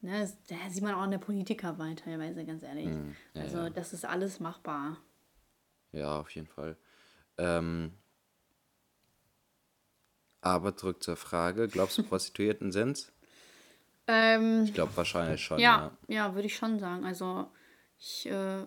ne, 0.00 0.32
da 0.48 0.56
sieht 0.70 0.82
man 0.82 0.94
auch 0.94 1.04
in 1.04 1.10
der 1.10 1.18
Politikerwahl 1.18 1.94
teilweise, 1.94 2.44
ganz 2.46 2.62
ehrlich. 2.62 2.86
Mhm. 2.86 3.14
Ja, 3.34 3.42
also 3.42 3.68
das 3.68 3.92
ist 3.92 4.06
alles 4.06 4.40
machbar. 4.40 4.96
Ja, 5.92 6.18
auf 6.18 6.30
jeden 6.30 6.46
Fall. 6.46 6.78
Ähm, 7.36 7.92
aber 10.40 10.76
zurück 10.76 11.02
zur 11.02 11.16
Frage, 11.16 11.68
glaubst 11.68 11.98
du, 11.98 12.02
Prostituierten 12.08 12.72
sind's? 12.72 13.12
Ähm, 14.06 14.64
ich 14.64 14.74
glaube 14.74 14.96
wahrscheinlich 14.96 15.42
schon. 15.42 15.58
Ja, 15.58 15.92
ja, 16.08 16.14
ja 16.14 16.34
würde 16.34 16.46
ich 16.46 16.56
schon 16.56 16.78
sagen. 16.78 17.04
Also 17.04 17.50
ich 17.98 18.26
äh, 18.26 18.64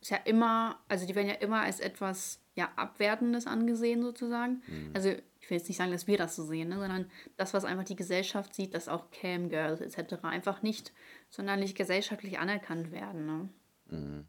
ist 0.00 0.10
ja 0.10 0.16
immer, 0.18 0.80
also 0.88 1.06
die 1.06 1.14
werden 1.14 1.28
ja 1.28 1.34
immer 1.34 1.60
als 1.60 1.80
etwas 1.80 2.40
ja, 2.54 2.70
Abwertendes 2.76 3.46
angesehen 3.46 4.02
sozusagen. 4.02 4.62
Mhm. 4.66 4.90
Also 4.94 5.10
ich 5.10 5.50
will 5.50 5.58
jetzt 5.58 5.68
nicht 5.68 5.76
sagen, 5.76 5.92
dass 5.92 6.06
wir 6.06 6.16
das 6.16 6.36
so 6.36 6.44
sehen, 6.44 6.68
ne, 6.68 6.78
sondern 6.78 7.10
das, 7.36 7.54
was 7.54 7.64
einfach 7.64 7.84
die 7.84 7.96
Gesellschaft 7.96 8.54
sieht, 8.54 8.74
dass 8.74 8.88
auch 8.88 9.10
Cam-Girls 9.10 9.80
etc. 9.80 10.24
einfach 10.24 10.62
nicht 10.62 10.92
sonderlich 11.28 11.74
gesellschaftlich 11.74 12.38
anerkannt 12.38 12.92
werden. 12.92 13.26
Ne? 13.26 13.48
Mhm. 13.86 14.28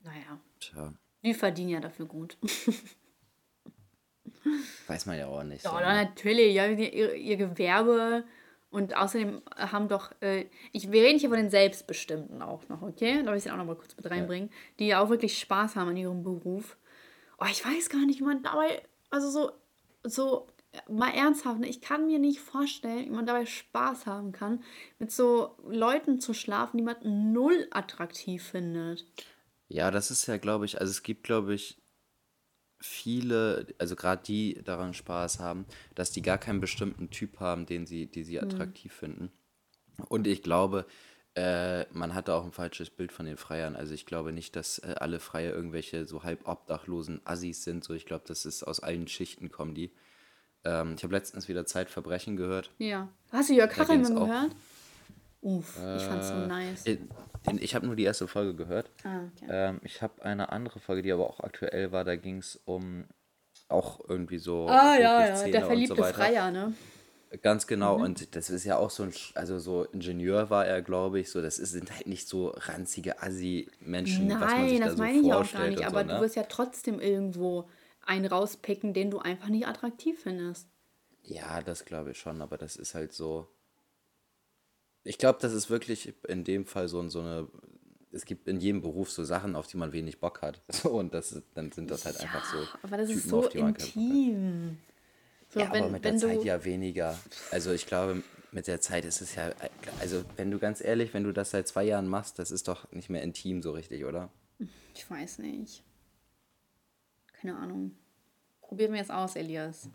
Naja. 0.00 0.40
Tja. 0.60 0.92
Die 1.24 1.34
verdienen 1.34 1.70
ja 1.70 1.80
dafür 1.80 2.06
gut. 2.06 2.38
Weiß 4.86 5.06
man 5.06 5.18
ja 5.18 5.26
auch 5.26 5.42
nicht. 5.42 5.64
Ja, 5.64 5.70
so, 5.70 5.76
ne? 5.76 5.84
natürlich. 5.84 6.54
Ja, 6.54 6.66
ihr, 6.66 7.14
ihr 7.14 7.36
Gewerbe 7.36 8.24
und 8.70 8.96
außerdem 8.96 9.42
haben 9.56 9.88
doch, 9.88 10.12
äh, 10.20 10.46
ich, 10.72 10.92
wir 10.92 11.02
reden 11.02 11.18
hier 11.18 11.30
von 11.30 11.38
den 11.38 11.50
Selbstbestimmten 11.50 12.42
auch 12.42 12.68
noch, 12.68 12.82
okay? 12.82 13.22
Da 13.22 13.30
will 13.30 13.38
ich 13.38 13.44
sie 13.44 13.50
auch 13.50 13.56
noch 13.56 13.64
mal 13.64 13.76
kurz 13.76 13.96
mit 13.96 14.10
reinbringen, 14.10 14.50
ja. 14.50 14.54
die 14.78 14.86
ja 14.88 15.00
auch 15.00 15.08
wirklich 15.08 15.38
Spaß 15.38 15.76
haben 15.76 15.90
in 15.90 15.96
ihrem 15.96 16.22
Beruf. 16.22 16.76
Oh, 17.38 17.46
ich 17.50 17.64
weiß 17.64 17.88
gar 17.88 18.04
nicht, 18.04 18.20
wie 18.20 18.24
man 18.24 18.42
dabei, 18.42 18.82
also 19.10 19.30
so, 19.30 19.52
so, 20.02 20.46
mal 20.88 21.10
ernsthaft, 21.10 21.60
ne? 21.60 21.68
ich 21.68 21.80
kann 21.80 22.06
mir 22.06 22.18
nicht 22.18 22.40
vorstellen, 22.40 23.06
wie 23.06 23.14
man 23.14 23.26
dabei 23.26 23.46
Spaß 23.46 24.06
haben 24.06 24.32
kann, 24.32 24.62
mit 24.98 25.12
so 25.12 25.56
Leuten 25.66 26.20
zu 26.20 26.34
schlafen, 26.34 26.76
die 26.76 26.82
man 26.82 26.96
null 27.32 27.68
attraktiv 27.70 28.42
findet. 28.42 29.06
Ja, 29.68 29.90
das 29.90 30.10
ist 30.10 30.26
ja, 30.26 30.36
glaube 30.36 30.64
ich, 30.66 30.80
also 30.80 30.90
es 30.90 31.02
gibt, 31.02 31.24
glaube 31.24 31.54
ich, 31.54 31.78
viele, 32.80 33.66
also 33.78 33.96
gerade 33.96 34.22
die 34.24 34.60
daran 34.64 34.94
Spaß 34.94 35.40
haben, 35.40 35.66
dass 35.94 36.10
die 36.10 36.22
gar 36.22 36.38
keinen 36.38 36.60
bestimmten 36.60 37.10
Typ 37.10 37.40
haben, 37.40 37.66
den 37.66 37.86
sie, 37.86 38.06
die 38.06 38.24
sie 38.24 38.36
mhm. 38.36 38.44
attraktiv 38.44 38.92
mhm. 38.92 38.98
finden. 38.98 39.32
Und 40.08 40.26
ich 40.26 40.42
glaube, 40.42 40.86
äh, 41.34 41.86
man 41.92 42.14
hatte 42.14 42.34
auch 42.34 42.44
ein 42.44 42.52
falsches 42.52 42.90
Bild 42.90 43.12
von 43.12 43.26
den 43.26 43.36
Freiern. 43.36 43.76
Also 43.76 43.94
ich 43.94 44.06
glaube 44.06 44.32
nicht, 44.32 44.56
dass 44.56 44.78
äh, 44.78 44.94
alle 44.98 45.20
Freier 45.20 45.52
irgendwelche 45.52 46.04
so 46.04 46.22
halb 46.22 46.48
obdachlosen 46.48 47.20
Assis 47.24 47.64
sind. 47.64 47.84
So, 47.84 47.94
ich 47.94 48.06
glaube, 48.06 48.24
das 48.26 48.44
ist 48.44 48.62
aus 48.62 48.80
allen 48.80 49.08
Schichten 49.08 49.50
kommen 49.50 49.74
die. 49.74 49.92
Ähm, 50.64 50.94
ich 50.96 51.04
habe 51.04 51.14
letztens 51.14 51.48
wieder 51.48 51.66
Zeitverbrechen 51.66 52.36
gehört. 52.36 52.70
Ja. 52.78 53.08
Hast 53.30 53.50
du 53.50 53.54
Jörg 53.54 53.70
Kachelmann 53.70 54.14
gehört? 54.14 54.56
Uff, 55.40 55.76
ich 55.76 56.02
fand's 56.02 56.28
so 56.28 56.34
äh, 56.34 56.46
nice. 56.48 56.84
Ich, 57.60 57.74
habe 57.74 57.86
nur 57.86 57.96
die 57.96 58.04
erste 58.04 58.26
Folge 58.26 58.54
gehört. 58.54 58.90
Ah, 59.04 59.20
okay. 59.36 59.46
ähm, 59.48 59.80
ich 59.82 60.02
habe 60.02 60.22
eine 60.22 60.50
andere 60.50 60.80
Folge, 60.80 61.02
die 61.02 61.12
aber 61.12 61.28
auch 61.28 61.40
aktuell 61.40 61.92
war, 61.92 62.04
da 62.04 62.16
ging 62.16 62.38
es 62.38 62.60
um 62.64 63.04
auch 63.68 64.00
irgendwie 64.08 64.38
so. 64.38 64.66
Ah, 64.68 64.96
ja, 64.96 65.26
ja, 65.26 65.48
der 65.48 65.64
verliebte 65.64 65.96
so 65.96 66.02
Freier, 66.02 66.50
ne? 66.50 66.74
Ganz 67.42 67.66
genau, 67.66 67.98
mhm. 67.98 68.04
und 68.04 68.36
das 68.36 68.48
ist 68.48 68.64
ja 68.64 68.78
auch 68.78 68.88
so 68.88 69.02
ein, 69.02 69.12
also 69.34 69.58
so 69.58 69.84
Ingenieur 69.84 70.48
war 70.48 70.66
er, 70.66 70.80
glaube 70.80 71.20
ich, 71.20 71.30
so, 71.30 71.42
das 71.42 71.58
ist, 71.58 71.72
sind 71.72 71.94
halt 71.94 72.06
nicht 72.06 72.26
so 72.26 72.54
ranzige 72.56 73.22
Assi-Menschen, 73.22 74.30
was 74.30 74.40
man 74.40 74.68
sich 74.68 74.78
da 74.78 74.84
das 74.86 74.94
so 74.94 75.02
meine 75.02 75.18
ich 75.18 75.32
auch 75.34 75.52
gar 75.52 75.68
nicht, 75.68 75.84
aber 75.84 76.00
so, 76.00 76.06
ne? 76.06 76.14
du 76.14 76.20
wirst 76.22 76.36
ja 76.36 76.44
trotzdem 76.44 77.00
irgendwo 77.00 77.68
einen 78.06 78.24
rauspicken, 78.24 78.94
den 78.94 79.10
du 79.10 79.18
einfach 79.18 79.48
nicht 79.48 79.66
attraktiv 79.66 80.18
findest. 80.22 80.68
Ja, 81.22 81.60
das 81.60 81.84
glaube 81.84 82.12
ich 82.12 82.18
schon, 82.18 82.40
aber 82.40 82.56
das 82.56 82.76
ist 82.76 82.94
halt 82.94 83.12
so, 83.12 83.46
ich 85.08 85.16
glaube, 85.16 85.38
das 85.40 85.54
ist 85.54 85.70
wirklich 85.70 86.12
in 86.28 86.44
dem 86.44 86.66
Fall 86.66 86.86
so, 86.88 87.06
so 87.08 87.20
eine. 87.20 87.48
Es 88.12 88.24
gibt 88.26 88.46
in 88.46 88.60
jedem 88.60 88.82
Beruf 88.82 89.10
so 89.10 89.24
Sachen, 89.24 89.56
auf 89.56 89.66
die 89.66 89.76
man 89.78 89.92
wenig 89.92 90.20
Bock 90.20 90.42
hat. 90.42 90.60
So, 90.72 90.90
und 90.90 91.14
das, 91.14 91.42
dann 91.54 91.72
sind 91.72 91.90
das 91.90 92.04
halt 92.04 92.16
ja, 92.16 92.22
einfach 92.22 92.44
so. 92.44 92.58
Aber 92.82 92.98
das 92.98 93.08
Typen, 93.08 93.18
ist 93.18 93.28
so 93.28 93.48
intim. 93.48 94.78
So, 95.48 95.60
ja, 95.60 95.72
wenn, 95.72 95.84
aber 95.84 95.92
mit 95.92 96.04
der 96.04 96.16
Zeit 96.18 96.44
ja 96.44 96.62
weniger. 96.62 97.18
Also 97.50 97.72
ich 97.72 97.86
glaube, 97.86 98.22
mit 98.52 98.66
der 98.66 98.82
Zeit 98.82 99.06
ist 99.06 99.22
es 99.22 99.34
ja. 99.34 99.50
Also, 100.00 100.24
wenn 100.36 100.50
du 100.50 100.58
ganz 100.58 100.82
ehrlich, 100.82 101.14
wenn 101.14 101.24
du 101.24 101.32
das 101.32 101.52
seit 101.52 101.66
zwei 101.68 101.84
Jahren 101.84 102.06
machst, 102.06 102.38
das 102.38 102.50
ist 102.50 102.68
doch 102.68 102.90
nicht 102.92 103.08
mehr 103.08 103.22
intim 103.22 103.62
so 103.62 103.72
richtig, 103.72 104.04
oder? 104.04 104.30
Ich 104.94 105.10
weiß 105.10 105.38
nicht. 105.38 105.82
Keine 107.40 107.56
Ahnung. 107.56 107.92
Probieren 108.60 108.92
wir 108.92 109.00
es 109.00 109.10
aus, 109.10 109.36
Elias. 109.36 109.88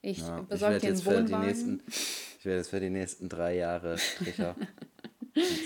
Ich 0.00 0.18
ja, 0.18 0.42
besorge 0.42 0.78
dir 0.78 0.88
einen 0.88 1.04
Wohnwagen. 1.04 1.46
Nächsten, 1.46 1.82
ich 1.88 2.44
werde 2.44 2.58
jetzt 2.58 2.70
für 2.70 2.80
die 2.80 2.90
nächsten 2.90 3.28
drei 3.28 3.56
Jahre 3.56 3.98
Stricher 3.98 4.54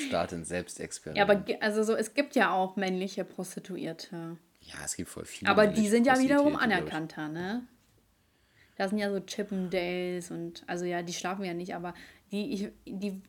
starte 0.08 0.36
ein 0.36 0.44
Selbstexperiment. 0.44 1.16
Ja, 1.16 1.56
aber 1.56 1.64
also 1.64 1.82
so, 1.82 1.94
es 1.94 2.14
gibt 2.14 2.34
ja 2.34 2.52
auch 2.52 2.76
männliche 2.76 3.24
Prostituierte. 3.24 4.36
Ja, 4.60 4.74
es 4.84 4.96
gibt 4.96 5.10
voll 5.10 5.24
viele. 5.24 5.50
Aber 5.50 5.66
die 5.66 5.88
sind 5.88 6.06
ja 6.06 6.18
wiederum 6.18 6.56
anerkannter, 6.56 7.28
ne? 7.28 7.66
Da 8.76 8.88
sind 8.88 8.98
ja 8.98 9.10
so 9.10 9.20
Chippendales 9.20 10.30
und, 10.30 10.64
also 10.66 10.84
ja, 10.84 11.02
die 11.02 11.12
schlafen 11.12 11.44
ja 11.44 11.54
nicht, 11.54 11.74
aber 11.74 11.94
die, 12.30 12.52
ich, 12.52 12.68
die 12.86 13.20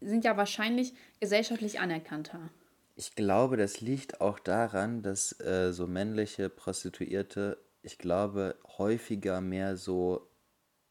sind 0.00 0.24
ja 0.24 0.36
wahrscheinlich 0.36 0.92
gesellschaftlich 1.20 1.78
anerkannter. 1.80 2.50
Ich 2.96 3.14
glaube, 3.14 3.56
das 3.56 3.80
liegt 3.80 4.20
auch 4.20 4.40
daran, 4.40 5.02
dass 5.02 5.38
äh, 5.40 5.72
so 5.72 5.86
männliche 5.86 6.48
Prostituierte, 6.48 7.58
ich 7.82 7.98
glaube, 7.98 8.56
häufiger 8.76 9.40
mehr 9.40 9.76
so 9.76 10.27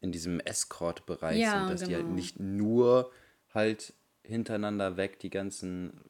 in 0.00 0.12
diesem 0.12 0.40
Escort-Bereich 0.40 1.38
ja, 1.38 1.60
sind, 1.60 1.70
dass 1.70 1.80
genau. 1.80 1.88
die 1.88 1.94
halt 1.94 2.04
genau. 2.04 2.14
nicht 2.16 2.40
nur 2.40 3.10
halt 3.52 3.94
hintereinander 4.22 4.96
weg 4.96 5.18
die 5.18 5.30
ganzen 5.30 6.00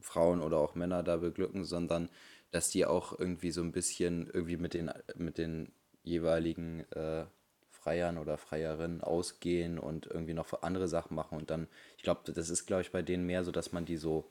Frauen 0.00 0.40
oder 0.40 0.58
auch 0.58 0.74
Männer 0.74 1.02
da 1.02 1.16
beglücken, 1.16 1.64
sondern 1.64 2.08
dass 2.50 2.68
die 2.68 2.86
auch 2.86 3.18
irgendwie 3.18 3.50
so 3.50 3.62
ein 3.62 3.72
bisschen 3.72 4.30
irgendwie 4.32 4.56
mit 4.56 4.74
den, 4.74 4.90
mit 5.16 5.38
den 5.38 5.72
jeweiligen 6.02 6.80
äh, 6.92 7.24
Freiern 7.70 8.18
oder 8.18 8.38
Freierinnen 8.38 9.02
ausgehen 9.02 9.78
und 9.78 10.06
irgendwie 10.06 10.34
noch 10.34 10.62
andere 10.62 10.88
Sachen 10.88 11.14
machen 11.14 11.36
und 11.36 11.50
dann, 11.50 11.66
ich 11.96 12.02
glaube, 12.02 12.32
das 12.32 12.48
ist, 12.48 12.66
glaube 12.66 12.82
ich, 12.82 12.92
bei 12.92 13.02
denen 13.02 13.26
mehr 13.26 13.44
so, 13.44 13.50
dass 13.50 13.72
man 13.72 13.84
die 13.84 13.96
so 13.96 14.30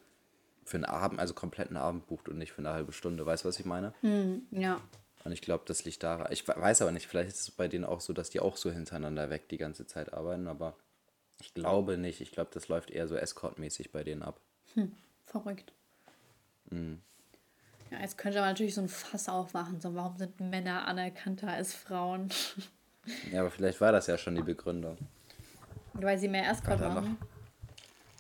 für 0.64 0.78
einen 0.78 0.86
Abend, 0.86 1.20
also 1.20 1.34
kompletten 1.34 1.78
Abend 1.78 2.08
bucht 2.08 2.30
und 2.30 2.38
nicht 2.38 2.54
für 2.54 2.60
eine 2.60 2.72
halbe 2.72 2.94
Stunde. 2.94 3.26
Weißt 3.26 3.44
du, 3.44 3.50
was 3.50 3.60
ich 3.60 3.66
meine? 3.66 3.94
Hm, 4.02 4.44
ja. 4.52 4.80
Und 5.24 5.32
ich 5.32 5.42
glaube, 5.42 5.64
das 5.66 5.86
liegt 5.86 6.04
daran. 6.04 6.28
Ich 6.32 6.48
weiß 6.48 6.82
aber 6.82 6.92
nicht, 6.92 7.08
vielleicht 7.08 7.30
ist 7.30 7.40
es 7.42 7.52
bei 7.52 7.68
denen 7.68 7.86
auch 7.86 8.02
so, 8.02 8.12
dass 8.14 8.30
die 8.30 8.40
auch 8.40 8.58
so 8.58 8.72
hintereinander 8.72 9.30
weg 9.30 9.48
die 9.50 9.58
ganze 9.58 9.88
Zeit 9.88 10.14
arbeiten, 10.14 10.48
aber 10.48 10.76
Ich 11.40 11.54
glaube 11.54 11.98
nicht. 11.98 12.22
Ich 12.22 12.32
glaube, 12.32 12.52
das 12.54 12.68
läuft 12.68 12.92
eher 12.92 13.08
so 13.08 13.16
Escort-mäßig 13.16 13.92
bei 13.92 14.04
denen 14.04 14.22
ab. 14.24 14.40
Hm, 14.76 14.92
verrückt. 15.26 15.74
Mhm. 16.70 17.02
Ja, 17.92 18.00
jetzt 18.00 18.18
könnte 18.18 18.40
man 18.40 18.50
natürlich 18.50 18.76
so 18.76 18.82
ein 18.82 18.90
Fass 18.90 19.30
aufmachen. 19.30 19.80
So, 19.82 19.94
warum 19.94 20.18
sind 20.18 20.40
Männer 20.40 20.88
anerkannter 20.88 21.50
als 21.50 21.74
Frauen? 21.74 22.30
Ja, 23.34 23.42
aber 23.42 23.52
vielleicht 23.52 23.82
war 23.82 23.92
das 23.92 24.08
ja 24.08 24.18
schon 24.18 24.36
die 24.36 24.42
Begründung. 24.44 24.98
Weil 25.92 26.18
sie 26.18 26.30
mehr 26.30 26.50
Escort 26.50 26.80
machen? 26.80 27.18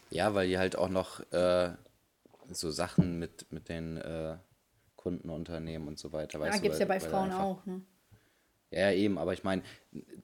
Ja, 0.10 0.34
weil 0.34 0.50
die 0.50 0.58
halt 0.58 0.76
auch 0.76 0.90
noch 0.90 1.22
äh, 1.32 1.72
so 2.52 2.70
Sachen 2.70 3.18
mit, 3.18 3.50
mit 3.50 3.70
den 3.70 3.96
äh, 3.96 4.36
Kundenunternehmen 5.04 5.88
und 5.90 6.00
so 6.00 6.14
weiter. 6.14 6.40
Ja, 6.40 6.58
gibt 6.58 6.74
es 6.74 6.80
ja 6.80 6.86
bei 6.86 7.02
Frauen 7.02 7.26
einfach, 7.26 7.40
auch, 7.40 7.66
ne? 7.66 7.82
Ja, 8.72 8.92
eben, 8.92 9.20
aber 9.20 9.34
ich 9.34 9.44
meine, 9.44 9.62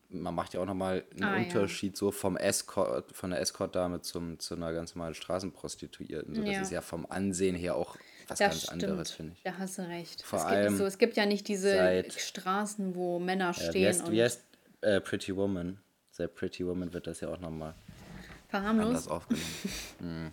man 0.10 0.34
macht 0.34 0.54
ja 0.54 0.62
auch 0.62 0.66
nochmal 0.66 1.04
einen 1.14 1.24
ah, 1.24 1.38
Unterschied 1.38 1.94
ja. 1.94 1.98
so 1.98 2.12
vom 2.12 2.36
Escort, 2.36 3.12
von 3.16 3.30
der 3.30 3.42
Escort-Dame 3.42 4.02
zum, 4.02 4.40
zu 4.40 4.56
einer 4.56 4.74
ganz 4.74 4.96
normalen 4.96 5.14
Straßenprostituierten. 5.14 6.34
So, 6.34 6.42
das 6.42 6.52
ja. 6.52 6.62
ist 6.62 6.72
ja 6.72 6.82
vom 6.82 7.06
Ansehen 7.06 7.56
her 7.56 7.76
auch 7.76 7.96
was 8.28 8.40
das 8.40 8.50
ganz 8.50 8.64
stimmt. 8.64 8.84
anderes, 8.86 9.12
finde 9.12 9.34
ich. 9.34 9.44
Da 9.44 9.58
hast 9.58 9.78
du 9.78 9.88
recht. 9.88 10.24
Vor 10.24 10.40
es, 10.40 10.46
allem 10.46 10.68
gibt 10.68 10.78
so, 10.78 10.86
es 10.86 10.98
gibt 10.98 11.18
ja 11.18 11.26
nicht 11.26 11.48
diese 11.48 11.74
seit, 11.74 12.14
Straßen, 12.14 12.96
wo 12.96 13.20
Männer 13.20 13.54
stehen. 13.54 13.74
Wie 13.74 13.88
heißt, 13.88 14.12
wie 14.12 14.24
heißt 14.24 14.44
äh, 14.82 15.02
Pretty 15.02 15.36
Woman? 15.36 15.80
Seit 16.10 16.34
Pretty 16.34 16.66
Woman 16.66 16.92
wird 16.92 17.06
das 17.06 17.20
ja 17.20 17.30
auch 17.30 17.40
nochmal 17.40 17.76
anders 18.52 19.08
aufgenommen. 19.08 19.46
hm. 20.00 20.32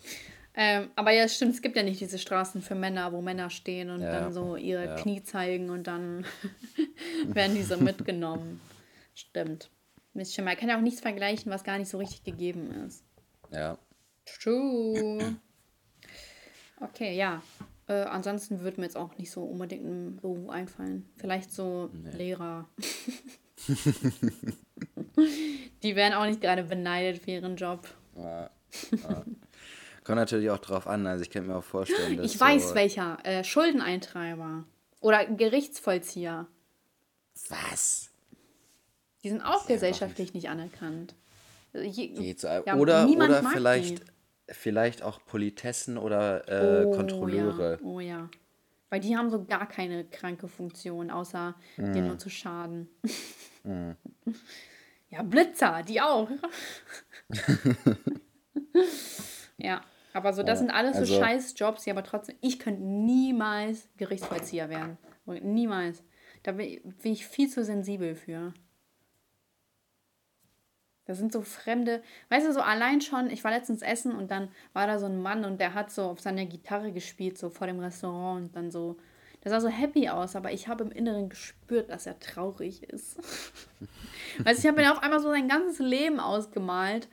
Ähm, 0.59 0.91
aber 0.97 1.11
ja, 1.11 1.29
stimmt, 1.29 1.55
es 1.55 1.61
gibt 1.61 1.77
ja 1.77 1.83
nicht 1.83 2.01
diese 2.01 2.19
Straßen 2.19 2.63
für 2.63 2.75
Männer, 2.75 3.13
wo 3.13 3.21
Männer 3.21 3.51
stehen 3.51 3.91
und 3.91 4.01
ja. 4.01 4.11
dann 4.11 4.33
so 4.33 4.57
ihre 4.57 4.87
ja. 4.87 4.95
Knie 4.97 5.23
zeigen 5.23 5.69
und 5.69 5.87
dann 5.87 6.25
werden 7.27 7.55
die 7.55 7.63
so 7.63 7.77
mitgenommen. 7.77 8.61
Stimmt. 9.15 9.71
Mist 10.15 10.35
schon 10.35 10.47
mal. 10.47 10.57
kann 10.57 10.71
ja 10.71 10.79
auch 10.79 10.83
nichts 10.83 11.01
vergleichen, 11.01 11.53
was 11.53 11.63
gar 11.63 11.77
nicht 11.77 11.91
so 11.91 11.99
richtig 11.99 12.25
gegeben 12.25 12.71
ist. 12.87 13.05
Ja. 13.51 13.77
True. 14.25 15.37
Okay, 16.81 17.15
ja. 17.15 17.43
Äh, 17.87 18.05
ansonsten 18.05 18.61
würde 18.61 18.81
mir 18.81 18.87
jetzt 18.87 18.97
auch 18.97 19.17
nicht 19.19 19.31
so 19.31 19.45
unbedingt 19.45 19.85
ein 19.85 20.17
Beruf 20.17 20.49
einfallen. 20.49 21.09
Vielleicht 21.17 21.53
so 21.53 21.91
nee. 21.93 22.11
Lehrer. 22.11 22.67
die 25.83 25.97
werden 25.97 26.15
auch 26.15 26.27
nicht 26.27 26.41
gerade 26.41 26.65
beneidet 26.65 27.23
für 27.23 27.33
ihren 27.33 27.57
Job. 27.57 27.87
Ja, 28.17 28.51
ja. 28.91 29.25
Kommt 30.07 30.19
natürlich 30.19 30.51
auch 30.51 30.59
drauf 30.59 30.87
an. 30.87 31.05
Also 31.05 31.23
ich 31.23 31.31
kann 31.31 31.49
mir 31.49 31.57
auch 31.57 31.65
vorstellen, 31.65 32.17
dass. 32.17 32.27
Ich 32.33 32.41
weiß 32.41 32.69
so 32.69 32.75
welcher. 32.77 33.19
Äh, 33.25 33.43
Schuldeneintreiber. 33.43 34.63
Oder 35.01 35.27
Gerichtsvollzieher. 35.27 36.47
Was? 37.49 38.11
Die 39.25 39.31
sind 39.31 39.43
auch 39.43 39.67
gesellschaftlich 39.67 40.33
nicht. 40.33 40.45
nicht 40.45 40.49
anerkannt. 40.49 41.17
Je, 41.73 42.37
so. 42.39 42.47
ja, 42.47 42.77
oder 42.77 43.09
oder 43.09 43.43
vielleicht, 43.43 44.05
vielleicht 44.49 45.03
auch 45.03 45.19
Politessen 45.27 45.99
oder 45.99 46.49
äh, 46.49 46.85
oh, 46.85 46.93
Kontrolleure. 46.93 47.73
Ja. 47.73 47.79
Oh 47.85 47.99
ja. 47.99 48.31
Weil 48.91 49.01
die 49.01 49.17
haben 49.17 49.29
so 49.29 49.45
gar 49.45 49.69
keine 49.69 50.05
kranke 50.05 50.47
Funktion, 50.47 51.11
außer 51.11 51.57
mm. 51.79 51.93
dir 51.93 52.03
nur 52.03 52.19
zu 52.19 52.31
schaden. 52.31 52.89
Mm. 53.65 53.91
Ja, 55.09 55.23
Blitzer, 55.23 55.85
die 55.85 56.01
auch. 56.01 56.29
ja. 59.57 59.81
Aber 60.17 60.33
so, 60.33 60.43
das 60.43 60.61
sind 60.61 60.71
alles 60.71 60.97
also, 60.97 61.13
so 61.13 61.21
scheiß 61.21 61.53
Jobs, 61.59 61.85
die 61.85 61.91
aber 61.91 62.03
trotzdem, 62.03 62.37
ich 62.41 62.59
könnte 62.59 62.83
niemals 62.83 63.87
Gerichtsvollzieher 63.99 64.71
werden. 64.71 64.97
Niemals. 65.27 66.03
Da 66.43 66.53
bin 66.53 66.81
ich 67.03 67.27
viel 67.27 67.51
zu 67.51 67.63
sensibel 67.63 68.15
für. 68.15 68.55
Das 71.05 71.19
sind 71.19 71.35
so 71.35 71.43
fremde, 71.43 72.03
weißt 72.31 72.47
du, 72.47 72.55
so 72.55 72.63
allein 72.63 73.03
schon, 73.03 73.29
ich 73.29 73.45
war 73.45 73.51
letztens 73.51 73.83
essen 73.83 74.17
und 74.17 74.31
dann 74.31 74.49
war 74.73 74.87
da 74.87 74.99
so 74.99 75.05
ein 75.05 75.21
Mann 75.21 75.45
und 75.45 75.61
der 75.61 75.75
hat 75.75 75.91
so 75.91 76.05
auf 76.05 76.21
seiner 76.21 76.47
Gitarre 76.47 76.93
gespielt, 76.93 77.37
so 77.37 77.51
vor 77.51 77.67
dem 77.67 77.79
Restaurant 77.79 78.41
und 78.41 78.57
dann 78.57 78.71
so, 78.71 78.97
der 79.45 79.51
sah 79.51 79.61
so 79.61 79.69
happy 79.69 80.09
aus, 80.09 80.35
aber 80.35 80.51
ich 80.51 80.67
habe 80.67 80.83
im 80.85 80.93
Inneren 80.93 81.29
gespürt, 81.29 81.91
dass 81.91 82.07
er 82.07 82.19
traurig 82.21 82.85
ist. 82.85 83.19
weißt 84.39 84.61
du, 84.61 84.63
ich 84.63 84.67
habe 84.67 84.81
mir 84.81 84.93
auf 84.93 85.03
einmal 85.03 85.21
so 85.21 85.29
sein 85.29 85.47
ganzes 85.47 85.79
Leben 85.79 86.21
ausgemalt 86.21 87.07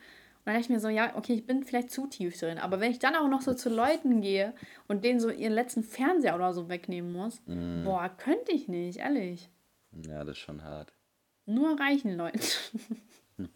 dann 0.44 0.54
dachte 0.54 0.64
ich 0.64 0.68
mir 0.70 0.80
so, 0.80 0.88
ja, 0.88 1.16
okay, 1.16 1.32
ich 1.32 1.46
bin 1.46 1.64
vielleicht 1.64 1.90
zu 1.90 2.06
tief 2.06 2.38
drin. 2.38 2.58
Aber 2.58 2.78
wenn 2.80 2.90
ich 2.90 2.98
dann 2.98 3.16
auch 3.16 3.28
noch 3.28 3.40
so 3.40 3.54
zu 3.54 3.70
Leuten 3.70 4.20
gehe 4.20 4.54
und 4.88 5.02
denen 5.02 5.18
so 5.18 5.30
ihren 5.30 5.54
letzten 5.54 5.82
Fernseher 5.82 6.34
oder 6.34 6.52
so 6.52 6.68
wegnehmen 6.68 7.12
muss, 7.12 7.40
mm. 7.46 7.84
boah, 7.84 8.10
könnte 8.10 8.52
ich 8.52 8.68
nicht, 8.68 8.98
ehrlich. 8.98 9.48
Ja, 9.92 10.22
das 10.22 10.36
ist 10.36 10.38
schon 10.38 10.62
hart. 10.62 10.92
Nur 11.46 11.78
reichen 11.80 12.16
Leuten. 12.16 12.40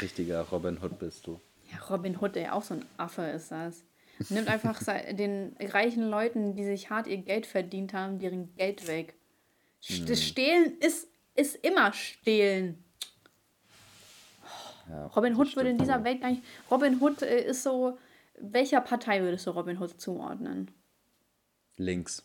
Richtiger 0.00 0.42
Robin 0.42 0.78
Hood 0.80 0.98
bist 0.98 1.26
du. 1.26 1.40
Ja, 1.72 1.78
Robin 1.88 2.20
Hood, 2.20 2.36
der 2.36 2.54
auch 2.54 2.62
so 2.62 2.74
ein 2.74 2.84
Affe 2.96 3.22
ist 3.22 3.50
das. 3.50 3.84
Nimmt 4.30 4.48
einfach 4.48 4.80
den 5.12 5.56
reichen 5.60 6.08
Leuten, 6.08 6.54
die 6.54 6.64
sich 6.64 6.88
hart 6.88 7.08
ihr 7.08 7.18
Geld 7.18 7.46
verdient 7.46 7.94
haben, 7.94 8.18
deren 8.18 8.54
Geld 8.54 8.86
weg. 8.86 9.14
Das 10.06 10.22
Stehlen 10.22 10.78
ist, 10.78 11.08
ist 11.34 11.56
immer 11.64 11.92
Stehlen. 11.92 12.82
Ja, 14.88 15.06
Robin 15.06 15.36
Hood 15.36 15.56
würde 15.56 15.70
in 15.70 15.78
dieser 15.78 16.04
Welt 16.04 16.20
gar 16.20 16.30
nicht. 16.30 16.42
Robin 16.70 17.00
Hood 17.00 17.22
äh, 17.22 17.46
ist 17.46 17.62
so. 17.62 17.98
Welcher 18.38 18.82
Partei 18.82 19.22
würdest 19.22 19.46
du 19.46 19.50
Robin 19.50 19.80
Hood 19.80 19.98
zuordnen? 20.00 20.70
Links. 21.76 22.22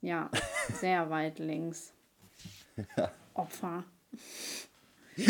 Ja, 0.00 0.28
sehr 0.80 1.08
weit 1.10 1.38
links. 1.38 1.92
Ja. 2.96 3.12
Opfer. 3.34 3.84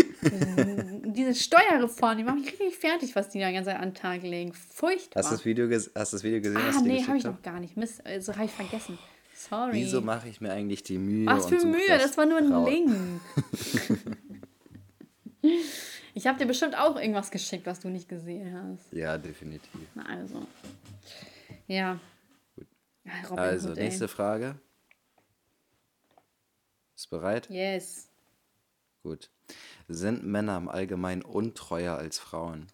Diese 1.05 1.35
Steuerreform, 1.35 2.16
die 2.16 2.24
macht 2.24 2.39
mich 2.39 2.53
richtig 2.53 2.78
fertig, 2.78 3.14
was 3.14 3.28
die 3.28 3.41
da 3.41 3.51
ganz 3.53 3.68
an 3.68 3.80
den 3.80 3.95
Tag 3.95 4.22
legen. 4.22 4.55
Furchtbar. 4.55 5.22
Hast 5.22 5.33
du 5.33 5.37
das 5.37 5.45
Video, 5.45 5.68
ges 5.68 5.91
hast 5.95 6.12
das 6.12 6.22
Video 6.22 6.41
gesehen? 6.41 6.57
Ah, 6.57 6.80
nee, 6.80 7.03
habe 7.03 7.18
ich 7.18 7.24
noch 7.24 7.43
gar 7.43 7.61
nicht. 7.61 7.76
Mist, 7.76 8.07
also 8.07 8.33
habe 8.35 8.45
ich 8.47 8.53
vergessen. 8.53 8.99
Sorry. 9.35 9.72
Wieso 9.72 10.01
mache 10.01 10.28
ich 10.28 10.41
mir 10.41 10.53
eigentlich 10.53 10.85
die 10.85 10.99
Mühe? 10.99 11.26
Was 11.26 11.47
für 11.47 11.66
Mühe? 11.66 11.80
Das, 11.89 12.03
das 12.03 12.16
war 12.16 12.26
nur 12.26 12.39
ein 12.39 12.64
Link. 12.64 13.20
Ich 16.15 16.27
habe 16.27 16.39
dir 16.39 16.47
bestimmt 16.47 16.77
auch 16.77 16.97
irgendwas 16.97 17.31
geschickt, 17.31 17.67
was 17.67 17.81
du 17.81 17.89
nicht 17.89 18.09
gesehen 18.09 18.55
hast. 18.55 18.93
Ja, 18.93 19.17
definitiv. 19.17 19.89
Na 19.95 20.05
also. 20.07 20.47
Ja. 21.67 21.99
Gut. 22.55 22.67
Robin 23.31 23.39
also, 23.39 23.71
Hood, 23.71 23.79
nächste 23.79 24.09
Frage. 24.09 24.59
Ist 26.95 27.09
bereit? 27.09 27.49
Yes. 27.49 28.09
Gut. 29.03 29.31
Sind 29.89 30.25
Männer 30.25 30.57
im 30.57 30.69
Allgemeinen 30.69 31.23
untreuer 31.23 31.97
als 31.97 32.19
Frauen? 32.19 32.67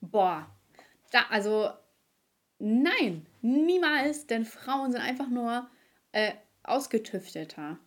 Boah. 0.00 0.46
Da, 1.10 1.26
also, 1.30 1.70
nein, 2.58 3.26
niemals, 3.40 4.26
denn 4.26 4.44
Frauen 4.44 4.92
sind 4.92 5.00
einfach 5.00 5.28
nur 5.28 5.68
äh, 6.12 6.32
ausgetüfteter. 6.62 7.78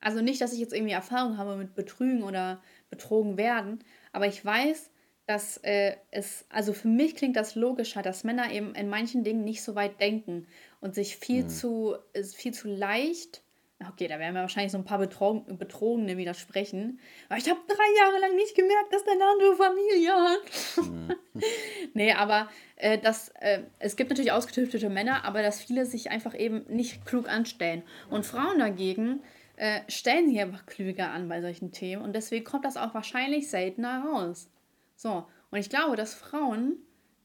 Also 0.00 0.20
nicht, 0.20 0.40
dass 0.40 0.52
ich 0.52 0.60
jetzt 0.60 0.72
irgendwie 0.72 0.92
Erfahrung 0.92 1.38
habe 1.38 1.56
mit 1.56 1.74
Betrügen 1.74 2.22
oder 2.22 2.62
betrogen 2.90 3.36
werden, 3.36 3.82
aber 4.12 4.26
ich 4.26 4.44
weiß, 4.44 4.90
dass 5.26 5.58
äh, 5.58 5.96
es, 6.10 6.46
also 6.48 6.72
für 6.72 6.88
mich 6.88 7.14
klingt 7.14 7.36
das 7.36 7.54
logischer, 7.54 8.00
dass 8.00 8.24
Männer 8.24 8.50
eben 8.50 8.74
in 8.74 8.88
manchen 8.88 9.24
Dingen 9.24 9.44
nicht 9.44 9.62
so 9.62 9.74
weit 9.74 10.00
denken 10.00 10.46
und 10.80 10.94
sich 10.94 11.16
viel 11.16 11.44
mhm. 11.44 11.48
zu, 11.50 11.96
viel 12.34 12.54
zu 12.54 12.68
leicht, 12.68 13.42
okay, 13.86 14.08
da 14.08 14.18
werden 14.18 14.34
wir 14.34 14.40
wahrscheinlich 14.40 14.72
so 14.72 14.78
ein 14.78 14.84
paar 14.84 14.98
Betrogen, 14.98 15.58
Betrogene 15.58 16.16
widersprechen, 16.16 16.98
aber 17.28 17.38
ich 17.38 17.48
habe 17.48 17.60
drei 17.68 18.00
Jahre 18.00 18.20
lang 18.20 18.36
nicht 18.36 18.54
gemerkt, 18.56 18.92
dass 18.92 19.04
der 19.04 19.12
eine 19.12 19.26
andere 19.26 19.56
Familie 19.56 20.12
hat. 20.12 20.86
Mhm. 20.86 21.14
nee, 21.94 22.12
aber 22.12 22.48
äh, 22.76 22.98
das, 22.98 23.28
äh, 23.40 23.64
es 23.78 23.96
gibt 23.96 24.08
natürlich 24.08 24.32
ausgetüftete 24.32 24.88
Männer, 24.88 25.24
aber 25.24 25.42
dass 25.42 25.60
viele 25.60 25.84
sich 25.84 26.10
einfach 26.10 26.34
eben 26.34 26.64
nicht 26.68 27.04
klug 27.04 27.28
anstellen. 27.28 27.82
Und 28.08 28.24
Frauen 28.24 28.58
dagegen, 28.58 29.20
äh, 29.58 29.80
stellen 29.88 30.28
sich 30.28 30.40
einfach 30.40 30.66
klüger 30.66 31.10
an 31.10 31.28
bei 31.28 31.40
solchen 31.40 31.72
Themen 31.72 32.02
und 32.02 32.14
deswegen 32.14 32.44
kommt 32.44 32.64
das 32.64 32.76
auch 32.76 32.94
wahrscheinlich 32.94 33.50
seltener 33.50 34.04
raus. 34.04 34.48
So, 34.94 35.26
und 35.50 35.58
ich 35.58 35.68
glaube, 35.68 35.96
dass 35.96 36.14
Frauen 36.14 36.76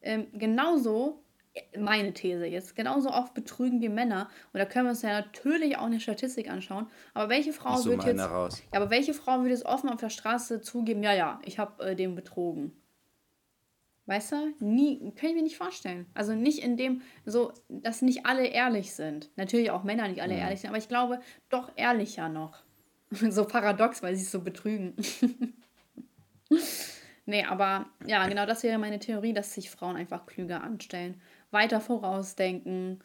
ähm, 0.01 0.27
genauso, 0.33 1.23
meine 1.77 2.11
These 2.13 2.47
jetzt, 2.47 2.75
genauso 2.75 3.11
oft 3.11 3.35
betrügen 3.35 3.81
wie 3.81 3.89
Männer. 3.89 4.29
Und 4.51 4.59
da 4.59 4.65
können 4.65 4.85
wir 4.85 4.91
uns 4.91 5.03
ja 5.03 5.21
natürlich 5.21 5.77
auch 5.77 5.85
eine 5.85 5.99
Statistik 5.99 6.49
anschauen. 6.49 6.87
Aber 7.13 7.29
welche 7.29 7.53
Frau 7.53 7.83
wird 7.85 8.03
jetzt. 8.03 8.19
Raus. 8.19 8.63
Ja, 8.73 8.79
aber 8.79 8.89
welche 8.89 9.13
Frau 9.13 9.41
würde 9.41 9.53
es 9.53 9.63
offen 9.63 9.89
auf 9.89 9.99
der 9.99 10.09
Straße 10.09 10.61
zugeben, 10.61 11.03
ja, 11.03 11.13
ja, 11.13 11.39
ich 11.45 11.59
habe 11.59 11.83
äh, 11.83 11.95
den 11.95 12.15
betrogen? 12.15 12.71
Weißt 14.05 14.33
du? 14.33 14.53
Nie, 14.59 14.99
kann 15.15 15.29
ich 15.29 15.35
mir 15.35 15.43
nicht 15.43 15.57
vorstellen. 15.57 16.07
Also 16.13 16.33
nicht 16.33 16.59
in 16.59 16.75
dem, 16.75 17.01
so, 17.25 17.53
dass 17.69 18.01
nicht 18.01 18.25
alle 18.25 18.45
ehrlich 18.47 18.93
sind. 18.93 19.29
Natürlich 19.37 19.71
auch 19.71 19.83
Männer 19.83 20.07
nicht 20.09 20.21
alle 20.21 20.33
ja. 20.33 20.41
ehrlich 20.41 20.59
sind, 20.59 20.69
aber 20.69 20.77
ich 20.77 20.89
glaube, 20.89 21.19
doch 21.49 21.71
ehrlicher 21.77 22.27
noch. 22.27 22.63
so 23.29 23.45
paradox, 23.45 24.03
weil 24.03 24.15
sie 24.15 24.23
es 24.23 24.31
so 24.31 24.41
betrügen. 24.41 24.95
nee, 27.25 27.45
aber 27.45 27.85
ja, 28.05 28.27
genau 28.27 28.45
das 28.45 28.63
wäre 28.63 28.77
meine 28.77 28.99
Theorie, 28.99 29.33
dass 29.33 29.53
sich 29.53 29.69
Frauen 29.69 29.95
einfach 29.95 30.25
klüger 30.25 30.61
anstellen. 30.63 31.21
Weiter 31.51 31.79
vorausdenken, 31.79 33.01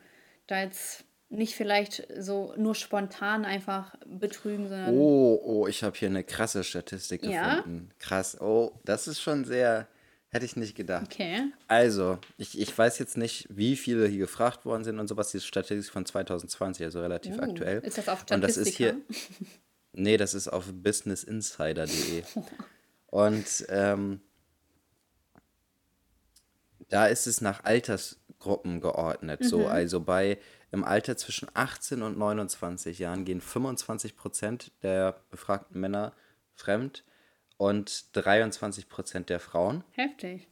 da 0.48 0.62
jetzt 0.62 1.04
nicht 1.28 1.54
vielleicht 1.54 2.08
so 2.18 2.54
nur 2.56 2.74
spontan 2.74 3.44
einfach 3.44 3.94
betrügen, 4.06 4.68
sondern. 4.68 4.94
Oh, 4.96 5.38
oh, 5.44 5.66
ich 5.66 5.84
habe 5.84 5.96
hier 5.96 6.08
eine 6.08 6.24
krasse 6.24 6.64
Statistik 6.64 7.22
ja? 7.24 7.56
gefunden. 7.56 7.90
Krass. 7.98 8.40
Oh, 8.40 8.72
das 8.84 9.06
ist 9.06 9.20
schon 9.20 9.44
sehr 9.44 9.86
Hätte 10.30 10.44
ich 10.44 10.56
nicht 10.56 10.74
gedacht. 10.74 11.06
Okay. 11.06 11.50
Also, 11.68 12.18
ich, 12.36 12.58
ich 12.60 12.76
weiß 12.76 12.98
jetzt 12.98 13.16
nicht, 13.16 13.46
wie 13.50 13.76
viele 13.76 14.06
hier 14.06 14.18
gefragt 14.18 14.66
worden 14.66 14.84
sind 14.84 14.98
und 14.98 15.08
sowas. 15.08 15.30
Die 15.30 15.40
Statistik 15.40 15.90
von 15.90 16.04
2020, 16.04 16.84
also 16.84 17.00
relativ 17.00 17.36
Uh, 17.36 17.40
aktuell. 17.40 17.78
ist 17.78 17.96
das 17.96 18.08
auf 18.08 18.26
Und 18.30 18.42
das 18.42 18.56
ist 18.56 18.74
hier. 18.74 19.00
Statistika? 19.10 19.50
Nee, 19.92 20.16
das 20.16 20.34
ist 20.34 20.48
auf 20.48 20.66
businessinsider.de. 20.70 22.22
Und 23.06 23.66
ähm, 23.68 24.20
da 26.88 27.06
ist 27.06 27.26
es 27.26 27.40
nach 27.40 27.64
Altersgruppen 27.64 28.80
geordnet. 28.80 29.44
So, 29.44 29.66
also 29.66 30.00
bei 30.00 30.38
im 30.70 30.84
Alter 30.84 31.16
zwischen 31.16 31.48
18 31.54 32.02
und 32.02 32.18
29 32.18 32.98
Jahren 32.98 33.24
gehen 33.24 33.40
25 33.40 34.16
Prozent 34.16 34.72
der 34.82 35.20
befragten 35.30 35.80
Männer 35.80 36.12
fremd 36.54 37.04
und 37.58 38.16
23 38.16 38.88
Prozent 38.88 39.28
der 39.28 39.40
Frauen. 39.40 39.84
Heftig. 39.90 40.48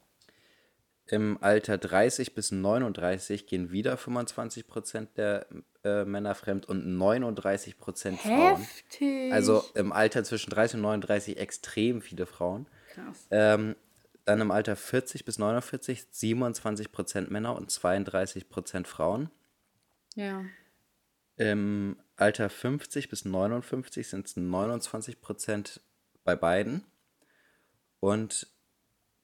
Im 1.08 1.38
Alter 1.40 1.78
30 1.78 2.34
bis 2.34 2.50
39 2.50 3.46
gehen 3.46 3.70
wieder 3.70 3.96
25 3.96 4.66
Prozent 4.66 5.16
der 5.16 5.46
äh, 5.84 6.04
Männer 6.04 6.34
fremd 6.34 6.66
und 6.66 6.84
39 6.84 7.78
Prozent 7.78 8.18
Frauen. 8.18 8.56
Heftig. 8.56 9.32
Also 9.32 9.64
im 9.74 9.92
Alter 9.92 10.24
zwischen 10.24 10.50
30 10.50 10.76
und 10.76 10.82
39 10.82 11.38
extrem 11.38 12.02
viele 12.02 12.26
Frauen. 12.26 12.66
Krass. 12.92 13.28
Ähm, 13.30 13.76
dann 14.24 14.40
im 14.40 14.50
Alter 14.50 14.74
40 14.74 15.24
bis 15.24 15.38
49 15.38 16.06
27 16.10 16.90
Prozent 16.90 17.30
Männer 17.30 17.54
und 17.54 17.70
32 17.70 18.48
Prozent 18.48 18.88
Frauen. 18.88 19.30
Ja. 20.16 20.44
Im 21.36 21.98
Alter 22.16 22.50
50 22.50 23.08
bis 23.08 23.24
59 23.24 24.08
sind 24.08 24.26
es 24.26 24.36
29 24.36 25.20
Prozent 25.20 25.80
bei 26.24 26.34
beiden. 26.34 26.82
Und 28.00 28.48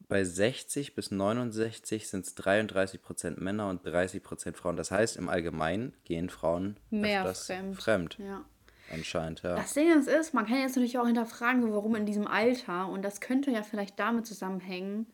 bei 0.07 0.23
60 0.23 0.95
bis 0.95 1.11
69 1.11 2.07
sind 2.07 2.25
es 2.25 2.35
33 2.35 3.01
Prozent 3.01 3.41
Männer 3.41 3.69
und 3.69 3.85
30 3.85 4.21
Prozent 4.21 4.57
Frauen. 4.57 4.75
Das 4.75 4.91
heißt, 4.91 5.17
im 5.17 5.29
Allgemeinen 5.29 5.93
gehen 6.03 6.29
Frauen 6.29 6.77
Mehr 6.89 7.33
fremd. 7.33 7.77
fremd. 7.77 8.17
Ja. 8.19 8.45
Anscheinend, 8.91 9.41
ja. 9.43 9.55
Das 9.55 9.73
Ding 9.73 9.91
ist, 9.97 10.07
ist, 10.07 10.33
man 10.33 10.45
kann 10.45 10.59
jetzt 10.59 10.75
natürlich 10.75 10.99
auch 10.99 11.05
hinterfragen, 11.05 11.71
warum 11.71 11.95
in 11.95 12.05
diesem 12.05 12.27
Alter, 12.27 12.89
und 12.89 13.01
das 13.01 13.21
könnte 13.21 13.49
ja 13.49 13.63
vielleicht 13.63 13.97
damit 13.97 14.27
zusammenhängen. 14.27 15.07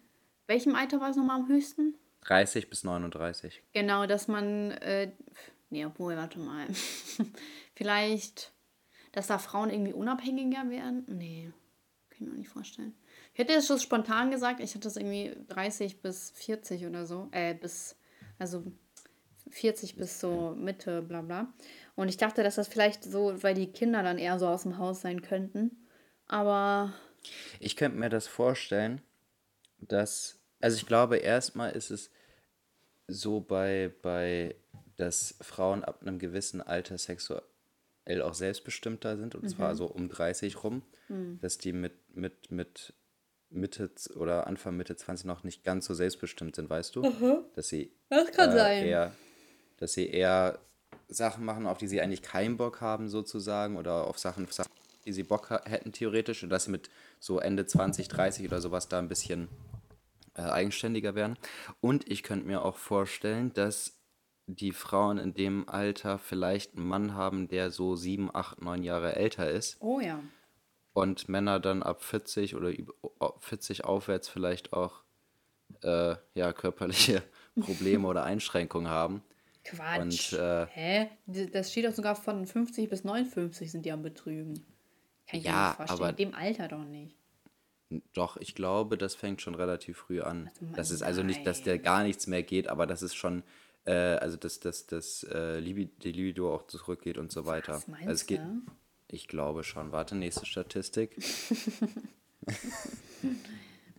Welchem 0.47 0.75
Alter 0.75 0.99
war 0.99 1.11
es 1.11 1.15
nochmal 1.15 1.39
am 1.39 1.47
höchsten? 1.47 1.95
30 2.21 2.69
bis 2.69 2.83
39. 2.83 3.63
Genau, 3.73 4.05
dass 4.05 4.27
man, 4.27 4.71
äh, 4.71 5.11
nee, 5.69 5.85
obwohl, 5.85 6.17
warte 6.17 6.39
mal. 6.39 6.65
Vielleicht, 7.75 8.51
dass 9.13 9.27
da 9.27 9.37
Frauen 9.37 9.69
irgendwie 9.69 9.93
unabhängiger 9.93 10.69
werden? 10.69 11.05
Nee, 11.07 11.53
kann 12.09 12.17
ich 12.17 12.21
mir 12.21 12.31
auch 12.33 12.37
nicht 12.37 12.49
vorstellen. 12.49 12.93
Ich 13.39 13.45
hätte 13.45 13.53
es 13.53 13.67
schon 13.67 13.79
spontan 13.79 14.31
gesagt, 14.31 14.59
ich 14.59 14.75
hätte 14.75 14.89
es 14.89 14.97
irgendwie 14.97 15.33
30 15.47 16.01
bis 16.01 16.31
40 16.31 16.85
oder 16.85 17.05
so, 17.05 17.29
äh, 17.31 17.53
bis, 17.53 17.95
also 18.37 18.65
40 19.49 19.95
bis 19.95 20.19
so 20.19 20.53
Mitte, 20.59 21.01
bla 21.01 21.21
bla. 21.21 21.53
Und 21.95 22.09
ich 22.09 22.17
dachte, 22.17 22.43
dass 22.43 22.55
das 22.55 22.67
vielleicht 22.67 23.05
so, 23.05 23.41
weil 23.41 23.53
die 23.53 23.71
Kinder 23.71 24.03
dann 24.03 24.17
eher 24.17 24.37
so 24.39 24.47
aus 24.49 24.63
dem 24.63 24.77
Haus 24.77 24.99
sein 24.99 25.21
könnten. 25.21 25.87
Aber 26.27 26.91
Ich 27.61 27.77
könnte 27.77 27.97
mir 27.97 28.09
das 28.09 28.27
vorstellen, 28.27 28.99
dass, 29.77 30.41
also 30.59 30.75
ich 30.75 30.85
glaube, 30.85 31.15
erstmal 31.15 31.71
ist 31.71 31.91
es 31.91 32.11
so 33.07 33.39
bei, 33.39 33.93
bei, 34.01 34.57
dass 34.97 35.35
Frauen 35.39 35.85
ab 35.85 36.01
einem 36.01 36.19
gewissen 36.19 36.61
Alter 36.61 36.97
sexuell 36.97 37.41
auch 38.21 38.33
selbstbestimmter 38.33 39.15
sind, 39.15 39.33
und 39.33 39.47
zwar 39.49 39.75
so 39.75 39.85
um 39.85 40.09
30 40.09 40.61
rum, 40.61 40.81
dass 41.39 41.57
die 41.57 41.71
mit, 41.71 41.93
mit, 42.13 42.51
mit 42.51 42.93
Mitte 43.49 43.91
oder 44.15 44.47
Anfang 44.47 44.77
Mitte 44.77 44.95
20 44.95 45.25
noch 45.25 45.43
nicht 45.43 45.63
ganz 45.63 45.85
so 45.85 45.93
selbstbestimmt 45.93 46.55
sind, 46.55 46.69
weißt 46.69 46.95
du? 46.95 47.01
Dass 47.55 47.69
sie 47.69 47.91
Das 48.09 48.31
kann 48.31 48.51
äh, 48.51 48.57
sein. 48.57 48.85
eher, 48.85 49.15
dass 49.77 49.93
sie 49.93 50.07
eher 50.07 50.59
Sachen 51.07 51.43
machen, 51.45 51.65
auf 51.65 51.77
die 51.77 51.87
sie 51.87 52.01
eigentlich 52.01 52.21
keinen 52.21 52.57
Bock 52.57 52.81
haben, 52.81 53.09
sozusagen, 53.09 53.77
oder 53.77 54.07
auf 54.07 54.19
Sachen, 54.19 54.47
Sachen 54.49 54.71
die 55.05 55.13
sie 55.13 55.23
Bock 55.23 55.49
hätten, 55.65 55.91
theoretisch, 55.91 56.43
und 56.43 56.49
dass 56.49 56.65
sie 56.65 56.71
mit 56.71 56.89
so 57.19 57.39
Ende 57.39 57.65
20, 57.65 58.07
30 58.07 58.45
oder 58.45 58.61
sowas 58.61 58.87
da 58.87 58.99
ein 58.99 59.07
bisschen 59.07 59.49
äh, 60.35 60.41
eigenständiger 60.41 61.15
werden. 61.15 61.37
Und 61.81 62.09
ich 62.09 62.23
könnte 62.23 62.45
mir 62.45 62.63
auch 62.63 62.77
vorstellen, 62.77 63.53
dass 63.53 63.97
die 64.45 64.71
Frauen 64.71 65.17
in 65.17 65.33
dem 65.33 65.69
Alter 65.69 66.17
vielleicht 66.17 66.75
einen 66.75 66.87
Mann 66.87 67.13
haben, 67.13 67.47
der 67.47 67.71
so 67.71 67.95
7, 67.95 68.29
8, 68.33 68.61
9 68.61 68.83
Jahre 68.83 69.15
älter 69.15 69.49
ist 69.49 69.77
oh 69.79 69.99
ja. 69.99 70.19
Und 71.01 71.29
Männer 71.29 71.59
dann 71.59 71.83
ab 71.83 72.03
40 72.03 72.55
oder 72.55 72.69
über- 72.69 72.93
40 73.39 73.83
aufwärts 73.85 74.27
vielleicht 74.29 74.73
auch 74.73 75.03
äh, 75.83 76.15
ja, 76.33 76.51
körperliche 76.53 77.23
Probleme 77.59 78.07
oder 78.07 78.23
Einschränkungen 78.23 78.87
haben. 78.89 79.23
Quatsch. 79.63 80.33
Und, 80.33 80.39
äh, 80.39 80.65
Hä? 80.71 81.09
Das 81.51 81.71
steht 81.71 81.85
doch 81.85 81.93
sogar 81.93 82.15
von 82.15 82.45
50 82.47 82.89
bis 82.89 83.03
59 83.03 83.71
sind 83.71 83.85
die 83.85 83.91
am 83.91 84.01
Betrügen. 84.01 84.55
Kann 85.27 85.39
ich 85.39 85.43
mir 85.43 85.49
Ja, 85.51 85.67
nicht 85.67 85.75
vorstellen. 85.77 85.99
aber- 86.01 86.09
In 86.09 86.15
dem 86.15 86.33
Alter 86.35 86.67
doch 86.69 86.83
nicht. 86.83 87.15
Doch, 88.13 88.37
ich 88.37 88.53
glaube, 88.55 88.97
das 88.97 89.15
fängt 89.15 89.41
schon 89.41 89.55
relativ 89.55 89.97
früh 89.97 90.21
an. 90.21 90.49
Mann, 90.61 90.73
Das 90.73 90.91
ist 90.91 91.01
also 91.01 91.23
nicht, 91.23 91.45
dass 91.47 91.63
der 91.63 91.79
gar 91.79 92.03
nichts 92.03 92.27
mehr 92.27 92.43
geht, 92.43 92.67
aber 92.67 92.85
das 92.85 93.01
ist 93.01 93.15
schon, 93.15 93.41
äh, 93.85 93.91
also 93.93 94.37
dass, 94.37 94.59
dass, 94.59 94.85
dass 94.85 95.23
äh, 95.23 95.59
die 95.61 96.11
Libido 96.11 96.53
auch 96.53 96.67
zurückgeht 96.67 97.17
und 97.17 97.31
so 97.31 97.45
weiter. 97.47 97.73
Was 97.73 97.87
meinst 97.87 98.07
also 98.07 98.21
es 98.21 98.25
geht, 98.27 98.39
du? 98.41 98.61
Ich 99.11 99.27
glaube 99.27 99.63
schon. 99.63 99.91
Warte, 99.91 100.15
nächste 100.15 100.45
Statistik. 100.45 101.17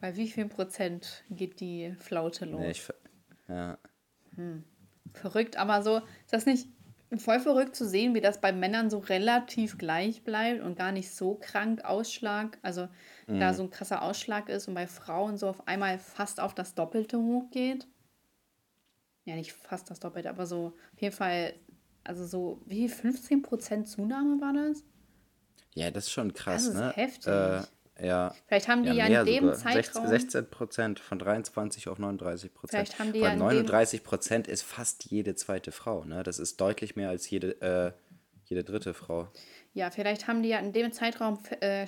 Bei 0.01 0.17
wie 0.17 0.29
viel 0.29 0.47
Prozent 0.49 1.25
geht 1.31 1.61
die 1.61 1.95
Flaute 1.99 2.47
los? 2.47 2.61
Nee, 2.61 2.71
ich, 2.71 2.83
ja. 3.49 3.79
Verrückt, 5.13 5.57
aber 5.57 5.83
so, 5.83 5.99
ist 5.99 6.33
das 6.33 6.47
nicht 6.47 6.69
voll 7.19 7.41
verrückt 7.41 7.75
zu 7.75 7.87
sehen, 7.87 8.15
wie 8.15 8.21
das 8.21 8.41
bei 8.41 8.53
Männern 8.53 8.89
so 8.89 8.99
relativ 8.99 9.77
gleich 9.77 10.23
bleibt 10.23 10.63
und 10.63 10.79
gar 10.79 10.93
nicht 10.93 11.11
so 11.11 11.35
krank 11.35 11.85
Ausschlag, 11.85 12.59
also 12.63 12.89
Mhm. 13.27 13.41
da 13.41 13.53
so 13.53 13.65
ein 13.65 13.71
krasser 13.71 14.03
Ausschlag 14.03 14.49
ist 14.49 14.69
und 14.69 14.75
bei 14.75 14.87
Frauen 14.87 15.37
so 15.37 15.49
auf 15.49 15.67
einmal 15.67 15.99
fast 15.99 16.41
auf 16.41 16.55
das 16.55 16.75
Doppelte 16.75 17.19
hochgeht? 17.19 17.87
Ja, 19.25 19.35
nicht 19.35 19.53
fast 19.53 19.91
das 19.91 20.01
Doppelte, 20.01 20.31
aber 20.31 20.47
so 20.47 20.73
auf 20.93 21.01
jeden 21.01 21.15
Fall, 21.15 21.55
also 22.05 22.25
so, 22.25 22.63
wie 22.67 22.89
15% 22.89 23.89
Zunahme 23.89 24.41
war 24.41 24.53
das? 24.53 24.85
Ja, 25.75 25.91
das 25.91 26.05
ist 26.07 26.13
schon 26.13 26.33
krass, 26.35 26.65
Das 26.67 26.75
ist 26.75 26.81
ne? 26.81 26.93
heftig. 26.95 27.27
Äh, 27.27 27.61
ja. 28.07 28.35
Vielleicht 28.47 28.69
haben 28.69 28.83
die 28.83 28.91
ja, 28.93 29.09
mehr 29.09 29.21
in 29.21 29.27
dem 29.27 29.45
sogar. 29.45 29.57
Zeitraum. 29.59 30.07
16 30.09 30.51
Prozent 30.51 31.01
von 31.01 31.19
23 31.19 31.89
auf 31.89 31.99
39 31.99 32.55
Prozent. 32.55 32.71
Vielleicht 32.89 32.99
haben 32.99 33.13
die 33.13 33.21
ja 33.21 33.27
in 33.33 33.39
dem- 33.39 33.47
39 33.47 34.03
Prozent 34.03 34.49
ist 34.49 34.63
fast 34.63 35.05
jede 35.11 35.35
zweite 35.35 35.71
Frau, 35.71 36.05
ne? 36.05 36.23
Das 36.23 36.39
ist 36.39 36.61
deutlich 36.61 36.97
mehr 36.97 37.11
als 37.11 37.29
jede, 37.29 37.61
äh, 37.61 37.93
jede 38.45 38.65
dritte 38.65 38.95
Frau. 38.95 39.29
Ja, 39.75 39.91
vielleicht 39.91 40.27
haben 40.29 40.43
die 40.43 40.49
ja 40.49 40.59
in 40.59 40.73
dem 40.73 40.93
Zeitraum 40.93 41.39
äh, 41.61 41.87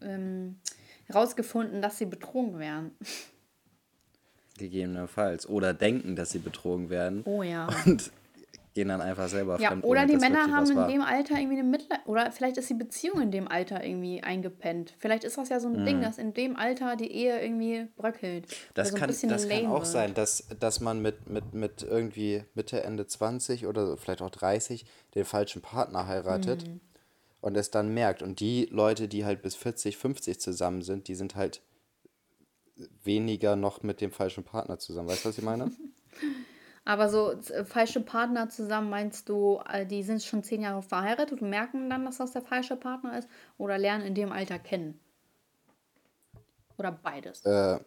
ähm, 0.00 0.58
herausgefunden, 1.06 1.80
dass 1.80 1.96
sie 1.98 2.06
betrogen 2.06 2.58
werden. 2.58 2.90
Gegebenenfalls. 4.58 5.48
Oder 5.48 5.72
denken, 5.74 6.14
dass 6.16 6.30
sie 6.30 6.38
betrogen 6.38 6.90
werden. 6.90 7.22
Oh 7.24 7.42
ja. 7.42 7.68
Und 7.86 8.10
gehen 8.74 8.88
dann 8.88 9.00
einfach 9.00 9.28
selber 9.28 9.60
Ja, 9.60 9.68
fremd. 9.68 9.84
oder 9.84 10.06
die 10.06 10.16
Männer 10.16 10.50
haben 10.50 10.70
in 10.70 10.76
war. 10.76 10.88
dem 10.88 11.02
Alter 11.02 11.36
irgendwie 11.38 11.58
eine 11.58 11.68
Mitleid. 11.68 12.00
Oder 12.06 12.32
vielleicht 12.32 12.56
ist 12.56 12.70
die 12.70 12.74
Beziehung 12.74 13.20
in 13.20 13.30
dem 13.30 13.48
Alter 13.48 13.84
irgendwie 13.84 14.22
eingepennt. 14.22 14.94
Vielleicht 14.98 15.24
ist 15.24 15.36
das 15.38 15.48
ja 15.50 15.60
so 15.60 15.68
ein 15.68 15.84
Ding, 15.84 16.00
dass 16.00 16.18
in 16.18 16.32
dem 16.34 16.56
Alter 16.56 16.96
die 16.96 17.10
Ehe 17.12 17.40
irgendwie 17.42 17.86
bröckelt. 17.96 18.46
Mhm. 18.46 18.54
Das, 18.74 18.88
so 18.90 18.96
kann, 18.96 19.08
das 19.08 19.20
kann 19.48 19.66
auch 19.66 19.80
wird. 19.80 19.86
sein, 19.86 20.14
dass, 20.14 20.46
dass 20.58 20.80
man 20.80 21.02
mit, 21.02 21.28
mit, 21.28 21.52
mit 21.52 21.82
irgendwie 21.82 22.44
Mitte, 22.54 22.82
Ende 22.82 23.06
20 23.06 23.66
oder 23.66 23.96
vielleicht 23.96 24.22
auch 24.22 24.30
30 24.30 24.86
den 25.14 25.24
falschen 25.24 25.60
Partner 25.62 26.06
heiratet 26.06 26.66
Mhm. 26.66 26.80
und 27.42 27.56
es 27.56 27.70
dann 27.70 27.92
merkt. 27.92 28.22
Und 28.22 28.40
die 28.40 28.66
Leute, 28.70 29.06
die 29.08 29.24
halt 29.24 29.42
bis 29.42 29.54
40, 29.54 29.96
50 29.98 30.40
zusammen 30.40 30.82
sind, 30.82 31.08
die 31.08 31.14
sind 31.14 31.34
halt 31.34 31.60
weniger 33.04 33.54
noch 33.54 33.82
mit 33.82 34.00
dem 34.00 34.10
falschen 34.12 34.44
Partner 34.44 34.78
zusammen. 34.78 35.08
Weißt 35.08 35.24
du, 35.24 35.28
was 35.28 35.38
ich 35.38 35.44
meine? 35.44 35.70
Aber 36.84 37.08
so 37.08 37.32
äh, 37.32 37.64
falsche 37.64 38.00
Partner 38.00 38.48
zusammen, 38.48 38.90
meinst 38.90 39.28
du, 39.28 39.60
äh, 39.68 39.86
die 39.86 40.02
sind 40.02 40.22
schon 40.22 40.42
zehn 40.42 40.62
Jahre 40.62 40.82
verheiratet 40.82 41.40
und 41.42 41.50
merken 41.50 41.90
dann, 41.90 42.04
dass 42.04 42.18
das 42.18 42.32
der 42.32 42.42
falsche 42.42 42.76
Partner 42.76 43.18
ist? 43.18 43.28
Oder 43.58 43.78
lernen 43.78 44.04
in 44.06 44.14
dem 44.14 44.32
Alter 44.32 44.58
kennen? 44.58 45.00
Oder 46.76 46.92
beides? 46.92 47.44
äh, 47.44 47.78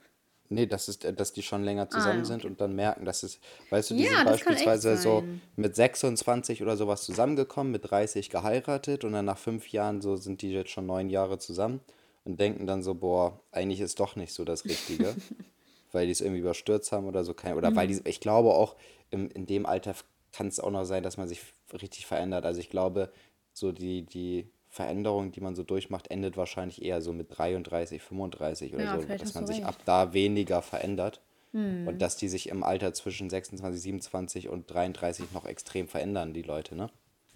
nee, 0.49 0.65
das 0.67 0.89
ist, 0.89 1.03
dass 1.19 1.33
die 1.33 1.41
schon 1.43 1.63
länger 1.63 1.89
zusammen 1.89 2.23
ja, 2.23 2.25
sind 2.25 2.45
und 2.45 2.61
dann 2.61 2.75
merken, 2.75 3.05
dass 3.05 3.23
es, 3.23 3.39
weißt 3.69 3.91
du, 3.91 3.95
die 3.95 4.03
Ja, 4.03 4.09
sind 4.09 4.23
beispielsweise 4.23 4.97
so 4.97 5.27
mit 5.55 5.75
26 5.75 6.61
oder 6.61 6.77
sowas 6.77 7.03
zusammengekommen, 7.03 7.71
mit 7.71 7.89
30 7.89 8.29
geheiratet 8.29 9.03
und 9.03 9.13
dann 9.13 9.25
nach 9.25 9.37
fünf 9.37 9.69
Jahren 9.71 10.01
so 10.01 10.15
sind 10.15 10.41
die 10.41 10.51
jetzt 10.51 10.71
schon 10.71 10.85
neun 10.85 11.09
Jahre 11.09 11.39
zusammen 11.39 11.81
und 12.23 12.39
denken 12.39 12.67
dann 12.67 12.83
so, 12.83 12.95
boah, 12.95 13.39
eigentlich 13.51 13.81
ist 13.81 13.99
doch 13.99 14.15
nicht 14.15 14.33
so 14.33 14.45
das 14.45 14.65
Richtige, 14.65 15.15
weil 15.95 16.05
die 16.05 16.11
es 16.11 16.21
irgendwie 16.21 16.41
überstürzt 16.41 16.91
haben 16.91 17.07
oder 17.07 17.23
so. 17.23 17.33
Kein, 17.33 17.55
oder 17.55 17.75
weil 17.75 17.87
die, 17.87 17.99
ich 18.05 18.19
glaube 18.19 18.53
auch, 18.53 18.75
im, 19.09 19.29
in 19.31 19.47
dem 19.47 19.65
Alter 19.65 19.95
kann 20.31 20.47
es 20.47 20.59
auch 20.59 20.69
noch 20.69 20.85
sein, 20.85 21.01
dass 21.01 21.17
man 21.17 21.27
sich 21.27 21.41
richtig 21.73 22.05
verändert. 22.05 22.45
Also 22.45 22.59
ich 22.59 22.69
glaube, 22.69 23.11
so 23.53 23.71
die, 23.71 24.03
die 24.03 24.49
Veränderung, 24.69 25.31
die 25.31 25.41
man 25.41 25.55
so 25.55 25.63
durchmacht, 25.63 26.11
endet 26.11 26.37
wahrscheinlich 26.37 26.83
eher 26.83 27.01
so 27.01 27.13
mit 27.13 27.27
33, 27.35 28.01
35 28.01 28.75
oder 28.75 28.83
Ja, 28.83 29.01
so, 29.01 29.07
dass 29.07 29.33
man 29.33 29.47
sich 29.47 29.63
ab 29.63 29.75
recht. 29.77 29.87
da 29.87 30.13
weniger 30.13 30.61
verändert. 30.61 31.21
Hm. 31.53 31.87
Und 31.87 32.01
dass 32.01 32.17
die 32.17 32.27
sich 32.27 32.49
im 32.49 32.63
Alter 32.63 32.93
zwischen 32.93 33.29
26, 33.29 33.81
27 33.81 34.49
und 34.49 34.69
33 34.69 35.31
noch 35.31 35.45
extrem 35.45 35.87
verändern, 35.87 36.33
die 36.33 36.41
Leute, 36.41 36.75
ne? 36.75 36.89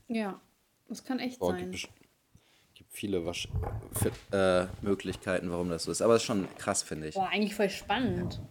Ja, 0.10 0.42
das 0.90 1.06
kann 1.06 1.20
echt 1.20 1.40
Boah, 1.40 1.52
sein. 1.52 1.74
Viele 2.90 3.26
Wasch 3.26 3.48
äh, 4.32 4.66
Möglichkeiten, 4.82 5.50
warum 5.52 5.70
das 5.70 5.84
so 5.84 5.92
ist. 5.92 6.02
Aber 6.02 6.16
es 6.16 6.22
ist 6.24 6.26
schon 6.28 6.48
krass, 6.58 6.84
finde 6.84 7.08
ich. 7.08 7.16
Boah, 7.16 7.30
eigentlich 7.30 7.56
voll 7.56 7.70
spannend. 7.70 8.42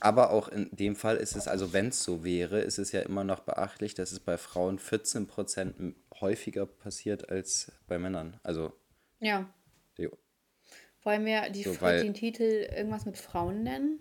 Aber 0.00 0.30
auch 0.30 0.48
in 0.48 0.68
dem 0.72 0.96
Fall 0.96 1.16
ist 1.16 1.34
es, 1.36 1.48
also 1.48 1.72
wenn 1.72 1.88
es 1.88 2.02
so 2.04 2.24
wäre, 2.24 2.60
ist 2.60 2.78
es 2.78 2.92
ja 2.92 3.00
immer 3.00 3.24
noch 3.24 3.40
beachtlich, 3.40 3.94
dass 3.94 4.12
es 4.12 4.20
bei 4.20 4.36
Frauen 4.36 4.78
14% 4.78 5.78
m- 5.78 5.96
häufiger 6.20 6.66
passiert 6.66 7.30
als 7.30 7.72
bei 7.86 7.98
Männern. 7.98 8.38
Also, 8.42 8.72
Ja. 9.20 9.48
die, 9.96 10.08
Wollen 11.02 11.24
wir 11.26 11.50
die, 11.50 11.62
So, 11.62 11.80
weil- 11.82 12.02
den 12.02 12.14
Titel 12.14 12.42
irgendwas 12.42 13.04
mit 13.06 13.16
Frauen 13.18 13.62
nennen? 13.62 14.00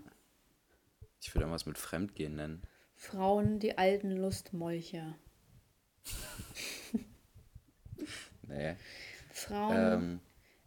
ich 1.22 1.34
würde 1.34 1.44
irgendwas 1.44 1.66
mit 1.66 1.78
Fremdgehen 1.78 2.36
nennen. 2.36 2.64
Frauen, 2.96 3.60
die 3.60 3.78
alten 3.78 4.12
Lustmolche. 4.12 5.16
Nee. 8.48 8.76
Frauen. 9.44 9.76
Ähm, 9.76 10.20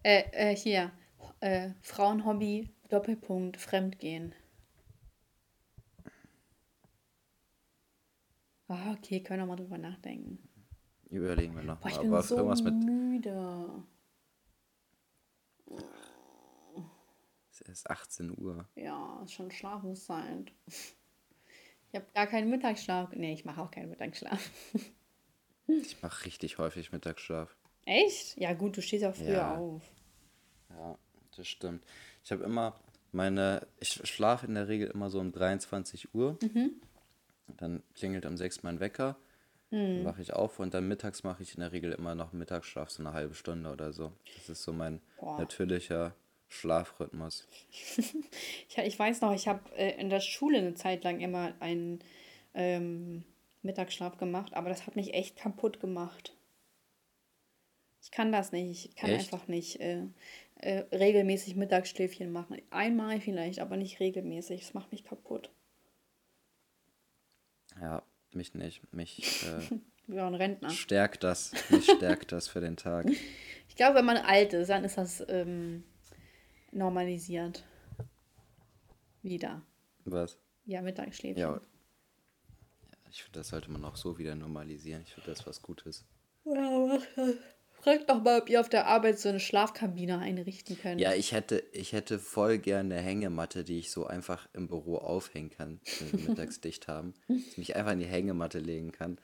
Äh, 0.03 0.23
äh, 0.53 0.57
hier. 0.57 0.93
Äh, 1.41 1.71
Frauenhobby, 1.83 2.71
Doppelpunkt, 2.89 3.57
Fremdgehen. 3.57 4.35
Ah, 8.69 8.93
okay, 8.93 9.23
können 9.23 9.43
wir 9.43 9.47
mal 9.47 9.57
drüber 9.57 9.79
nachdenken. 9.79 10.39
überlegen 11.11 11.55
wir 11.55 11.63
nochmal. 11.63 11.93
ich 11.93 11.99
bin 11.99 12.09
Aber 12.09 12.23
so 12.23 12.37
irgendwas 12.37 12.63
mit. 12.63 12.75
müde. 12.75 13.85
Es 17.51 17.61
ist 17.63 17.89
18 17.91 18.37
Uhr. 18.39 18.69
Ja, 18.75 19.21
ist 19.25 19.33
schon 19.33 19.51
Schlafenszeit. 19.51 20.53
Ich 20.67 21.95
habe 21.95 22.07
gar 22.13 22.27
keinen 22.27 22.51
Mittagsschlaf. 22.51 23.13
Nee, 23.15 23.33
ich 23.33 23.45
mache 23.45 23.61
auch 23.63 23.71
keinen 23.71 23.89
Mittagsschlaf. 23.91 24.51
Ich 25.69 26.01
mache 26.03 26.27
richtig 26.27 26.59
häufig 26.59 26.93
Mittagsschlaf. 26.93 27.57
Echt? 27.87 28.37
Ja, 28.37 28.53
gut, 28.53 28.77
du 28.77 28.83
stehst 28.83 29.05
auch 29.05 29.15
früher 29.15 29.33
Ja. 29.33 29.57
auf. 29.57 29.83
Ja, 30.71 30.99
das 31.37 31.47
stimmt. 31.49 31.85
Ich 32.23 32.31
habe 32.33 32.45
immer 32.45 32.79
meine, 33.13 33.67
ich 33.81 33.89
schlafe 34.05 34.47
in 34.47 34.55
der 34.55 34.69
Regel 34.69 34.89
immer 34.89 35.09
so 35.09 35.21
um 35.21 35.33
23 35.33 36.15
Uhr. 36.15 36.39
Dann 37.47 37.83
klingelt 37.95 38.27
um 38.27 38.37
6 38.37 38.63
mein 38.65 38.81
Wecker. 38.81 39.17
Dann 39.71 40.05
wache 40.05 40.23
ich 40.23 40.33
auf 40.33 40.59
und 40.61 40.75
dann 40.75 40.87
mittags 40.87 41.25
mache 41.25 41.43
ich 41.43 41.55
in 41.55 41.61
der 41.61 41.73
Regel 41.73 41.93
immer 41.93 42.15
noch 42.15 42.31
einen 42.31 42.39
Mittagsschlaf, 42.39 42.91
so 42.91 43.03
eine 43.03 43.13
halbe 43.13 43.35
Stunde 43.35 43.71
oder 43.73 43.93
so. 43.93 44.13
Das 44.37 44.49
ist 44.49 44.63
so 44.63 44.73
mein 44.73 45.01
Boah. 45.19 45.39
natürlicher 45.39 46.15
Schlafrhythmus. 46.49 47.47
Ich, 48.69 48.79
ich 48.79 48.99
weiß 48.99 49.23
noch, 49.23 49.33
ich 49.33 49.49
habe 49.49 49.61
äh, 49.77 49.99
in 50.01 50.11
der 50.11 50.21
Schule 50.21 50.59
eine 50.59 50.75
Zeit 50.75 51.03
lang 51.05 51.21
immer 51.21 51.55
einen 51.61 52.01
ähm, 52.55 53.25
Mittagsschlaf 53.63 54.19
gemacht, 54.19 54.55
aber 54.55 54.69
das 54.69 54.87
hat 54.87 54.97
mich 54.97 55.15
echt 55.15 55.37
kaputt 55.37 55.81
gemacht. 55.81 56.36
Ich 58.03 58.11
kann 58.11 58.33
das 58.33 58.53
nicht. 58.53 58.87
Ich 58.87 58.97
kann 58.97 59.11
Echt? 59.11 59.33
einfach 59.33 59.49
nicht 59.49 59.81
äh, 59.81 60.05
äh, 60.57 60.85
regelmäßig 60.95 61.57
Mittagsschläfchen 61.57 62.31
machen. 62.31 62.61
Einmal 62.71 63.21
vielleicht, 63.21 63.61
aber 63.61 63.77
nicht 63.77 64.01
regelmäßig. 64.01 64.61
Das 64.61 64.75
macht 64.75 64.93
mich 64.93 65.05
kaputt. 65.05 65.51
Ja, 67.81 68.03
mich 68.33 68.55
nicht. 68.55 68.83
Mich 68.93 69.45
äh, 69.45 70.15
auch 70.21 70.27
ein 70.27 70.35
Rentner. 70.35 70.71
stärkt 70.71 71.25
das. 71.25 71.53
Mich 71.71 71.85
stärkt 71.91 72.33
das 72.33 72.49
für 72.49 72.61
den 72.61 72.77
Tag. 72.77 73.07
Ich 73.69 73.79
glaube, 73.79 73.97
wenn 73.97 74.07
man 74.07 74.17
alt 74.17 74.55
ist, 74.55 74.69
dann 74.69 74.85
ist 74.85 74.97
das 74.97 75.23
ähm, 75.29 75.85
normalisiert. 76.73 77.63
Wieder. 79.21 79.61
Was? 80.07 80.39
Ja, 80.65 80.81
Mittagsschläfchen. 80.81 81.43
Ja. 81.43 81.61
Ich 83.11 83.23
finde, 83.23 83.41
das 83.41 83.49
sollte 83.49 83.71
man 83.71 83.85
auch 83.85 83.97
so 83.97 84.17
wieder 84.17 84.35
normalisieren. 84.35 85.03
Ich 85.03 85.13
finde, 85.13 85.31
das 85.31 85.47
was 85.47 85.61
Gutes. 85.61 86.07
Ja, 86.47 86.87
mach 86.87 87.05
das. 87.17 87.35
Fragt 87.87 88.11
doch 88.11 88.23
mal, 88.23 88.41
ob 88.41 88.51
ihr 88.51 88.61
auf 88.61 88.69
der 88.69 88.87
Arbeit 88.87 89.19
so 89.19 89.29
eine 89.29 89.39
Schlafkabine 89.39 90.19
einrichten 90.19 90.77
könnt. 90.77 91.01
Ja, 91.01 91.13
ich 91.15 91.33
hätte, 91.33 91.63
ich 91.73 91.93
hätte 91.93 92.19
voll 92.19 92.59
gerne 92.59 92.97
eine 92.97 93.03
Hängematte, 93.03 93.63
die 93.63 93.79
ich 93.79 93.91
so 93.91 94.07
einfach 94.07 94.49
im 94.55 94.67
Büro 94.67 94.97
aufhängen 94.97 95.51
kann, 95.51 95.81
wenn 96.01 96.21
wir 96.21 96.29
mittags 96.31 96.61
dicht 96.61 96.89
haben. 96.89 97.15
Dass 97.29 97.37
ich 97.39 97.59
mich 97.59 97.77
einfach 97.77 97.93
in 97.93 98.01
die 98.01 98.07
Hängematte 98.07 98.59
legen 98.59 98.93
kann 98.93 99.19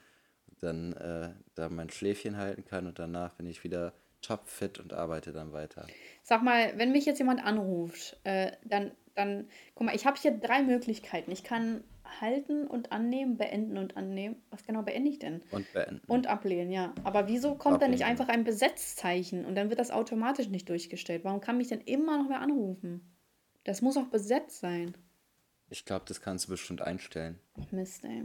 dann 0.62 0.92
äh, 0.94 1.30
da 1.54 1.68
mein 1.68 1.90
Schläfchen 1.90 2.36
halten 2.36 2.64
kann 2.64 2.86
und 2.86 2.98
danach 2.98 3.30
bin 3.34 3.46
ich 3.46 3.64
wieder 3.64 3.92
topfit 4.20 4.78
und 4.78 4.92
arbeite 4.92 5.32
dann 5.32 5.52
weiter. 5.52 5.86
Sag 6.22 6.42
mal, 6.42 6.72
wenn 6.78 6.92
mich 6.92 7.04
jetzt 7.04 7.18
jemand 7.18 7.44
anruft, 7.44 8.16
äh, 8.22 8.52
dann, 8.64 8.92
dann, 9.14 9.48
guck 9.74 9.86
mal, 9.86 9.96
ich 9.96 10.06
habe 10.06 10.18
hier 10.20 10.30
drei 10.30 10.62
Möglichkeiten. 10.62 11.32
Ich 11.32 11.42
kann 11.42 11.82
halten 12.20 12.66
und 12.66 12.92
annehmen, 12.92 13.36
beenden 13.36 13.78
und 13.78 13.96
annehmen. 13.96 14.36
Was 14.50 14.64
genau 14.64 14.82
beende 14.82 15.10
ich 15.10 15.18
denn? 15.18 15.42
Und 15.50 15.72
beenden. 15.72 16.02
Und 16.06 16.26
ablehnen, 16.26 16.70
ja. 16.70 16.94
Aber 17.04 17.28
wieso 17.28 17.54
kommt 17.54 17.82
da 17.82 17.88
nicht 17.88 18.02
Ablehnen. 18.02 18.20
einfach 18.20 18.34
ein 18.34 18.44
Besetzzeichen 18.44 19.44
und 19.44 19.54
dann 19.54 19.68
wird 19.68 19.80
das 19.80 19.90
automatisch 19.90 20.48
nicht 20.48 20.68
durchgestellt? 20.68 21.24
Warum 21.24 21.40
kann 21.40 21.56
mich 21.56 21.68
denn 21.68 21.80
immer 21.80 22.22
noch 22.22 22.28
wer 22.28 22.40
anrufen? 22.40 23.16
Das 23.64 23.82
muss 23.82 23.96
auch 23.96 24.08
besetzt 24.08 24.60
sein. 24.60 24.96
Ich 25.70 25.84
glaube, 25.84 26.04
das 26.06 26.20
kannst 26.20 26.46
du 26.46 26.50
bestimmt 26.50 26.82
einstellen. 26.82 27.38
Ach 27.58 27.72
Mist, 27.72 28.04
ey. 28.04 28.24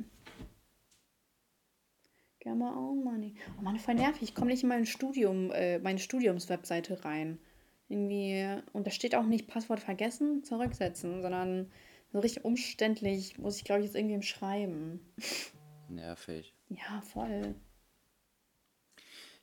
Come 2.43 2.65
on, 2.65 3.03
money. 3.03 3.35
Oh 3.57 3.61
Mann, 3.61 3.77
voll 3.77 3.95
nervig. 3.95 4.23
Ich 4.23 4.35
komme 4.35 4.51
nicht 4.51 4.63
in 4.63 4.69
mein 4.69 4.85
Studium, 4.85 5.51
äh, 5.51 5.79
meine 5.79 5.99
Studiumswebseite 5.99 7.03
rein. 7.03 7.39
Irgendwie, 7.89 8.61
und 8.73 8.85
da 8.85 8.91
steht 8.91 9.15
auch 9.15 9.25
nicht 9.25 9.47
Passwort 9.47 9.79
vergessen, 9.79 10.43
zurücksetzen, 10.43 11.21
sondern 11.21 11.71
so 12.11 12.19
richtig 12.19 12.45
umständlich 12.45 13.37
muss 13.37 13.57
ich, 13.57 13.63
glaube 13.63 13.81
ich, 13.81 13.87
jetzt 13.87 13.95
irgendwem 13.95 14.21
schreiben. 14.21 14.99
Nervig. 15.89 16.53
Ja, 16.69 17.01
voll. 17.01 17.55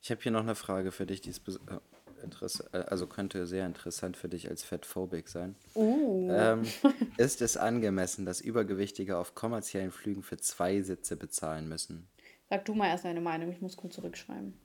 Ich 0.03 0.11
habe 0.11 0.21
hier 0.21 0.33
noch 0.33 0.43
eine 0.43 0.55
Frage 0.55 0.93
für 0.93 1.07
dich, 1.07 1.23
die 1.23 1.31
ist 1.31 1.47
äh, 1.49 1.81
interess- 2.23 2.63
äh, 2.75 2.85
also 2.87 3.07
könnte 3.07 3.47
sehr 3.47 3.65
interessant 3.65 4.17
für 4.17 4.29
dich 4.29 4.49
als 4.49 4.63
Fettphobik 4.63 5.29
sein. 5.29 5.57
Uh. 5.75 6.29
Ähm, 6.31 6.63
ist 7.17 7.41
es 7.41 7.57
angemessen, 7.57 8.27
dass 8.27 8.41
Übergewichtige 8.41 9.17
auf 9.17 9.35
kommerziellen 9.35 9.93
Flügen 9.93 10.23
für 10.23 10.37
zwei 10.37 10.83
Sitze 10.83 11.17
bezahlen 11.17 11.69
müssen? 11.69 12.09
Sag 12.51 12.67
du 12.67 12.75
mal 12.75 12.89
erst 12.89 13.05
deine 13.05 13.23
Meinung, 13.23 13.51
ich 13.51 13.63
muss 13.63 13.77
kurz 13.77 13.95
zurückschreiben. 13.95 14.61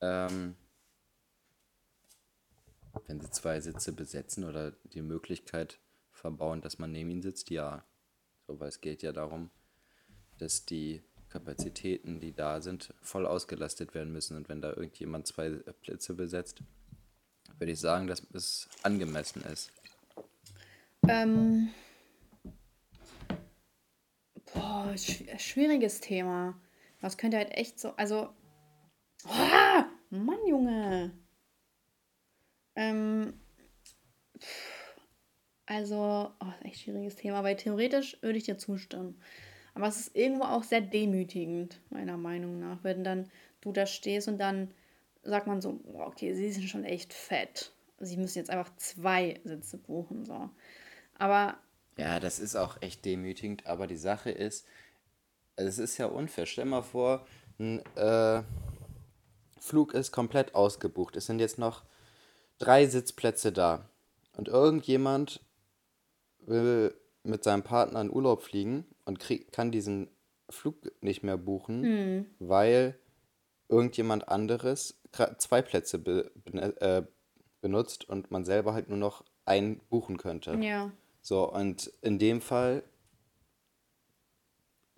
Ähm, 0.00 0.54
wenn 3.06 3.20
sie 3.20 3.30
zwei 3.30 3.60
Sitze 3.60 3.92
besetzen 3.92 4.44
oder 4.44 4.72
die 4.92 5.02
Möglichkeit 5.02 5.78
verbauen, 6.10 6.60
dass 6.60 6.78
man 6.78 6.92
neben 6.92 7.10
ihnen 7.10 7.22
sitzt, 7.22 7.50
ja. 7.50 7.84
So, 8.46 8.58
weil 8.60 8.68
es 8.68 8.80
geht 8.80 9.02
ja 9.02 9.12
darum, 9.12 9.50
dass 10.38 10.64
die 10.64 11.02
Kapazitäten, 11.28 12.20
die 12.20 12.32
da 12.34 12.60
sind, 12.60 12.94
voll 13.02 13.26
ausgelastet 13.26 13.94
werden 13.94 14.12
müssen. 14.12 14.36
Und 14.36 14.48
wenn 14.48 14.62
da 14.62 14.70
irgendjemand 14.70 15.26
zwei 15.26 15.50
Plätze 15.50 16.14
besetzt, 16.14 16.62
würde 17.58 17.72
ich 17.72 17.80
sagen, 17.80 18.06
dass 18.06 18.22
es 18.32 18.68
angemessen 18.82 19.42
ist. 19.42 19.70
Ähm. 21.06 21.68
Boah, 24.54 24.92
schw- 24.94 25.38
schwieriges 25.38 26.00
Thema. 26.00 26.58
Das 27.00 27.18
könnte 27.18 27.36
halt 27.36 27.50
echt 27.50 27.78
so. 27.78 27.90
Also. 27.96 28.30
Ah, 29.24 29.84
Mann, 30.10 30.46
Junge. 30.46 31.12
Ähm. 32.78 33.34
Also, 35.66 36.30
oh, 36.40 36.46
ist 36.60 36.64
echt 36.64 36.80
schwieriges 36.80 37.16
Thema, 37.16 37.42
weil 37.42 37.56
theoretisch 37.56 38.16
würde 38.22 38.38
ich 38.38 38.44
dir 38.44 38.56
zustimmen. 38.56 39.20
Aber 39.74 39.88
es 39.88 39.98
ist 40.00 40.16
irgendwo 40.16 40.44
auch 40.44 40.62
sehr 40.62 40.80
demütigend, 40.80 41.80
meiner 41.90 42.16
Meinung 42.16 42.58
nach, 42.58 42.82
wenn 42.84 43.04
dann 43.04 43.30
du 43.60 43.72
da 43.72 43.84
stehst 43.84 44.28
und 44.28 44.38
dann 44.38 44.70
sagt 45.22 45.46
man 45.46 45.60
so, 45.60 45.80
okay, 45.98 46.34
sie 46.34 46.50
sind 46.52 46.68
schon 46.68 46.84
echt 46.84 47.12
fett. 47.12 47.72
Sie 47.98 48.16
müssen 48.16 48.38
jetzt 48.38 48.50
einfach 48.50 48.74
zwei 48.76 49.40
Sitze 49.44 49.76
buchen, 49.76 50.24
so. 50.24 50.48
Aber 51.14 51.58
Ja, 51.96 52.18
das 52.20 52.38
ist 52.38 52.56
auch 52.56 52.80
echt 52.80 53.04
demütigend, 53.04 53.66
aber 53.66 53.86
die 53.86 53.96
Sache 53.96 54.30
ist, 54.30 54.66
es 55.56 55.78
ist 55.78 55.98
ja 55.98 56.06
unfair. 56.06 56.46
Stell 56.46 56.64
mal 56.64 56.82
vor, 56.82 57.26
ein 57.58 57.84
äh, 57.96 58.42
Flug 59.60 59.92
ist 59.92 60.12
komplett 60.12 60.54
ausgebucht. 60.54 61.16
Es 61.16 61.26
sind 61.26 61.40
jetzt 61.40 61.58
noch 61.58 61.82
drei 62.58 62.86
Sitzplätze 62.86 63.52
da. 63.52 63.88
Und 64.36 64.48
irgendjemand 64.48 65.40
will 66.40 66.94
mit 67.22 67.44
seinem 67.44 67.62
Partner 67.62 68.00
in 68.00 68.10
Urlaub 68.10 68.42
fliegen 68.42 68.84
und 69.04 69.18
krieg, 69.18 69.52
kann 69.52 69.70
diesen 69.70 70.08
Flug 70.48 70.76
nicht 71.02 71.22
mehr 71.22 71.36
buchen, 71.36 72.26
weil 72.38 72.98
irgendjemand 73.68 74.28
anderes 74.28 75.00
zwei 75.38 75.60
Plätze 75.62 75.98
be, 75.98 76.30
äh, 76.52 77.02
benutzt 77.60 78.08
und 78.08 78.30
man 78.30 78.44
selber 78.44 78.72
halt 78.72 78.88
nur 78.88 78.98
noch 78.98 79.24
einen 79.44 79.80
buchen 79.90 80.16
könnte. 80.16 80.54
ja. 80.62 80.90
So, 81.20 81.52
und 81.52 81.92
in 82.00 82.18
dem 82.18 82.40
Fall 82.40 82.82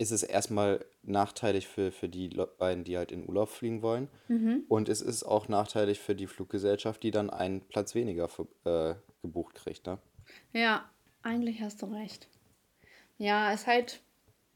ist 0.01 0.13
es 0.13 0.23
erstmal 0.23 0.83
nachteilig 1.03 1.69
für, 1.69 1.93
für 1.93 2.09
die 2.09 2.29
Le- 2.29 2.47
beiden, 2.47 2.85
die 2.85 2.97
halt 2.97 3.13
in 3.13 3.29
Urlaub 3.29 3.51
fliegen 3.51 3.83
wollen. 3.83 4.09
Und 4.69 4.89
es 4.89 5.03
ist 5.03 5.25
auch 5.25 5.47
nachteilig 5.49 6.01
für 6.01 6.15
die 6.15 6.27
Fluggesellschaft, 6.27 7.03
die 7.03 7.11
dann 7.11 7.29
einen 7.29 7.61
Platz 7.61 7.95
weniger 7.95 8.29
ver- 8.29 8.47
äh, 8.65 8.95
gebucht 9.21 9.57
kriegt, 9.57 9.87
ne? 9.87 9.99
Ja, 10.55 10.89
eigentlich 11.23 11.61
hast 11.61 11.83
du 11.83 11.87
recht. 11.87 12.29
Ja, 13.19 13.53
ist 13.53 13.67
halt, 13.67 14.01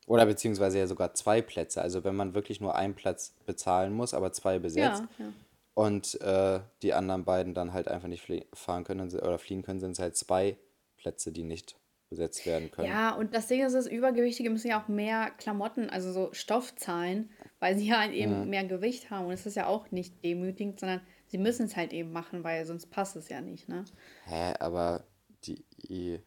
Oder 0.07 0.24
beziehungsweise 0.24 0.78
ja 0.78 0.86
sogar 0.86 1.12
zwei 1.12 1.42
Plätze. 1.42 1.82
Also 1.82 2.05
wenn 2.05 2.16
man 2.16 2.32
wirklich 2.34 2.62
nur 2.62 2.74
einen 2.74 2.95
Platz 2.95 3.34
bezahlen 3.45 3.92
muss, 3.92 4.14
aber 4.14 4.32
zwei 4.32 4.59
besetzt 4.59 5.03
ja, 5.18 5.26
ja. 5.26 5.32
und 5.74 6.18
äh, 6.22 6.61
die 6.80 6.95
anderen 6.95 7.24
beiden 7.24 7.53
dann 7.53 7.74
halt 7.74 7.88
einfach 7.88 8.09
nicht 8.09 8.22
flie 8.22 8.47
fahren 8.55 8.84
können 8.84 9.12
oder 9.14 9.38
fliegen 9.38 9.62
können, 9.62 9.80
sind 9.80 9.92
es 9.92 9.99
halt 9.99 10.16
zwei 10.16 10.57
Plätze, 10.97 11.32
die 11.32 11.42
nicht 11.45 11.76
besetzt 12.15 12.47
werden 12.47 12.71
können. 12.71 12.89
Ja, 12.89 13.15
und 13.15 13.35
das 13.35 13.49
Ding 13.49 13.65
ist, 13.65 13.73
das 13.75 13.87
Übergewichtige 13.87 14.51
müssen 14.51 14.69
ja 14.69 14.83
auch 14.83 14.89
mehr 14.89 15.31
Klamotten, 15.39 15.91
also 15.91 16.12
so 16.12 16.33
Stoff 16.33 16.75
zahlen, 16.77 17.31
weil 17.59 17.77
sie 17.77 17.89
ja 17.89 17.99
halt 18.01 18.12
eben 18.12 18.49
mehr 18.49 18.65
Gewicht 18.65 19.11
haben. 19.11 19.27
Und 19.27 19.33
es 19.33 19.47
ist 19.47 19.57
ja 19.57 19.67
auch 19.67 19.91
nicht 19.91 20.23
demütigend, 20.25 20.81
sondern 20.81 21.01
sie 21.27 21.39
müssen 21.39 21.67
es 21.67 21.77
halt 21.77 21.93
eben 21.93 22.12
machen, 22.12 22.45
weil 22.45 22.65
sonst 22.67 22.87
passt 22.87 23.17
es 23.17 23.29
ja 23.29 23.41
nicht, 23.41 23.69
ne? 23.69 23.85
Hä, 24.27 24.55
aber 24.61 25.05
die. 25.45 26.21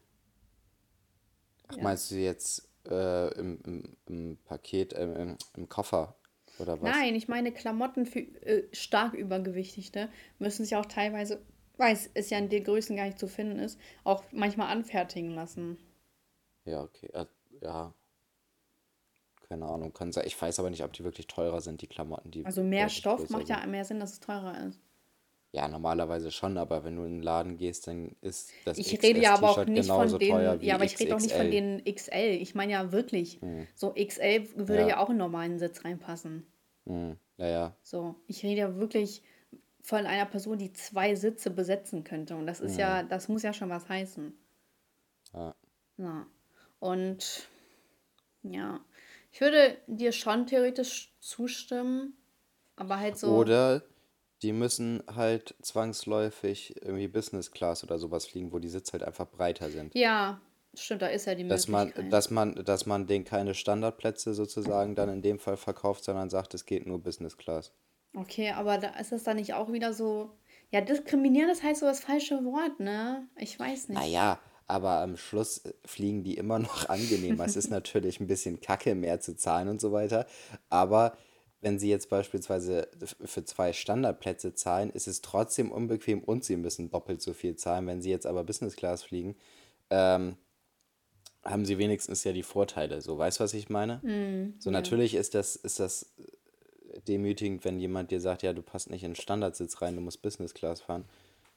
Ach, 1.68 1.76
Ja. 1.76 1.82
meinst 1.82 2.10
du 2.10 2.16
jetzt 2.16 2.68
äh, 2.88 3.28
im, 3.38 3.60
im, 3.64 3.96
im 4.06 4.38
Paket, 4.44 4.92
äh, 4.92 5.04
im, 5.04 5.36
im 5.56 5.68
Koffer 5.68 6.16
oder 6.58 6.80
was? 6.80 6.90
Nein, 6.90 7.14
ich 7.14 7.28
meine, 7.28 7.52
Klamotten 7.52 8.06
für 8.06 8.20
äh, 8.20 8.68
stark 8.72 9.14
Übergewichtigte 9.14 10.08
müssen 10.38 10.64
sich 10.64 10.76
auch 10.76 10.86
teilweise, 10.86 11.42
weil 11.78 11.94
es 11.94 12.10
es 12.14 12.28
ja 12.28 12.38
in 12.38 12.50
den 12.50 12.64
Größen 12.64 12.94
gar 12.96 13.06
nicht 13.06 13.18
zu 13.18 13.26
finden 13.28 13.58
ist, 13.58 13.80
auch 14.04 14.22
manchmal 14.32 14.70
anfertigen 14.70 15.30
lassen. 15.34 15.78
Ja, 16.64 16.82
okay. 16.82 17.08
äh, 17.14 17.24
Ja. 17.62 17.94
Keine 19.48 19.64
Ahnung, 19.64 19.94
kann 19.94 20.12
sein. 20.12 20.26
Ich 20.26 20.40
weiß 20.40 20.58
aber 20.58 20.68
nicht, 20.68 20.84
ob 20.84 20.92
die 20.92 21.04
wirklich 21.04 21.26
teurer 21.26 21.62
sind, 21.62 21.80
die 21.80 21.86
Klamotten, 21.86 22.30
die 22.30 22.44
Also 22.44 22.62
mehr 22.62 22.90
Stoff 22.90 23.30
macht 23.30 23.48
ja 23.48 23.64
mehr 23.66 23.84
Sinn, 23.86 23.98
dass 23.98 24.12
es 24.12 24.20
teurer 24.20 24.66
ist. 24.68 24.78
Ja, 25.52 25.66
normalerweise 25.66 26.30
schon, 26.30 26.58
aber 26.58 26.84
wenn 26.84 26.96
du 26.96 27.04
in 27.04 27.14
den 27.14 27.22
Laden 27.22 27.56
gehst, 27.56 27.86
dann 27.86 28.14
ist 28.20 28.52
das 28.66 28.76
Ich 28.76 29.02
rede 29.02 29.20
ja 29.20 29.34
aber 29.34 29.50
auch 29.50 29.64
nicht 29.64 29.88
von 29.88 30.18
den, 30.18 30.30
teuer 30.30 30.60
wie 30.60 30.66
ja, 30.66 30.74
aber 30.74 30.84
ich 30.84 31.00
rede 31.00 31.16
auch 31.16 31.20
nicht 31.20 31.32
von 31.32 31.50
den 31.50 31.82
XL. 31.82 32.36
Ich 32.42 32.54
meine 32.54 32.72
ja 32.72 32.92
wirklich, 32.92 33.40
so 33.74 33.94
XL 33.94 34.46
würde 34.56 34.82
Ja. 34.82 34.88
ja 34.88 34.98
auch 34.98 35.06
in 35.06 35.12
einen 35.12 35.18
normalen 35.20 35.58
Sitz 35.58 35.82
reinpassen. 35.86 36.46
Hm, 36.84 37.16
ja, 37.38 37.46
ja. 37.46 37.76
So, 37.82 38.16
ich 38.26 38.42
rede 38.42 38.60
ja 38.60 38.76
wirklich 38.76 39.22
von 39.88 40.04
einer 40.04 40.26
Person, 40.26 40.58
die 40.58 40.70
zwei 40.74 41.14
Sitze 41.14 41.48
besetzen 41.48 42.04
könnte. 42.04 42.36
Und 42.36 42.46
das 42.46 42.60
ist 42.60 42.76
ja, 42.76 43.02
das 43.02 43.28
muss 43.28 43.42
ja 43.42 43.54
schon 43.54 43.70
was 43.70 43.88
heißen. 43.88 44.38
Ja. 45.32 45.54
Ja. 45.96 46.26
Und 46.78 47.48
ja, 48.42 48.80
ich 49.32 49.40
würde 49.40 49.78
dir 49.86 50.12
schon 50.12 50.46
theoretisch 50.46 51.16
zustimmen, 51.20 52.12
aber 52.76 52.98
halt 52.98 53.16
so. 53.16 53.34
Oder 53.34 53.82
die 54.42 54.52
müssen 54.52 55.02
halt 55.06 55.54
zwangsläufig 55.62 56.76
irgendwie 56.82 57.08
Business 57.08 57.50
Class 57.50 57.82
oder 57.82 57.98
sowas 57.98 58.26
fliegen, 58.26 58.52
wo 58.52 58.58
die 58.58 58.68
Sitze 58.68 58.92
halt 58.92 59.04
einfach 59.04 59.30
breiter 59.30 59.70
sind. 59.70 59.94
Ja, 59.94 60.38
stimmt, 60.74 61.00
da 61.00 61.06
ist 61.06 61.24
ja 61.24 61.34
die 61.34 61.48
Dass 61.48 61.66
man, 61.66 61.86
Möglichkeit. 61.86 62.12
dass 62.12 62.28
man, 62.28 62.62
dass 62.62 62.84
man 62.84 63.06
denen 63.06 63.24
keine 63.24 63.54
Standardplätze 63.54 64.34
sozusagen 64.34 64.94
dann 64.94 65.08
in 65.08 65.22
dem 65.22 65.38
Fall 65.38 65.56
verkauft, 65.56 66.04
sondern 66.04 66.28
sagt, 66.28 66.52
es 66.52 66.66
geht 66.66 66.86
nur 66.86 67.02
Business 67.02 67.38
Class. 67.38 67.72
Okay, 68.14 68.50
aber 68.50 68.78
da 68.78 68.88
ist 68.98 69.12
das 69.12 69.24
dann 69.24 69.36
nicht 69.36 69.54
auch 69.54 69.72
wieder 69.72 69.92
so. 69.92 70.30
Ja, 70.70 70.80
diskriminieren 70.80 71.50
ist 71.50 71.62
halt 71.62 71.76
so 71.76 71.86
das 71.86 72.00
falsche 72.00 72.44
Wort, 72.44 72.80
ne? 72.80 73.26
Ich 73.36 73.58
weiß 73.58 73.88
nicht. 73.88 73.98
Naja, 73.98 74.38
aber 74.66 75.00
am 75.00 75.16
Schluss 75.16 75.58
äh, 75.64 75.72
fliegen 75.84 76.22
die 76.22 76.36
immer 76.36 76.58
noch 76.58 76.88
angenehmer. 76.88 77.44
es 77.44 77.56
ist 77.56 77.70
natürlich 77.70 78.20
ein 78.20 78.26
bisschen 78.26 78.60
kacke, 78.60 78.94
mehr 78.94 79.20
zu 79.20 79.36
zahlen 79.36 79.68
und 79.68 79.80
so 79.80 79.92
weiter. 79.92 80.26
Aber 80.68 81.16
wenn 81.60 81.78
sie 81.78 81.90
jetzt 81.90 82.08
beispielsweise 82.08 82.88
für 83.24 83.44
zwei 83.44 83.72
Standardplätze 83.72 84.54
zahlen, 84.54 84.90
ist 84.90 85.08
es 85.08 85.22
trotzdem 85.22 85.72
unbequem 85.72 86.22
und 86.22 86.44
sie 86.44 86.56
müssen 86.56 86.90
doppelt 86.90 87.20
so 87.20 87.32
viel 87.32 87.56
zahlen. 87.56 87.86
Wenn 87.86 88.00
sie 88.00 88.10
jetzt 88.10 88.26
aber 88.26 88.44
Business 88.44 88.76
Class 88.76 89.02
fliegen, 89.02 89.34
ähm, 89.90 90.36
haben 91.44 91.64
sie 91.64 91.78
wenigstens 91.78 92.22
ja 92.24 92.32
die 92.32 92.42
Vorteile. 92.42 93.00
So, 93.00 93.18
weißt 93.18 93.40
du, 93.40 93.44
was 93.44 93.54
ich 93.54 93.70
meine? 93.70 94.00
So, 94.58 94.70
natürlich 94.70 95.14
ist 95.14 95.34
das, 95.34 95.56
ist 95.56 95.80
das 95.80 96.14
äh, 96.18 96.22
demütigend, 97.06 97.64
wenn 97.64 97.78
jemand 97.78 98.10
dir 98.10 98.20
sagt, 98.20 98.42
ja, 98.42 98.52
du 98.52 98.62
passt 98.62 98.90
nicht 98.90 99.02
in 99.04 99.12
den 99.12 99.16
Standardsitz 99.16 99.80
rein, 99.82 99.94
du 99.96 100.00
musst 100.00 100.22
Business 100.22 100.54
Class 100.54 100.80
fahren. 100.80 101.04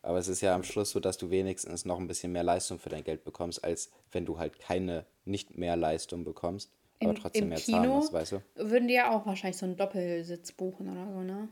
Aber 0.04 0.18
es 0.18 0.28
ist 0.28 0.42
ja 0.42 0.56
am 0.56 0.64
Schluss 0.64 0.92
so, 0.92 1.00
dass 1.00 1.18
du 1.18 1.30
wenigstens 1.30 1.86
noch 1.86 2.00
ein 2.00 2.08
bisschen 2.08 2.32
mehr 2.32 2.44
Leistung 2.44 2.80
für 2.80 2.90
dein 2.90 3.04
Geld 3.04 3.24
bekommst, 3.24 3.64
als 3.64 3.92
wenn 4.12 4.26
du 4.26 4.40
halt 4.40 4.60
keine, 4.60 5.06
nicht 5.26 5.58
mehr 5.58 5.76
Leistung 5.76 6.24
bekommst, 6.24 6.72
aber 7.00 7.14
Im, 7.14 7.16
trotzdem 7.16 7.44
im 7.46 7.50
mehr 7.50 7.64
zahlen 7.64 7.84
Kino 7.84 7.96
musst, 7.96 8.14
weißt 8.14 8.32
du? 8.34 8.42
würden 8.56 8.88
die 8.88 8.94
ja 8.96 9.12
auch 9.12 9.26
wahrscheinlich 9.26 9.58
so 9.58 9.66
einen 9.66 9.78
Doppelsitz 9.78 10.52
buchen 10.54 10.90
oder 10.90 11.12
so, 11.12 11.22
ne? 11.22 11.50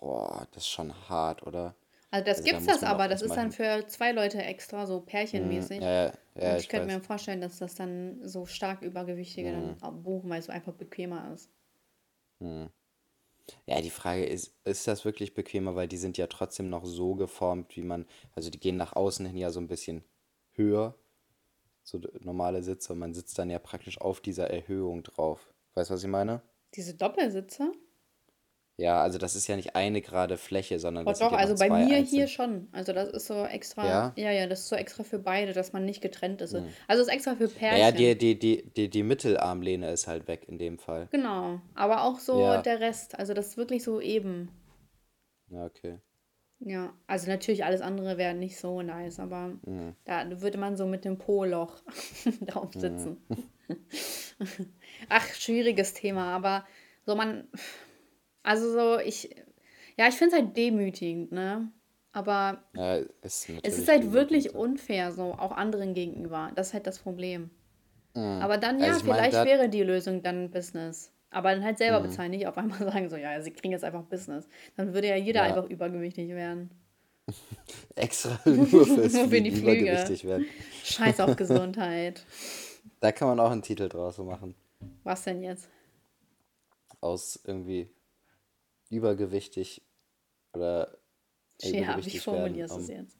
Boah, 0.00 0.46
das 0.52 0.62
ist 0.64 0.68
schon 0.70 0.92
hart, 1.08 1.42
oder? 1.46 1.74
Also 2.10 2.24
das 2.24 2.38
Also 2.38 2.50
da 2.50 2.58
gibt's 2.58 2.66
muss 2.66 2.80
das 2.80 2.82
aber, 2.82 3.08
das 3.08 3.22
ist 3.22 3.36
dann 3.36 3.52
für 3.52 3.86
zwei 3.88 4.12
Leute 4.12 4.42
extra, 4.42 4.86
so 4.86 5.00
pärchenmäßig. 5.00 5.80
Ja, 5.80 6.06
ja, 6.06 6.12
ja, 6.36 6.52
Und 6.52 6.56
ich 6.56 6.64
ich 6.64 6.68
könnte 6.68 6.86
mir 6.88 7.00
vorstellen, 7.00 7.40
dass 7.40 7.58
das 7.58 7.74
dann 7.74 8.26
so 8.26 8.46
stark 8.46 8.82
Übergewichtige 8.82 9.52
dann 9.52 9.82
auch 9.82 9.92
buchen, 9.92 10.30
weil 10.30 10.40
es 10.40 10.46
so 10.46 10.52
einfach 10.52 10.72
bequemer 10.74 11.32
ist. 11.34 11.50
Ja, 12.40 13.80
die 13.80 13.90
Frage 13.90 14.24
ist, 14.24 14.54
ist 14.64 14.86
das 14.88 15.04
wirklich 15.04 15.34
bequemer, 15.34 15.76
weil 15.76 15.88
die 15.88 15.96
sind 15.96 16.18
ja 16.18 16.26
trotzdem 16.26 16.68
noch 16.68 16.84
so 16.84 17.14
geformt, 17.14 17.76
wie 17.76 17.82
man, 17.82 18.06
also 18.34 18.50
die 18.50 18.60
gehen 18.60 18.76
nach 18.76 18.94
außen 18.94 19.26
hin 19.26 19.36
ja 19.36 19.50
so 19.50 19.60
ein 19.60 19.68
bisschen 19.68 20.04
höher, 20.52 20.94
so 21.82 22.00
normale 22.20 22.62
Sitze, 22.62 22.92
und 22.92 22.98
man 22.98 23.14
sitzt 23.14 23.38
dann 23.38 23.50
ja 23.50 23.58
praktisch 23.58 24.00
auf 24.00 24.20
dieser 24.20 24.50
Erhöhung 24.50 25.02
drauf. 25.02 25.52
Weißt 25.74 25.90
du, 25.90 25.94
was 25.94 26.02
ich 26.02 26.10
meine? 26.10 26.42
Diese 26.74 26.94
Doppelsitze? 26.94 27.72
Ja, 28.78 29.00
also 29.00 29.16
das 29.16 29.34
ist 29.36 29.46
ja 29.46 29.56
nicht 29.56 29.74
eine 29.74 30.02
gerade 30.02 30.36
Fläche, 30.36 30.78
sondern 30.78 31.06
Oh 31.06 31.10
das 31.10 31.18
sind 31.18 31.28
doch, 31.28 31.32
ja 31.32 31.38
also 31.38 31.54
noch 31.54 31.60
bei 31.60 31.68
zwei 31.68 31.84
mir 31.86 31.96
einzeln. 31.96 32.18
hier 32.18 32.28
schon. 32.28 32.68
Also 32.72 32.92
das 32.92 33.08
ist 33.08 33.26
so 33.26 33.44
extra, 33.46 33.86
Ja? 33.86 34.12
ja, 34.16 34.30
ja, 34.30 34.46
das 34.46 34.60
ist 34.60 34.68
so 34.68 34.76
extra 34.76 35.02
für 35.02 35.18
beide, 35.18 35.54
dass 35.54 35.72
man 35.72 35.86
nicht 35.86 36.02
getrennt 36.02 36.42
ist. 36.42 36.54
Also 36.86 37.02
ist 37.02 37.08
extra 37.08 37.36
für 37.36 37.48
Pärchen. 37.48 37.80
ja, 37.80 37.90
die, 37.90 38.18
die, 38.18 38.38
die, 38.38 38.70
die, 38.76 38.90
die 38.90 39.02
Mittelarmlehne 39.02 39.90
ist 39.90 40.06
halt 40.06 40.28
weg 40.28 40.44
in 40.46 40.58
dem 40.58 40.78
Fall. 40.78 41.08
Genau, 41.10 41.60
aber 41.74 42.02
auch 42.02 42.18
so 42.18 42.38
Ja. 42.38 42.60
der 42.60 42.80
Rest. 42.80 43.18
Also 43.18 43.32
das 43.32 43.46
ist 43.48 43.56
wirklich 43.56 43.82
so 43.82 43.98
eben. 44.00 44.50
Ja, 45.48 45.64
okay. 45.64 45.98
Ja, 46.58 46.92
also 47.06 47.28
natürlich 47.28 47.64
alles 47.64 47.80
andere 47.80 48.18
wäre 48.18 48.34
nicht 48.34 48.58
so 48.58 48.82
nice, 48.82 49.20
aber 49.20 49.58
Mhm. 49.64 49.94
da 50.04 50.40
würde 50.42 50.58
man 50.58 50.76
so 50.76 50.86
mit 50.86 51.04
dem 51.06 51.16
Po-Loch 51.18 51.80
drauf 52.42 52.72
sitzen. 52.74 53.18
Ach, 55.08 55.26
schwieriges 55.34 55.94
Thema, 55.94 56.34
aber 56.34 56.66
so 57.04 57.14
man, 57.14 57.48
also 58.46 58.72
so 58.72 58.98
ich, 58.98 59.34
ja, 59.96 60.08
ich 60.08 60.14
finde 60.14 60.36
es 60.36 60.42
halt 60.42 60.56
demütigend, 60.56 61.32
ne? 61.32 61.70
Aber 62.12 62.62
Ja, 62.74 62.96
ist 62.96 63.48
es 63.62 63.78
ist 63.78 63.88
halt 63.88 64.12
wirklich 64.12 64.54
unfair, 64.54 65.12
so 65.12 65.32
auch 65.34 65.52
anderen 65.52 65.92
gegenüber. 65.92 66.50
Das 66.54 66.68
ist 66.68 66.74
halt 66.74 66.86
das 66.86 66.98
Problem. 66.98 67.50
Aber 68.14 68.56
dann, 68.56 68.80
ja, 68.80 68.86
Also 68.86 69.00
ich 69.00 69.04
mein, 69.04 69.16
vielleicht 69.16 69.34
da- 69.34 69.44
wäre 69.44 69.68
die 69.68 69.82
Lösung 69.82 70.22
dann 70.22 70.50
Business. 70.50 71.12
Aber 71.30 71.50
dann 71.50 71.62
halt 71.62 71.74
Mhm. 71.74 71.78
selber 71.78 72.00
bezahlen, 72.00 72.30
nicht 72.30 72.46
auf 72.46 72.56
einmal 72.56 72.78
sagen, 72.90 73.10
so, 73.10 73.16
ja, 73.16 73.38
sie 73.42 73.50
kriegen 73.52 73.72
jetzt 73.72 73.84
einfach 73.84 74.04
Business. 74.04 74.48
Dann 74.76 74.94
würde 74.94 75.08
ja 75.08 75.16
jeder 75.16 75.40
Ja. 75.46 75.54
einfach 75.54 75.68
übergewichtig 75.68 76.30
werden. 76.30 76.70
Extra 77.94 78.38
nur 78.46 78.66
fürs 78.66 79.12
Nur 79.12 79.28
für 79.28 79.40
die 79.42 79.50
Flüge. 79.50 79.84
übergewichtig 79.84 80.24
werden. 80.24 80.46
Scheiß 80.84 81.20
auf 81.20 81.36
Gesundheit. 81.36 82.24
Da 83.00 83.12
kann 83.12 83.28
man 83.28 83.40
auch 83.40 83.50
einen 83.50 83.62
Titel 83.62 83.88
draus 83.90 84.16
machen. 84.18 84.54
Was 85.04 85.24
denn 85.24 85.42
jetzt? 85.42 85.68
Aus 87.00 87.38
irgendwie 87.44 87.90
übergewichtig 88.90 89.82
oder 90.52 90.96
äh, 91.62 91.80
Ja, 91.80 92.04
wie 92.04 92.18
formulierst 92.18 92.74
du 92.74 92.78
werden, 92.78 92.84
es 92.84 92.90
um 92.90 92.96
jetzt? 92.96 93.16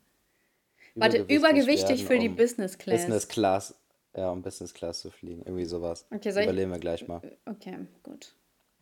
Warte, 0.94 1.18
übergewichtig 1.28 1.88
werden, 2.00 2.06
für 2.06 2.18
die 2.18 2.28
um 2.28 2.36
Business 2.36 2.78
Class. 2.78 3.00
Business 3.02 3.28
Class, 3.28 3.74
ja, 4.16 4.30
um 4.30 4.42
Business 4.42 4.72
Class 4.72 5.00
zu 5.00 5.10
fliegen. 5.10 5.42
Irgendwie 5.42 5.64
sowas. 5.66 6.06
Okay, 6.10 6.30
soll 6.30 6.42
ich- 6.42 6.48
Überlegen 6.48 6.70
wir 6.70 6.78
gleich 6.78 7.06
mal. 7.06 7.20
Okay, 7.44 7.86
gut. 8.02 8.34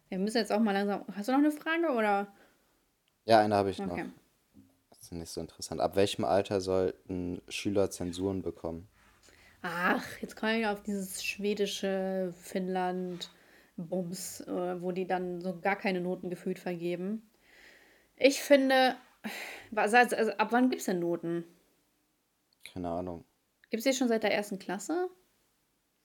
Wir 0.09 0.19
müssen 0.19 0.37
jetzt 0.37 0.53
auch 0.53 0.61
mal 0.61 0.73
langsam. 0.73 1.05
Hast 1.13 1.29
du 1.29 1.33
noch 1.33 1.39
eine 1.41 1.51
Frage 1.51 1.89
oder? 1.93 2.33
Ja, 3.25 3.41
eine 3.41 3.55
habe 3.57 3.71
ich 3.71 3.79
noch. 3.79 3.91
Okay. 3.91 4.05
Das 4.91 5.01
ist 5.01 5.13
nicht 5.13 5.31
so 5.31 5.41
interessant. 5.41 5.81
Ab 5.81 5.97
welchem 5.97 6.25
Alter 6.25 6.61
sollten 6.61 7.43
Schüler 7.49 7.91
Zensuren 7.91 8.43
bekommen? 8.43 8.89
Ach, 9.63 10.05
jetzt 10.21 10.37
komme 10.37 10.61
ich 10.61 10.67
auf 10.67 10.83
dieses 10.83 11.25
schwedische 11.25 12.33
Finnland 12.39 13.31
Bums, 13.77 14.41
äh, 14.43 14.81
wo 14.83 14.93
die 14.93 15.07
dann 15.07 15.41
so 15.41 15.59
gar 15.61 15.77
keine 15.77 16.01
Noten 16.01 16.31
gefühlt 16.31 16.59
vergeben. 16.59 17.29
Ich 18.17 18.41
finde, 18.43 18.97
was, 19.71 19.93
also, 19.95 20.33
ab 20.33 20.53
wann 20.53 20.71
gibt 20.71 20.81
es 20.81 20.87
denn 20.87 21.01
Noten? 21.01 21.45
Keine 22.65 22.89
Ahnung. 22.91 23.25
Gibt 23.71 23.85
es 23.85 23.91
die 23.91 23.97
schon 23.97 24.09
seit 24.09 24.23
der 24.23 24.33
ersten 24.35 24.59
Klasse? 24.59 25.09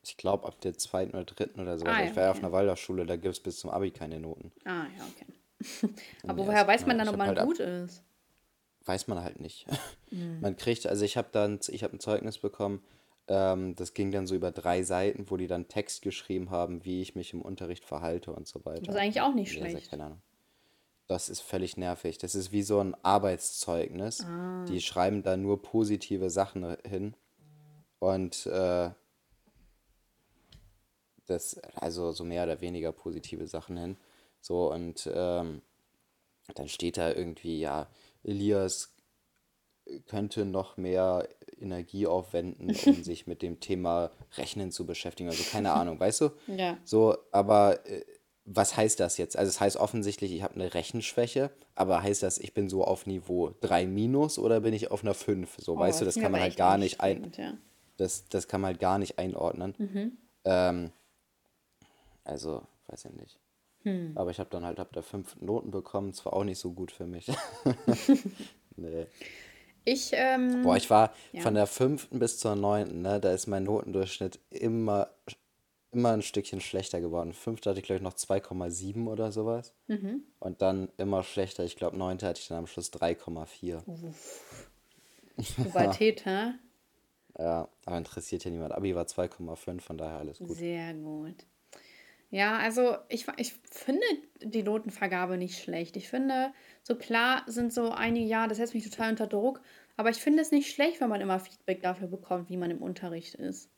Ich 0.04 0.18
glaube 0.18 0.48
ab 0.48 0.60
der 0.62 0.78
zweiten 0.78 1.12
oder 1.12 1.26
dritten 1.26 1.60
oder 1.60 1.78
sowas. 1.78 1.94
Ah, 1.96 2.00
ja, 2.00 2.10
ich 2.10 2.16
war 2.16 2.24
ja 2.24 2.30
auf 2.32 2.38
okay. 2.38 2.46
einer 2.46 2.54
Waldorfschule, 2.54 3.06
da 3.06 3.16
gibt 3.16 3.34
es 3.34 3.40
bis 3.40 3.60
zum 3.60 3.70
Abi 3.70 3.92
keine 3.92 4.20
Noten. 4.20 4.52
Ah, 4.66 4.86
ja, 4.98 5.06
okay. 5.06 5.94
Aber 6.28 6.48
woher 6.48 6.66
weiß 6.66 6.86
man 6.88 6.98
dann, 6.98 7.10
ob 7.10 7.18
man 7.18 7.28
halt 7.28 7.40
ab- 7.40 7.48
gut 7.48 7.60
ist? 7.60 8.04
Weiß 8.86 9.08
man 9.08 9.24
halt 9.24 9.40
nicht. 9.40 9.66
Hm. 10.10 10.40
Man 10.42 10.58
kriegt, 10.58 10.88
also 10.88 11.06
ich 11.06 11.18
habe 11.18 11.28
dann, 11.32 11.60
ich 11.68 11.84
habe 11.84 11.96
ein 11.96 12.00
Zeugnis 12.00 12.40
bekommen, 12.40 12.84
Ähm, 13.30 13.76
das 13.76 13.94
ging 13.94 14.12
dann 14.12 14.28
so 14.28 14.36
über 14.36 14.52
drei 14.52 14.82
Seiten, 14.84 15.30
wo 15.30 15.38
die 15.38 15.48
dann 15.48 15.68
Text 15.68 16.02
geschrieben 16.02 16.50
haben, 16.50 16.84
wie 16.84 17.02
ich 17.02 17.16
mich 17.16 17.32
im 17.34 17.42
Unterricht 17.42 17.86
verhalte 17.86 18.34
und 18.34 18.48
so 18.48 18.66
weiter. 18.66 18.82
Das 18.82 18.96
ist 18.96 19.02
eigentlich 19.02 19.22
auch 19.22 19.34
nicht 19.36 19.54
Ja, 19.54 19.70
schlecht. 19.70 19.90
keine 19.92 20.06
Ahnung. 20.06 20.22
Das 21.08 21.30
ist 21.30 21.42
völlig 21.42 21.78
nervig. 21.78 22.18
Das 22.18 22.36
ist 22.36 22.52
wie 22.52 22.64
so 22.64 22.80
ein 22.80 22.96
Arbeitszeugnis. 23.04 24.26
Ah. 24.26 24.66
Die 24.66 24.82
schreiben 24.82 25.24
da 25.24 25.38
nur 25.38 25.62
positive 25.62 26.30
Sachen 26.30 26.76
hin. 26.86 27.16
Und 28.00 28.46
äh, 28.48 28.90
das, 31.28 31.60
also 31.76 32.12
so 32.12 32.24
mehr 32.24 32.44
oder 32.44 32.62
weniger 32.62 32.92
positive 32.92 33.48
Sachen 33.48 33.78
hin. 33.78 33.98
So, 34.42 34.72
und 34.72 35.10
ähm, 35.14 35.62
dann 36.56 36.68
steht 36.68 36.98
da 36.98 37.12
irgendwie, 37.12 37.60
ja, 37.60 37.88
Elias 38.24 38.94
könnte 40.08 40.46
noch 40.46 40.78
mehr 40.78 41.28
Energie 41.62 42.08
aufwenden, 42.08 42.76
um 42.86 43.04
sich 43.04 43.28
mit 43.28 43.42
dem 43.42 43.60
Thema 43.60 44.12
Rechnen 44.38 44.72
zu 44.72 44.86
beschäftigen. 44.86 45.30
Also 45.30 45.44
keine 45.44 45.74
Ahnung, 45.74 46.00
weißt 46.00 46.22
du? 46.22 46.30
Ja. 46.48 46.78
So, 46.84 47.18
aber 47.32 47.86
äh, 47.88 48.04
was 48.52 48.76
heißt 48.76 49.00
das 49.00 49.18
jetzt? 49.18 49.38
Also 49.38 49.50
es 49.50 49.60
heißt 49.62 49.78
offensichtlich, 49.78 50.32
ich 50.32 50.42
habe 50.42 50.56
eine 50.56 50.74
Rechenschwäche, 50.74 51.52
aber 51.76 52.02
heißt 52.02 52.24
das, 52.24 52.40
ich 52.40 52.54
bin 52.54 52.68
so 52.68 52.84
auf 52.84 53.06
Niveau 53.06 53.54
3 53.62 53.86
minus 53.86 54.40
oder 54.40 54.62
bin 54.62 54.74
ich 54.74 54.90
auf 54.90 55.04
einer 55.04 55.14
5? 55.14 55.58
So, 55.60 55.74
Oh, 55.76 55.80
weißt 55.80 56.02
du, 56.02 56.06
das 56.06 56.16
kann 56.16 56.32
man 56.32 56.42
halt 56.42 56.56
gar 56.58 56.78
nicht 56.78 57.00
ein, 57.00 57.32
ja. 57.38 57.54
das, 57.98 58.28
das 58.30 58.48
kann 58.48 58.62
man 58.62 58.70
halt 58.70 58.80
gar 58.80 58.98
nicht 58.98 59.20
einordnen. 59.20 59.76
Mhm. 59.78 60.18
Ähm, 60.46 60.92
also, 62.24 62.64
weiß 62.88 63.06
ich 63.06 63.12
nicht. 63.12 63.40
Hm. 63.84 64.12
Aber 64.16 64.32
ich 64.32 64.40
habe 64.40 64.50
dann 64.50 64.66
halt 64.66 64.80
ab 64.80 64.92
der 64.94 65.04
fünften 65.04 65.46
Noten 65.46 65.72
bekommen, 65.72 66.14
zwar 66.14 66.34
auch 66.34 66.44
nicht 66.44 66.60
so 66.60 66.72
gut 66.72 66.92
für 66.92 67.06
mich. 67.06 67.28
nee. 68.76 69.06
Ich, 69.92 70.12
ähm, 70.14 70.62
Boah, 70.62 70.78
ich 70.78 70.90
war 70.92 71.14
ja. 71.32 71.42
von 71.42 71.56
der 71.56 71.66
fünften 71.66 72.20
bis 72.20 72.38
zur 72.38 72.56
neunten, 72.56 73.02
ne, 73.02 73.20
da 73.20 73.32
ist 73.32 73.48
mein 73.48 73.64
Notendurchschnitt 73.64 74.40
immer, 74.52 75.10
immer 75.92 76.12
ein 76.12 76.22
Stückchen 76.22 76.62
schlechter 76.62 77.02
geworden. 77.02 77.34
Fünfte 77.34 77.72
hatte 77.72 77.80
ich, 77.80 77.86
glaube 77.86 77.98
ich, 77.98 78.04
noch 78.04 78.14
2,7 78.14 79.08
oder 79.08 79.32
sowas. 79.32 79.74
Mhm. 79.88 80.24
Und 80.40 80.62
dann 80.62 80.90
immer 80.98 81.24
schlechter. 81.24 81.64
Ich 81.64 81.76
glaube, 81.76 81.98
neunte 81.98 82.28
hatte 82.28 82.40
ich 82.40 82.48
dann 82.48 82.60
am 82.60 82.68
Schluss 82.68 82.94
3,4. 82.94 83.82
Pubertät, 85.64 86.26
hä? 86.26 86.54
Ja, 87.40 87.68
aber 87.86 87.98
interessiert 87.98 88.46
ja 88.46 88.52
niemand. 88.52 88.74
Abi 88.74 88.94
war 88.94 89.06
2,5, 89.06 89.82
von 89.82 89.98
daher 89.98 90.20
alles 90.20 90.38
gut. 90.38 90.52
Sehr 90.52 90.94
gut. 90.94 91.46
Ja, 92.32 92.58
also 92.58 92.96
ich, 93.08 93.26
ich 93.38 93.54
finde 93.72 94.06
die 94.44 94.62
Notenvergabe 94.64 95.38
nicht 95.38 95.58
schlecht. 95.62 95.98
Ich 95.98 96.10
finde, 96.10 96.54
so 96.84 96.96
klar 96.96 97.44
sind 97.48 97.74
so 97.74 97.90
einige, 97.92 98.26
ja, 98.28 98.48
das 98.48 98.58
setzt 98.58 98.76
mich 98.76 98.88
total 98.88 99.12
unter 99.12 99.26
Druck, 99.28 99.62
aber 99.98 100.10
ich 100.12 100.18
finde 100.18 100.42
es 100.42 100.52
nicht 100.52 100.72
schlecht, 100.72 101.02
wenn 101.02 101.10
man 101.10 101.22
immer 101.22 101.40
Feedback 101.40 101.82
dafür 101.82 102.08
bekommt, 102.08 102.50
wie 102.50 102.58
man 102.58 102.70
im 102.70 102.82
Unterricht 102.84 103.34
ist. 103.36 103.70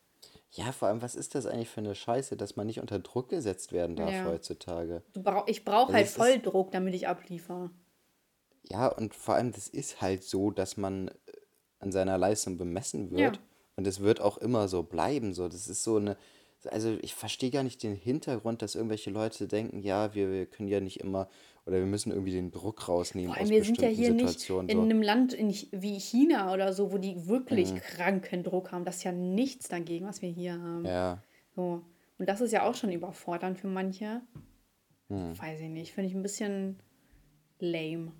Ja, 0.52 0.74
vor 0.74 0.89
allem, 0.89 1.02
was 1.02 1.16
ist 1.16 1.34
das 1.34 1.45
eigentlich 1.45 1.70
für 1.70 1.80
eine 1.80 1.95
Scheiße, 1.95 2.36
dass 2.36 2.58
man 2.58 2.68
nicht 2.68 2.82
unter 2.82 2.99
Druck 2.99 3.30
gesetzt 3.30 3.72
werden 3.72 3.95
darf 3.95 4.12
Ja. 4.12 4.26
heutzutage? 4.26 5.02
Brauch, 5.14 5.47
ich 5.47 5.64
brauche 5.64 5.84
Also 5.88 5.93
halt 5.93 6.06
es 6.08 6.12
ist- 6.12 6.18
voll 6.18 6.39
Druck, 6.39 6.72
damit 6.72 6.93
ich 6.93 7.08
abliefere. 7.08 7.72
Ja, 8.64 8.88
und 8.88 9.16
vor 9.16 9.36
allem, 9.36 9.54
das 9.54 9.70
ist 9.70 10.02
halt 10.02 10.24
so, 10.24 10.52
dass 10.52 10.76
man 10.76 11.08
äh, 11.08 11.14
an 11.80 11.91
seiner 11.93 12.18
Leistung 12.18 12.58
bemessen 12.58 13.12
wird. 13.12 13.38
Ja. 13.38 13.41
Und 13.78 13.88
es 13.88 14.02
wird 14.02 14.20
auch 14.20 14.38
immer 14.38 14.68
so 14.68 14.84
bleiben. 14.84 15.34
So. 15.34 15.47
Das 15.47 15.68
ist 15.68 15.84
so 15.84 15.95
eine. 15.95 16.18
Also 16.68 16.97
ich 17.01 17.16
verstehe 17.16 17.49
gar 17.51 17.64
nicht 17.64 17.82
den 17.84 17.95
Hintergrund, 17.95 18.62
dass 18.62 18.76
irgendwelche 18.76 19.09
Leute 19.09 19.47
denken, 19.47 19.80
ja, 19.80 20.14
wir, 20.14 20.32
wir 20.32 20.45
können 20.45 20.68
ja 20.70 20.80
nicht 20.80 20.99
immer 20.99 21.28
oder 21.66 21.78
wir 21.78 21.86
müssen 21.86 22.12
irgendwie 22.12 22.32
den 22.34 22.51
Druck 22.51 22.88
rausnehmen 22.88 23.30
Vor 23.30 23.38
allem, 23.38 23.45
aus 23.45 23.49
wir 23.51 23.64
sind 23.64 23.82
ja 23.82 23.88
bestimmten 23.89 24.03
hier 24.16 24.24
nicht 24.26 24.39
Situationen. 24.39 24.70
in 24.70 24.78
so. 24.78 24.84
einem 24.84 25.01
Land 25.01 25.34
in, 25.34 25.49
wie 25.72 25.99
China 25.99 26.53
oder 26.53 26.74
so, 26.74 26.91
wo 26.91 26.97
die 26.97 27.16
Mhm. 27.16 27.28
wirklich 27.28 27.76
kranken 27.76 28.43
Druck 28.43 28.72
haben. 28.72 28.86
Das 28.86 28.97
ist 28.97 29.03
ja 29.03 29.12
nichts 29.12 29.68
dagegen, 29.68 30.05
was 30.07 30.22
wir 30.22 30.30
hier 30.30 30.53
haben. 30.62 30.86
Ja, 30.86 31.24
So. 31.55 31.82
Und 32.18 32.30
das 32.30 32.41
ist 32.41 32.51
ja 32.51 32.70
auch 32.70 32.76
schon 32.76 32.91
überfordernd 32.91 33.57
für 33.59 33.68
manche. 33.68 34.22
Hm. 35.09 35.39
Weiß 35.39 35.59
ich 35.59 35.70
nicht. 35.70 35.91
Finde 35.93 36.09
ich 36.09 36.16
ein 36.16 36.22
bisschen 36.22 36.80
lame. 37.59 38.12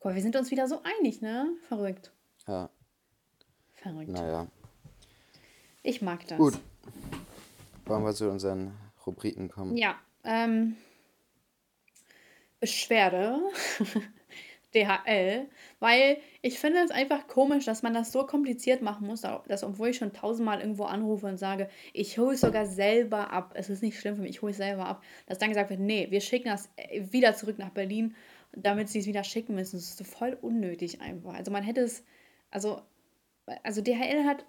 Guck 0.00 0.14
wir 0.14 0.20
sind 0.22 0.36
uns 0.36 0.50
wieder 0.50 0.66
so 0.68 0.80
einig, 0.98 1.20
ne? 1.22 1.50
Verrückt. 1.68 2.12
ja, 2.46 2.68
Verrückt. 3.74 4.10
naja. 4.10 4.48
Ich 5.82 6.02
mag 6.02 6.26
das. 6.28 6.38
Gut. 6.38 6.54
Wollen 7.86 8.04
wir 8.04 8.14
zu 8.14 8.30
unseren 8.30 8.72
Rubriken 9.06 9.48
kommen? 9.48 9.76
Ja, 9.76 9.98
ähm, 10.24 10.76
Beschwerde, 12.60 13.40
DHL, 14.74 15.48
weil 15.80 16.18
ich 16.40 16.60
finde 16.60 16.78
es 16.78 16.92
einfach 16.92 17.26
komisch, 17.26 17.64
dass 17.64 17.82
man 17.82 17.92
das 17.92 18.12
so 18.12 18.24
kompliziert 18.24 18.82
machen 18.82 19.06
muss, 19.06 19.22
dass 19.22 19.64
obwohl 19.64 19.88
ich 19.88 19.96
schon 19.96 20.12
tausendmal 20.12 20.60
irgendwo 20.60 20.84
anrufe 20.84 21.26
und 21.26 21.38
sage, 21.38 21.68
ich 21.92 22.16
hole 22.18 22.34
es 22.34 22.40
sogar 22.40 22.66
selber 22.66 23.32
ab, 23.32 23.52
es 23.54 23.68
ist 23.68 23.82
nicht 23.82 23.98
schlimm 23.98 24.14
für 24.14 24.22
mich, 24.22 24.30
ich 24.30 24.42
hole 24.42 24.52
es 24.52 24.58
selber 24.58 24.86
ab, 24.86 25.02
dass 25.26 25.38
dann 25.38 25.48
gesagt 25.48 25.70
wird, 25.70 25.80
nee, 25.80 26.06
wir 26.10 26.20
schicken 26.20 26.48
das 26.48 26.70
äh, 26.76 27.02
wieder 27.10 27.34
zurück 27.34 27.58
nach 27.58 27.70
Berlin, 27.70 28.14
damit 28.52 28.88
sie 28.88 29.00
es 29.00 29.06
wieder 29.06 29.24
schicken 29.24 29.54
müssen. 29.54 29.76
Das 29.76 29.84
ist 29.84 29.98
so 29.98 30.04
voll 30.04 30.38
unnötig 30.40 31.00
einfach. 31.00 31.34
Also 31.34 31.50
man 31.50 31.64
hätte 31.64 31.80
es, 31.80 32.04
also 32.50 32.82
also 33.62 33.82
DHL 33.82 34.24
hat 34.24 34.44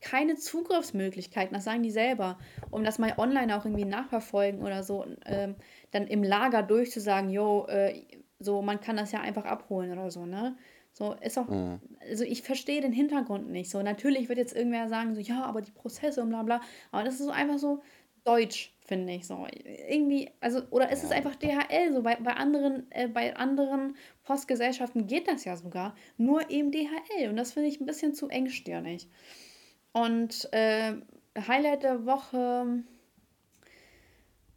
keine 0.00 0.36
Zugriffsmöglichkeiten, 0.36 1.54
das 1.54 1.64
sagen 1.64 1.82
die 1.82 1.90
selber, 1.90 2.38
um 2.70 2.84
das 2.84 2.98
mal 2.98 3.14
online 3.16 3.56
auch 3.56 3.64
irgendwie 3.64 3.84
nachverfolgen 3.84 4.62
oder 4.62 4.82
so, 4.82 5.06
ähm, 5.26 5.54
dann 5.92 6.06
im 6.06 6.22
Lager 6.22 6.62
durchzusagen, 6.62 7.30
jo, 7.30 7.66
äh, 7.68 8.02
so, 8.40 8.62
man 8.62 8.80
kann 8.80 8.96
das 8.96 9.12
ja 9.12 9.20
einfach 9.20 9.44
abholen 9.44 9.92
oder 9.92 10.10
so, 10.10 10.26
ne? 10.26 10.56
So, 10.92 11.14
ist 11.14 11.38
auch, 11.38 11.46
also 12.00 12.24
ich 12.24 12.42
verstehe 12.42 12.80
den 12.80 12.92
Hintergrund 12.92 13.48
nicht. 13.50 13.70
So, 13.70 13.82
natürlich 13.82 14.28
wird 14.28 14.38
jetzt 14.38 14.56
irgendwer 14.56 14.88
sagen, 14.88 15.14
so, 15.14 15.20
ja, 15.20 15.44
aber 15.44 15.60
die 15.60 15.70
Prozesse 15.70 16.22
und 16.22 16.30
bla 16.30 16.42
bla, 16.42 16.60
aber 16.90 17.04
das 17.04 17.14
ist 17.14 17.26
so 17.26 17.30
einfach 17.30 17.58
so 17.58 17.82
deutsch, 18.24 18.74
finde 18.88 19.12
ich 19.12 19.26
so. 19.26 19.46
Irgendwie, 19.88 20.30
also, 20.40 20.62
oder 20.70 20.90
ist 20.90 21.04
es 21.04 21.10
einfach 21.10 21.36
DHL, 21.36 21.92
so 21.92 22.02
bei, 22.02 22.16
bei 22.16 22.32
anderen, 22.32 22.90
äh, 22.90 23.06
bei 23.06 23.36
anderen 23.36 23.94
Postgesellschaften 24.24 25.06
geht 25.06 25.28
das 25.28 25.44
ja 25.44 25.56
sogar, 25.56 25.94
nur 26.16 26.50
eben 26.50 26.72
DHL 26.72 27.28
und 27.28 27.36
das 27.36 27.52
finde 27.52 27.68
ich 27.68 27.80
ein 27.80 27.86
bisschen 27.86 28.14
zu 28.14 28.28
engstirnig. 28.28 29.06
Und 29.92 30.50
äh, 30.52 30.94
Highlight 31.36 31.82
der 31.82 32.06
Woche, 32.06 32.82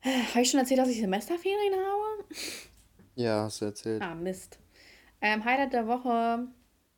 habe 0.04 0.42
ich 0.42 0.50
schon 0.50 0.62
erzählt, 0.62 0.80
dass 0.80 0.90
ich 0.90 1.02
Semesterferien 1.02 1.76
habe? 1.76 2.26
Ja, 3.16 3.44
hast 3.44 3.62
du 3.62 3.66
erzählt. 3.66 4.02
Ah, 4.02 4.16
Mist. 4.16 4.60
Ähm, 5.20 5.44
Highlight 5.44 5.74
der 5.74 5.88
Woche. 5.88 6.48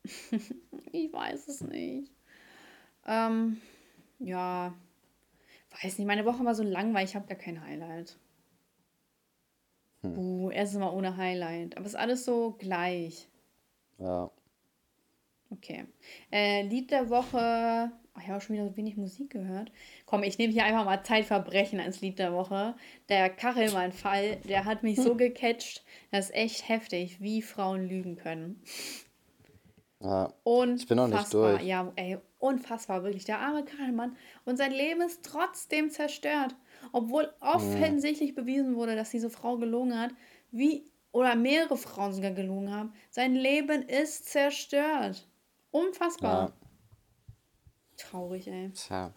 ich 0.92 1.12
weiß 1.12 1.48
es 1.48 1.62
nicht. 1.62 2.12
Ähm, 3.08 3.60
ja. 4.20 4.74
Weiß 5.82 5.98
nicht, 5.98 6.08
meine 6.08 6.26
Woche 6.26 6.46
war 6.46 6.56
so 6.56 6.64
lang, 6.64 6.94
weil 6.94 7.06
ich 7.06 7.16
habe 7.16 7.28
gar 7.28 7.38
kein 7.38 7.66
Highlight. 7.66 8.18
Uh, 10.04 10.50
erstes 10.52 10.80
Mal 10.80 10.90
ohne 10.90 11.16
Highlight. 11.16 11.78
Aber 11.78 11.86
es 11.86 11.94
ist 11.94 12.00
alles 12.00 12.26
so 12.26 12.56
gleich. 12.60 13.30
Ja. 14.00 14.30
Okay. 15.50 15.86
Äh, 16.32 16.64
Lied 16.64 16.92
der 16.92 17.10
Woche. 17.10 17.92
Ach, 18.16 18.22
ich 18.22 18.28
habe 18.28 18.42
schon 18.42 18.56
wieder 18.56 18.68
so 18.68 18.76
wenig 18.78 18.98
Musik 18.98 19.30
gehört. 19.30 19.72
Komm, 20.06 20.24
ich 20.24 20.38
nehme 20.38 20.52
hier 20.52 20.66
einfach 20.66 20.86
mal 20.86 21.04
Zeitverbrechen 21.04 21.80
als 21.80 22.02
Lied 22.02 22.20
der 22.20 22.34
Woche. 22.34 22.76
Der 23.10 23.30
Kachelmann-Fall, 23.30 24.38
der 24.48 24.66
hat 24.66 24.84
mich 24.84 24.98
so 24.98 25.16
gecatcht. 25.18 25.84
Das 26.12 26.26
ist 26.26 26.36
echt 26.36 26.70
heftig, 26.70 27.22
wie 27.22 27.42
Frauen 27.42 27.88
lügen 27.88 28.16
können. 28.18 28.62
ja. 30.02 30.34
Unfassbar. 30.44 30.76
Ich 30.76 30.88
bin 30.88 30.98
noch 30.98 31.08
nicht 31.08 31.34
durch. 31.34 31.64
Ja, 31.64 31.92
ey, 31.96 32.18
unfassbar, 32.44 33.04
wirklich. 33.04 33.24
Der 33.26 33.39
arme 33.39 33.64
Kachelmann. 33.64 34.18
Und 34.46 34.58
sein 34.58 34.72
Leben 34.72 35.02
ist 35.02 35.24
trotzdem 35.24 35.89
zerstört. 35.89 36.56
Obwohl 36.91 37.34
offensichtlich 37.39 38.36
bewiesen 38.36 38.76
wurde, 38.76 38.96
dass 38.96 39.10
diese 39.10 39.30
Frau 39.30 39.58
gelogen 39.58 39.98
hat. 39.98 40.12
Wie, 40.52 40.91
oder 41.12 41.36
mehrere 41.36 41.78
Frauen 41.78 42.14
sogar 42.14 42.32
gelogen 42.32 42.72
haben. 42.72 42.94
Sein 43.10 43.34
Leben 43.34 43.82
ist 43.84 44.30
zerstört. 44.30 45.28
Unfassbar. 45.72 46.50
Ja. 46.50 46.54
Traurig, 47.98 48.48
ey. 48.48 48.72
Tja. 48.72 49.14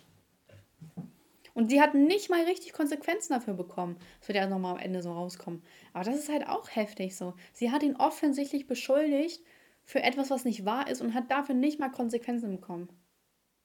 Und 1.53 1.71
sie 1.71 1.81
hat 1.81 1.95
nicht 1.95 2.31
mal 2.31 2.45
richtig 2.45 2.75
Konsequenzen 2.75 3.33
dafür 3.33 3.55
bekommen. 3.55 3.97
Das 4.21 4.29
wird 4.29 4.37
ja 4.37 4.47
nochmal 4.47 4.75
am 4.75 4.79
Ende 4.79 5.03
so 5.03 5.13
rauskommen. 5.13 5.63
Aber 5.95 6.05
das 6.05 6.17
ist 6.17 6.29
halt 6.29 6.47
auch 6.47 6.69
heftig 6.71 7.17
so. 7.17 7.35
Sie 7.55 7.73
hat 7.73 7.83
ihn 7.83 7.97
offensichtlich 7.97 8.67
beschuldigt 8.67 9.43
für 9.85 10.03
etwas, 10.03 10.31
was 10.31 10.45
nicht 10.45 10.65
wahr 10.65 10.89
ist 10.89 11.01
und 11.01 11.15
hat 11.15 11.31
dafür 11.31 11.55
nicht 11.55 11.81
mal 11.81 11.91
Konsequenzen 11.91 12.51
bekommen. 12.51 12.89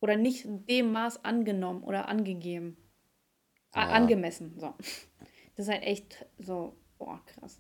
Oder 0.02 0.18
nicht 0.18 0.45
dem 0.68 0.91
Maß 0.91 1.24
angenommen 1.24 1.84
oder 1.84 2.10
angegeben. 2.10 2.76
Ja. 3.74 3.84
Angemessen. 3.89 4.60
So. 4.60 4.74
Das 5.58 5.68
ist 5.68 5.74
halt 5.74 5.84
echt 5.84 6.26
so, 6.39 6.78
boah, 6.97 7.22
krass. 7.26 7.60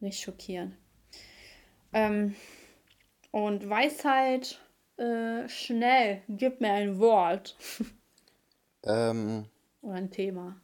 Nicht 0.00 0.20
schockierend. 0.20 0.76
Ähm, 1.92 2.34
und 3.30 3.70
Weisheit, 3.70 4.60
äh, 4.96 5.48
schnell, 5.48 6.22
gib 6.28 6.60
mir 6.60 6.72
ein 6.72 6.98
Wort. 6.98 7.56
Ähm, 8.82 9.44
Oder 9.82 9.94
ein 9.94 10.10
Thema. 10.10 10.58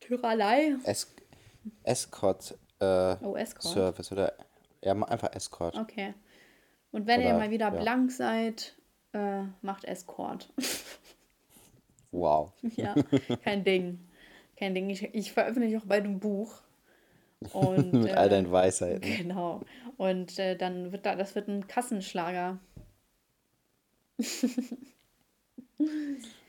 Tyrolei. 0.00 0.74
es 0.84 1.06
Escort 1.84 2.58
äh, 2.80 3.16
Oh, 3.22 3.36
Escort. 3.36 3.72
Service 3.74 4.10
oder 4.10 4.32
Ja, 4.82 4.92
einfach 4.92 5.32
Escort. 5.34 5.76
Okay. 5.76 6.14
Und 6.92 7.06
wenn 7.06 7.20
ihr 7.20 7.28
Oder- 7.28 7.38
mal 7.38 7.50
wieder 7.50 7.72
ja. 7.72 7.80
blank 7.80 8.10
seid, 8.10 8.74
äh, 9.12 9.42
macht 9.62 9.84
Escort. 9.84 10.52
Wow. 12.12 12.52
ja, 12.74 12.96
kein 13.44 13.62
Ding. 13.62 14.00
Kein 14.56 14.74
Ding. 14.74 14.90
Ich, 14.90 15.02
ich 15.14 15.30
veröffentliche 15.32 15.78
auch 15.78 15.84
bald 15.86 16.04
ein 16.04 16.18
Buch. 16.18 16.60
Und, 17.52 17.92
Mit 18.02 18.12
all 18.12 18.26
äh, 18.26 18.30
deinen 18.30 18.50
Weisheiten. 18.50 19.00
Genau. 19.00 19.60
Und 19.96 20.38
äh, 20.38 20.56
dann 20.56 20.90
wird 20.90 21.06
da, 21.06 21.14
das 21.14 21.36
wird 21.36 21.46
ein 21.46 21.68
Kassenschlager. 21.68 22.58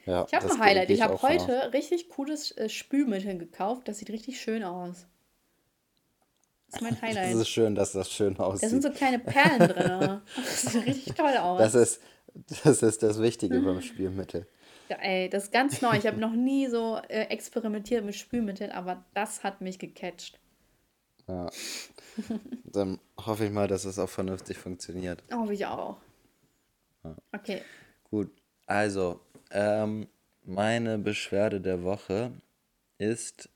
Ja, 0.06 0.26
Ich 0.28 0.34
habe 0.34 0.52
ein 0.52 0.60
Highlight. 0.60 0.90
Ich 0.90 1.02
habe 1.02 1.22
heute 1.22 1.74
richtig 1.74 2.10
cooles 2.10 2.58
äh, 2.58 2.68
Spülmittel 2.68 3.38
gekauft. 3.38 3.88
Das 3.88 4.00
sieht 4.00 4.10
richtig 4.10 4.42
schön 4.42 4.64
aus. 4.64 5.06
Das 6.72 6.76
ist 6.76 6.82
mein 6.82 6.92
Das 7.02 7.02
Highlight. 7.02 7.36
ist 7.36 7.50
schön, 7.50 7.76
dass 7.76 7.92
das 7.92 8.12
schön 8.12 8.36
Da 8.36 8.56
sind 8.56 8.68
aussieht. 8.68 8.84
so 8.84 8.92
kleine 8.92 9.20
Perlen 9.20 9.60
drin. 9.70 10.22
Das 10.36 10.62
sieht 10.62 10.86
richtig 10.86 11.16
toll 11.16 11.36
aus. 11.38 11.60
Das 11.60 11.76
ist, 11.76 12.02
das 12.64 12.82
ist 12.84 13.04
das 13.04 13.22
Wichtige 13.22 13.60
beim 13.62 13.82
Spielmittel. 13.82 14.48
Ja, 14.90 14.98
ey, 14.98 15.30
das 15.30 15.46
ist 15.46 15.52
ganz 15.54 15.82
neu. 15.82 15.96
Ich 15.96 16.06
habe 16.06 16.18
noch 16.20 16.34
nie 16.34 16.68
so 16.68 16.98
äh, 17.08 17.24
experimentiert 17.30 18.04
mit 18.04 18.16
Spülmitteln, 18.16 18.72
aber 18.72 19.06
das 19.14 19.44
hat 19.44 19.62
mich 19.62 19.80
gecatcht. 19.80 20.38
Ja. 21.28 21.50
Dann 22.66 23.00
hoffe 23.26 23.46
ich 23.46 23.52
mal, 23.52 23.68
dass 23.70 23.86
es 23.86 23.98
auch 24.00 24.10
vernünftig 24.10 24.58
funktioniert. 24.58 25.24
Hoffe 25.32 25.54
ich 25.54 25.66
auch. 25.66 25.98
Okay. 27.32 27.62
Gut, 28.10 28.30
also, 28.66 29.22
ähm, 29.52 30.08
meine 30.44 30.98
Beschwerde 30.98 31.62
der 31.62 31.84
Woche 31.84 32.32
ist, 32.98 33.50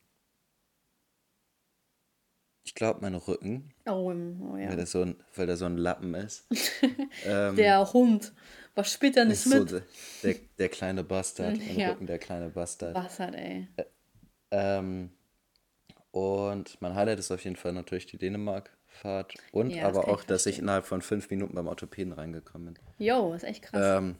ich 2.66 2.74
glaube, 2.76 3.00
mein 3.02 3.16
Rücken, 3.16 3.72
Oh, 3.88 4.12
oh 4.12 4.54
weil, 4.56 4.64
ja. 4.64 4.76
das 4.76 4.92
so 4.92 5.04
ein, 5.04 5.16
weil 5.36 5.46
der 5.46 5.56
so 5.56 5.66
ein 5.66 5.78
Lappen 5.78 6.14
ist. 6.16 6.48
ähm, 7.26 7.56
Der 7.56 7.94
Hund. 7.94 8.34
Was 8.74 8.92
spielt 8.92 9.16
er 9.16 9.26
nicht 9.26 9.46
ist 9.46 9.50
so 9.52 9.64
mit? 9.64 9.84
der, 10.24 10.36
der, 10.58 10.70
kleine 10.70 11.04
Bastard. 11.04 11.58
Mein 11.68 11.78
Ja. 11.78 11.92
Rücken, 11.92 12.08
der 12.08 12.18
kleine 12.20 12.50
Bastard. 12.50 12.96
Hat, 12.98 13.36
ey. 13.36 13.68
Ähm, 14.52 15.12
und 16.12 16.82
mein 16.82 16.96
Highlight 16.96 17.20
ist 17.20 17.32
auf 17.32 17.44
jeden 17.44 17.56
Fall 17.56 17.74
natürlich 17.74 18.08
die 18.08 18.18
Dänemark-Fahrt. 18.18 19.36
Und 19.52 19.72
Ja, 19.76 19.84
das 19.84 19.98
aber 19.98 20.08
ich 20.08 20.14
auch, 20.14 20.24
dass 20.24 20.46
ich 20.46 20.60
innerhalb 20.60 20.86
von 20.86 21.02
fünf 21.02 21.30
Minuten 21.30 21.54
beim 21.56 21.68
Orthopäden 21.68 22.14
reingekommen 22.14 22.74
bin. 22.74 22.84
Yo, 22.98 23.34
ist 23.34 23.44
echt 23.44 23.62
krass. 23.62 24.00
Ähm, 24.00 24.16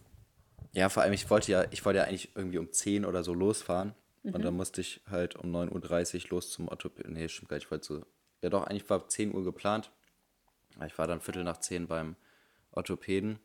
ja, 0.74 0.90
vor 0.90 1.04
allem, 1.04 1.14
ich 1.14 1.30
wollte 1.30 1.52
ja, 1.52 1.66
ich 1.72 1.84
wollte 1.86 2.00
ja 2.00 2.04
eigentlich 2.06 2.30
irgendwie 2.36 2.58
um 2.60 2.72
10 2.72 3.06
oder 3.06 3.24
so 3.24 3.34
losfahren. 3.34 3.96
Und 4.24 4.40
Mhm. 4.40 4.42
dann 4.42 4.56
musste 4.56 4.82
ich 4.82 5.02
halt 5.10 5.36
um 5.36 5.52
9.30 5.52 6.26
Uhr 6.26 6.30
los 6.32 6.50
zum 6.52 6.68
Orthopäden. 6.68 7.14
Nee, 7.14 7.30
stimmt 7.30 7.50
gar 7.50 7.58
nicht. 7.58 7.66
Ich 7.66 7.72
wollte 7.72 7.86
so, 7.86 8.06
ja 8.46 8.50
doch, 8.50 8.64
eigentlich 8.68 8.90
war 8.90 9.08
10 9.08 9.34
Uhr 9.34 9.44
geplant. 9.44 9.92
Ich 10.86 10.98
war 10.98 11.08
dann 11.08 11.22
Viertel 11.22 11.44
nach 11.44 11.58
10 11.58 11.88
beim 11.88 12.16
Orthopäden. 12.72 13.40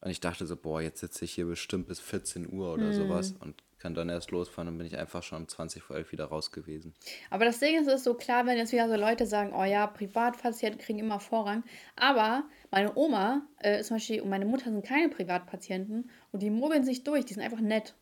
Und 0.00 0.10
ich 0.10 0.20
dachte 0.20 0.46
so, 0.46 0.56
boah, 0.56 0.80
jetzt 0.82 1.00
sitze 1.00 1.24
ich 1.24 1.32
hier 1.32 1.46
bestimmt 1.46 1.88
bis 1.88 2.00
14 2.00 2.52
Uhr 2.52 2.72
oder 2.74 2.92
sowas 2.92 3.32
Mhm. 3.32 3.40
und 3.40 3.62
kann 3.78 3.94
dann 3.94 4.08
erst 4.08 4.30
losfahren. 4.30 4.66
Dann 4.66 4.78
bin 4.78 4.86
ich 4.86 4.96
einfach 4.98 5.22
schon 5.22 5.42
um 5.42 5.48
20 5.48 5.82
vor 5.82 5.96
11 5.96 6.12
wieder 6.12 6.26
raus 6.26 6.50
gewesen. 6.52 6.94
Aber 7.30 7.44
das 7.44 7.58
Ding 7.60 7.78
ist, 7.80 7.86
es 7.88 7.94
ist 7.96 8.04
so 8.04 8.14
klar, 8.14 8.46
wenn 8.46 8.56
jetzt 8.58 8.72
wieder 8.72 8.88
so 8.88 8.94
Leute 8.96 9.26
sagen, 9.26 9.52
oh 9.54 9.64
ja, 9.64 9.86
Privatpatienten 9.86 10.80
kriegen 10.80 10.98
immer 10.98 11.18
Vorrang. 11.20 11.64
Aber 11.96 12.44
meine 12.70 12.94
Oma 12.96 13.46
äh, 13.58 13.82
zum 13.82 13.96
Beispiel 13.96 14.20
und 14.20 14.28
meine 14.28 14.44
Mutter 14.44 14.64
sind 14.70 14.84
keine 14.84 15.08
Privatpatienten 15.08 16.10
und 16.32 16.42
die 16.42 16.50
mogeln 16.50 16.84
sich 16.84 17.02
durch, 17.04 17.24
die 17.24 17.34
sind 17.34 17.42
einfach 17.42 17.60
nett. 17.60 17.94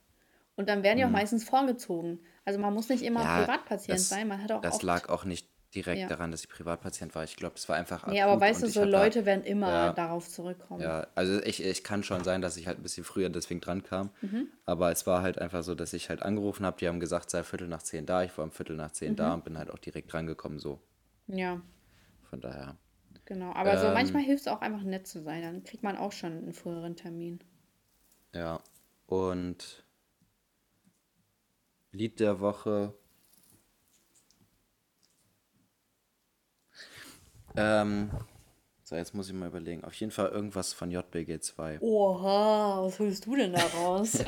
Und 0.56 0.68
dann 0.68 0.82
werden 0.82 0.98
die 0.98 1.04
auch 1.04 1.10
meistens 1.10 1.44
vorgezogen. 1.44 2.20
Also 2.44 2.58
man 2.60 2.72
muss 2.74 2.88
nicht 2.88 3.02
immer 3.02 3.20
Mhm. 3.20 3.26
Ja, 3.26 3.40
Privatpatient 3.40 3.98
das- 3.98 4.08
sein, 4.08 4.28
man 4.28 4.42
hat 4.42 4.52
auch 4.52 4.60
Das 4.60 4.82
lag 4.82 5.08
auch 5.08 5.24
nicht 5.24 5.48
direkt 5.74 6.00
Ja. 6.02 6.08
daran, 6.08 6.30
dass 6.30 6.40
ich 6.42 6.48
Privatpatient 6.48 7.14
war. 7.14 7.24
Ich 7.24 7.36
glaube, 7.36 7.54
das 7.56 7.68
war 7.68 7.76
einfach 7.76 8.06
Nee, 8.06 8.22
aber 8.22 8.40
weißt 8.40 8.62
du, 8.62 8.68
so 8.68 8.82
hab 8.82 8.90
da- 8.90 9.02
Leute 9.02 9.26
werden 9.26 9.44
immer 9.44 9.68
Ja. 9.68 9.92
darauf 9.92 10.28
zurückkommen. 10.28 10.80
Ja, 10.82 11.06
also 11.14 11.40
ich, 11.42 11.62
ich 11.62 11.82
kann 11.84 12.02
schon 12.02 12.22
sein, 12.24 12.40
dass 12.40 12.56
ich 12.56 12.66
halt 12.66 12.78
ein 12.78 12.82
bisschen 12.82 13.04
früher 13.04 13.28
deswegen 13.28 13.60
dran 13.60 13.82
kam. 13.82 14.10
Mhm. 14.22 14.48
Aber 14.66 14.90
es 14.92 15.06
war 15.06 15.22
halt 15.22 15.38
einfach 15.38 15.62
so, 15.62 15.74
dass 15.74 15.92
ich 15.92 16.08
halt 16.10 16.22
angerufen 16.22 16.64
habe. 16.64 16.78
Die 16.78 16.86
haben 16.88 17.00
gesagt, 17.00 17.30
sei 17.30 17.42
Viertel 17.42 17.68
nach 17.68 17.82
zehn 17.82 18.06
da. 18.06 18.22
Ich 18.22 18.36
war 18.38 18.44
um 18.44 18.50
Viertel 18.52 18.76
nach 18.76 18.92
zehn 18.92 19.12
Mhm. 19.12 19.16
da 19.16 19.34
und 19.34 19.44
bin 19.44 19.58
halt 19.58 19.70
auch 19.70 19.78
direkt 19.78 20.12
rangekommen. 20.14 20.58
So, 20.58 20.80
ja. 21.26 21.60
von 22.30 22.40
daher. 22.40 22.76
Genau, 23.26 23.52
aber 23.52 23.78
so 23.78 23.86
Ähm. 23.86 23.94
manchmal 23.94 24.22
hilft 24.22 24.42
es 24.42 24.48
auch 24.48 24.60
einfach 24.60 24.82
nett 24.82 25.06
zu 25.06 25.22
sein, 25.22 25.42
dann 25.42 25.64
kriegt 25.64 25.82
man 25.82 25.96
auch 25.96 26.12
schon 26.12 26.32
einen 26.32 26.52
früheren 26.52 26.94
Termin. 26.96 27.38
Ja, 28.34 28.60
und 29.06 29.84
Lied 31.92 32.18
der 32.20 32.40
Woche. 32.40 32.92
Ähm, 37.56 38.10
so, 38.82 38.96
jetzt 38.96 39.14
muss 39.14 39.28
ich 39.28 39.34
mal 39.34 39.48
überlegen. 39.48 39.82
Auf 39.84 39.94
jeden 39.94 40.12
Fall 40.12 40.28
irgendwas 40.28 40.72
von 40.72 40.90
JBG2. 40.90 41.80
Oha, 41.80 42.84
was 42.84 42.98
holst 42.98 43.24
du 43.26 43.36
denn 43.36 43.52
da 43.52 43.62
raus? 43.78 44.14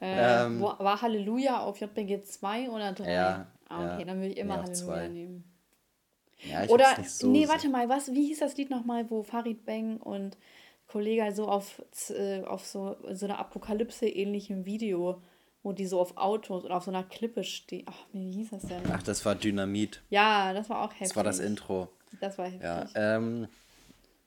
äh, 0.00 0.44
Ähm. 0.44 0.60
war 0.60 1.00
Halleluja 1.00 1.60
auf 1.60 1.80
JBG 1.80 2.22
2 2.22 2.70
oder 2.70 2.92
3? 2.92 3.12
Ja, 3.12 3.46
ah, 3.68 3.84
okay, 3.84 4.00
ja. 4.00 4.04
dann 4.04 4.18
würde 4.18 4.32
ich 4.32 4.36
immer 4.38 4.56
Halleluja 4.56 4.74
zwei. 4.74 5.08
nehmen. 5.08 5.44
Ja, 6.42 6.64
ich 6.64 6.70
Oder, 6.70 7.02
so 7.04 7.28
nee, 7.28 7.48
warte 7.48 7.68
mal, 7.68 7.88
was, 7.88 8.12
wie 8.12 8.26
hieß 8.26 8.40
das 8.40 8.56
Lied 8.56 8.70
nochmal, 8.70 9.10
wo 9.10 9.22
Farid 9.22 9.64
Bang 9.64 9.96
und 9.96 10.36
Kollege 10.86 11.32
so 11.34 11.48
auf, 11.48 11.82
äh, 12.10 12.42
auf 12.42 12.66
so, 12.66 12.96
so 13.12 13.26
einer 13.26 13.38
Apokalypse-ähnlichen 13.38 14.66
Video, 14.66 15.22
wo 15.66 15.72
die 15.72 15.86
so 15.86 16.00
auf 16.00 16.16
Autos 16.16 16.64
oder 16.64 16.76
auf 16.76 16.84
so 16.84 16.92
einer 16.92 17.02
Klippe 17.02 17.42
stehen. 17.42 17.86
Ach, 17.88 18.06
wie 18.12 18.30
hieß 18.30 18.50
das 18.50 18.62
denn? 18.62 18.80
Ach, 18.92 19.02
das 19.02 19.24
war 19.24 19.34
Dynamit. 19.34 20.00
Ja, 20.10 20.52
das 20.52 20.70
war 20.70 20.82
auch 20.84 20.92
heftig. 20.92 21.08
Das 21.08 21.16
war 21.16 21.24
das 21.24 21.40
Intro. 21.40 21.88
Das 22.20 22.38
war 22.38 22.44
heftig. 22.46 22.62
Ja, 22.62 22.86
ähm, 22.94 23.48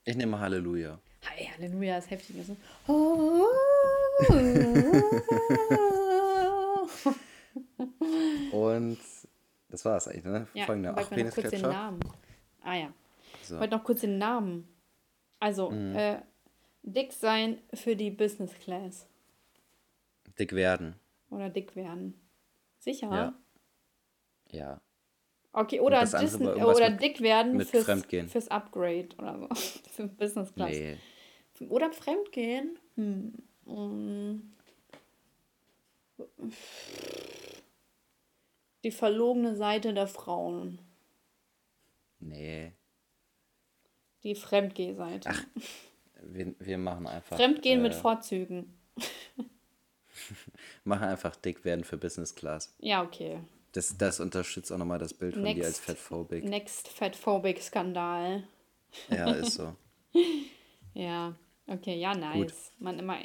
ich 0.04 0.18
nehme 0.18 0.38
Halleluja. 0.38 1.00
Hey, 1.22 1.50
Halleluja 1.56 1.98
ist 1.98 2.12
heftig. 2.12 2.36
Ist- 2.40 2.52
Und 8.52 8.98
das 9.70 9.86
war's 9.86 10.08
eigentlich, 10.08 10.26
ne? 10.26 10.48
Ja, 10.54 10.66
Folgende. 10.66 10.90
wollte 10.96 11.02
Ach, 11.06 11.12
mir 11.16 11.24
noch 11.24 11.32
Penis 11.32 11.36
kurz 11.36 11.50
den. 11.52 11.62
Namen. 11.62 12.00
Ah 12.64 12.76
ja. 12.76 12.94
So. 13.44 13.56
Ich 13.56 13.62
wollte 13.62 13.76
noch 13.78 13.84
kurz 13.84 14.02
den 14.02 14.18
Namen. 14.18 14.68
Also, 15.40 15.70
Mhm. 15.72 15.96
äh, 15.96 16.20
dick 16.84 17.14
sein 17.14 17.60
für 17.74 17.96
die 17.96 18.12
Business 18.12 18.52
Class. 18.60 19.08
Dick 20.38 20.54
werden. 20.54 20.96
Oder 21.30 21.50
dick 21.50 21.76
werden. 21.76 22.20
Sicher? 22.80 23.10
Ja. 23.12 23.34
Ja. 24.52 24.82
Okay, 25.52 25.80
oder, 25.80 26.06
Disney, 26.06 26.48
oder 26.48 26.92
dick 26.92 27.22
werden 27.22 27.62
fürs, 27.66 27.86
Fremdgehen. 27.86 28.30
fürs 28.30 28.50
Upgrade 28.50 29.10
oder 29.18 29.40
so. 29.40 29.48
für 29.92 30.08
Business 30.08 30.54
Class. 30.54 30.70
Nee. 30.70 30.98
Oder 31.70 31.92
Fremdgehen? 31.92 32.78
Hm. 32.96 33.34
Die 38.84 38.92
verlogene 38.92 39.56
Seite 39.56 39.94
der 39.94 40.08
Frauen. 40.08 40.80
Nee. 42.20 42.74
Die 44.24 44.36
Fremdgeh-Seite. 44.36 45.32
Wir, 46.22 46.54
wir 46.60 46.78
machen 46.78 47.08
einfach. 47.08 47.38
Fremdgehen 47.38 47.80
äh, 47.80 47.84
mit 47.84 47.96
Vorzügen. 47.96 48.78
Machen 50.84 51.08
einfach 51.08 51.36
dick 51.36 51.66
werden 51.66 51.84
für 51.84 51.98
Business 51.98 52.36
Class. 52.36 52.74
Ja, 52.80 53.04
okay. 53.04 53.40
Das, 53.74 53.98
das 53.98 54.20
unterstützt 54.20 54.72
auch 54.72 54.78
nochmal 54.78 55.00
das 55.00 55.14
Bild 55.14 55.36
von 55.36 55.44
dir 55.44 55.66
als 55.66 55.78
Next. 55.78 55.86
Fatphobic. 55.86 56.44
Next 56.44 56.88
Fatphobic 56.88 57.62
Skandal. 57.62 58.44
Ja, 59.10 59.32
ist 59.32 59.54
so. 59.54 59.76
Ja, 60.96 61.36
okay, 61.68 61.96
ja, 61.98 62.16
nice. 62.16 62.72
Man 62.80 62.98
immer, 62.98 63.20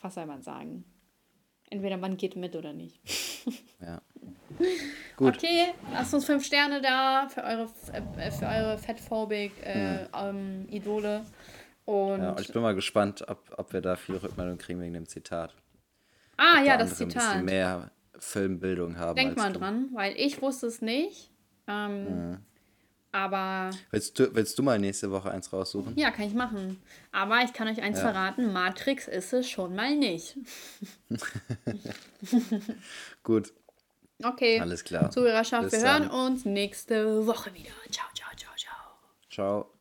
was 0.00 0.14
soll 0.14 0.24
man 0.26 0.40
sagen? 0.40 0.84
Entweder 1.68 1.96
man 1.96 2.16
geht 2.16 2.36
mit 2.36 2.56
oder 2.56 2.72
nicht. 2.72 3.00
Ja. 3.80 4.02
Gut. 5.16 5.36
Okay, 5.36 5.72
lasst 5.92 6.12
uns 6.12 6.24
fünf 6.24 6.44
Sterne 6.44 6.82
da 6.82 7.28
für 7.28 7.42
eure, 7.44 7.68
äh, 7.92 8.30
für 8.30 8.46
eure 8.46 8.76
Fatphobic 8.76 9.52
äh, 9.62 10.04
ähm, 10.12 10.66
Idole. 10.68 11.24
Und, 11.84 12.16
Hm. 12.18 12.22
Ja, 12.22 12.36
ich 12.40 12.52
bin 12.52 12.60
mal 12.60 12.74
gespannt, 12.74 13.24
ob, 13.28 13.38
ob 13.56 13.72
wir 13.72 13.80
da 13.80 13.96
viel 13.96 14.16
Rückmeldung 14.16 14.58
kriegen 14.58 14.80
wegen 14.80 14.92
dem 14.94 15.06
Zitat. 15.06 15.54
Ah, 16.38 16.62
ja, 16.62 16.76
da 16.76 16.84
das 16.84 16.92
andere 16.92 17.04
Ein 17.04 17.10
Zitat. 17.10 17.22
bisschen 17.32 17.44
mehr 17.44 17.90
Filmbildung 18.18 18.96
haben. 18.98 19.16
Denk 19.16 19.36
mal 19.36 19.52
du. 19.52 19.58
dran, 19.58 19.90
weil 19.92 20.14
ich 20.16 20.40
wusste 20.42 20.66
es 20.68 20.80
nicht. 20.80 21.30
Ähm, 21.66 22.38
Aber 23.12 23.70
Willst 23.90 24.18
du, 24.18 24.34
willst 24.34 24.58
du 24.58 24.62
mal 24.62 24.78
nächste 24.78 25.10
Woche 25.10 25.30
eins 25.30 25.52
raussuchen? 25.52 25.96
ja, 25.96 26.10
kann 26.10 26.26
ich 26.26 26.34
machen. 26.34 26.80
Aber 27.12 27.42
ich 27.44 27.52
kann 27.52 27.68
euch 27.68 27.80
eins 27.82 28.00
verraten: 28.00 28.52
Matrix 28.52 29.06
ist 29.08 29.32
es 29.32 29.48
schon 29.48 29.74
mal 29.76 29.94
nicht. 29.96 30.36
Gut, 33.22 33.52
Okay. 34.22 34.58
alles 34.60 34.82
klar. 34.82 35.10
Zuhörerschaft, 35.10 35.70
Bis 35.70 35.72
wir 35.80 35.88
hören 35.92 36.08
dann. 36.08 36.10
uns 36.32 36.44
nächste 36.44 37.26
Woche 37.26 37.54
wieder. 37.54 37.70
Ciao, 37.90 38.06
ciao, 38.14 38.28
ciao, 38.36 38.52
ciao. 38.56 38.74
Ciao. 39.30 39.77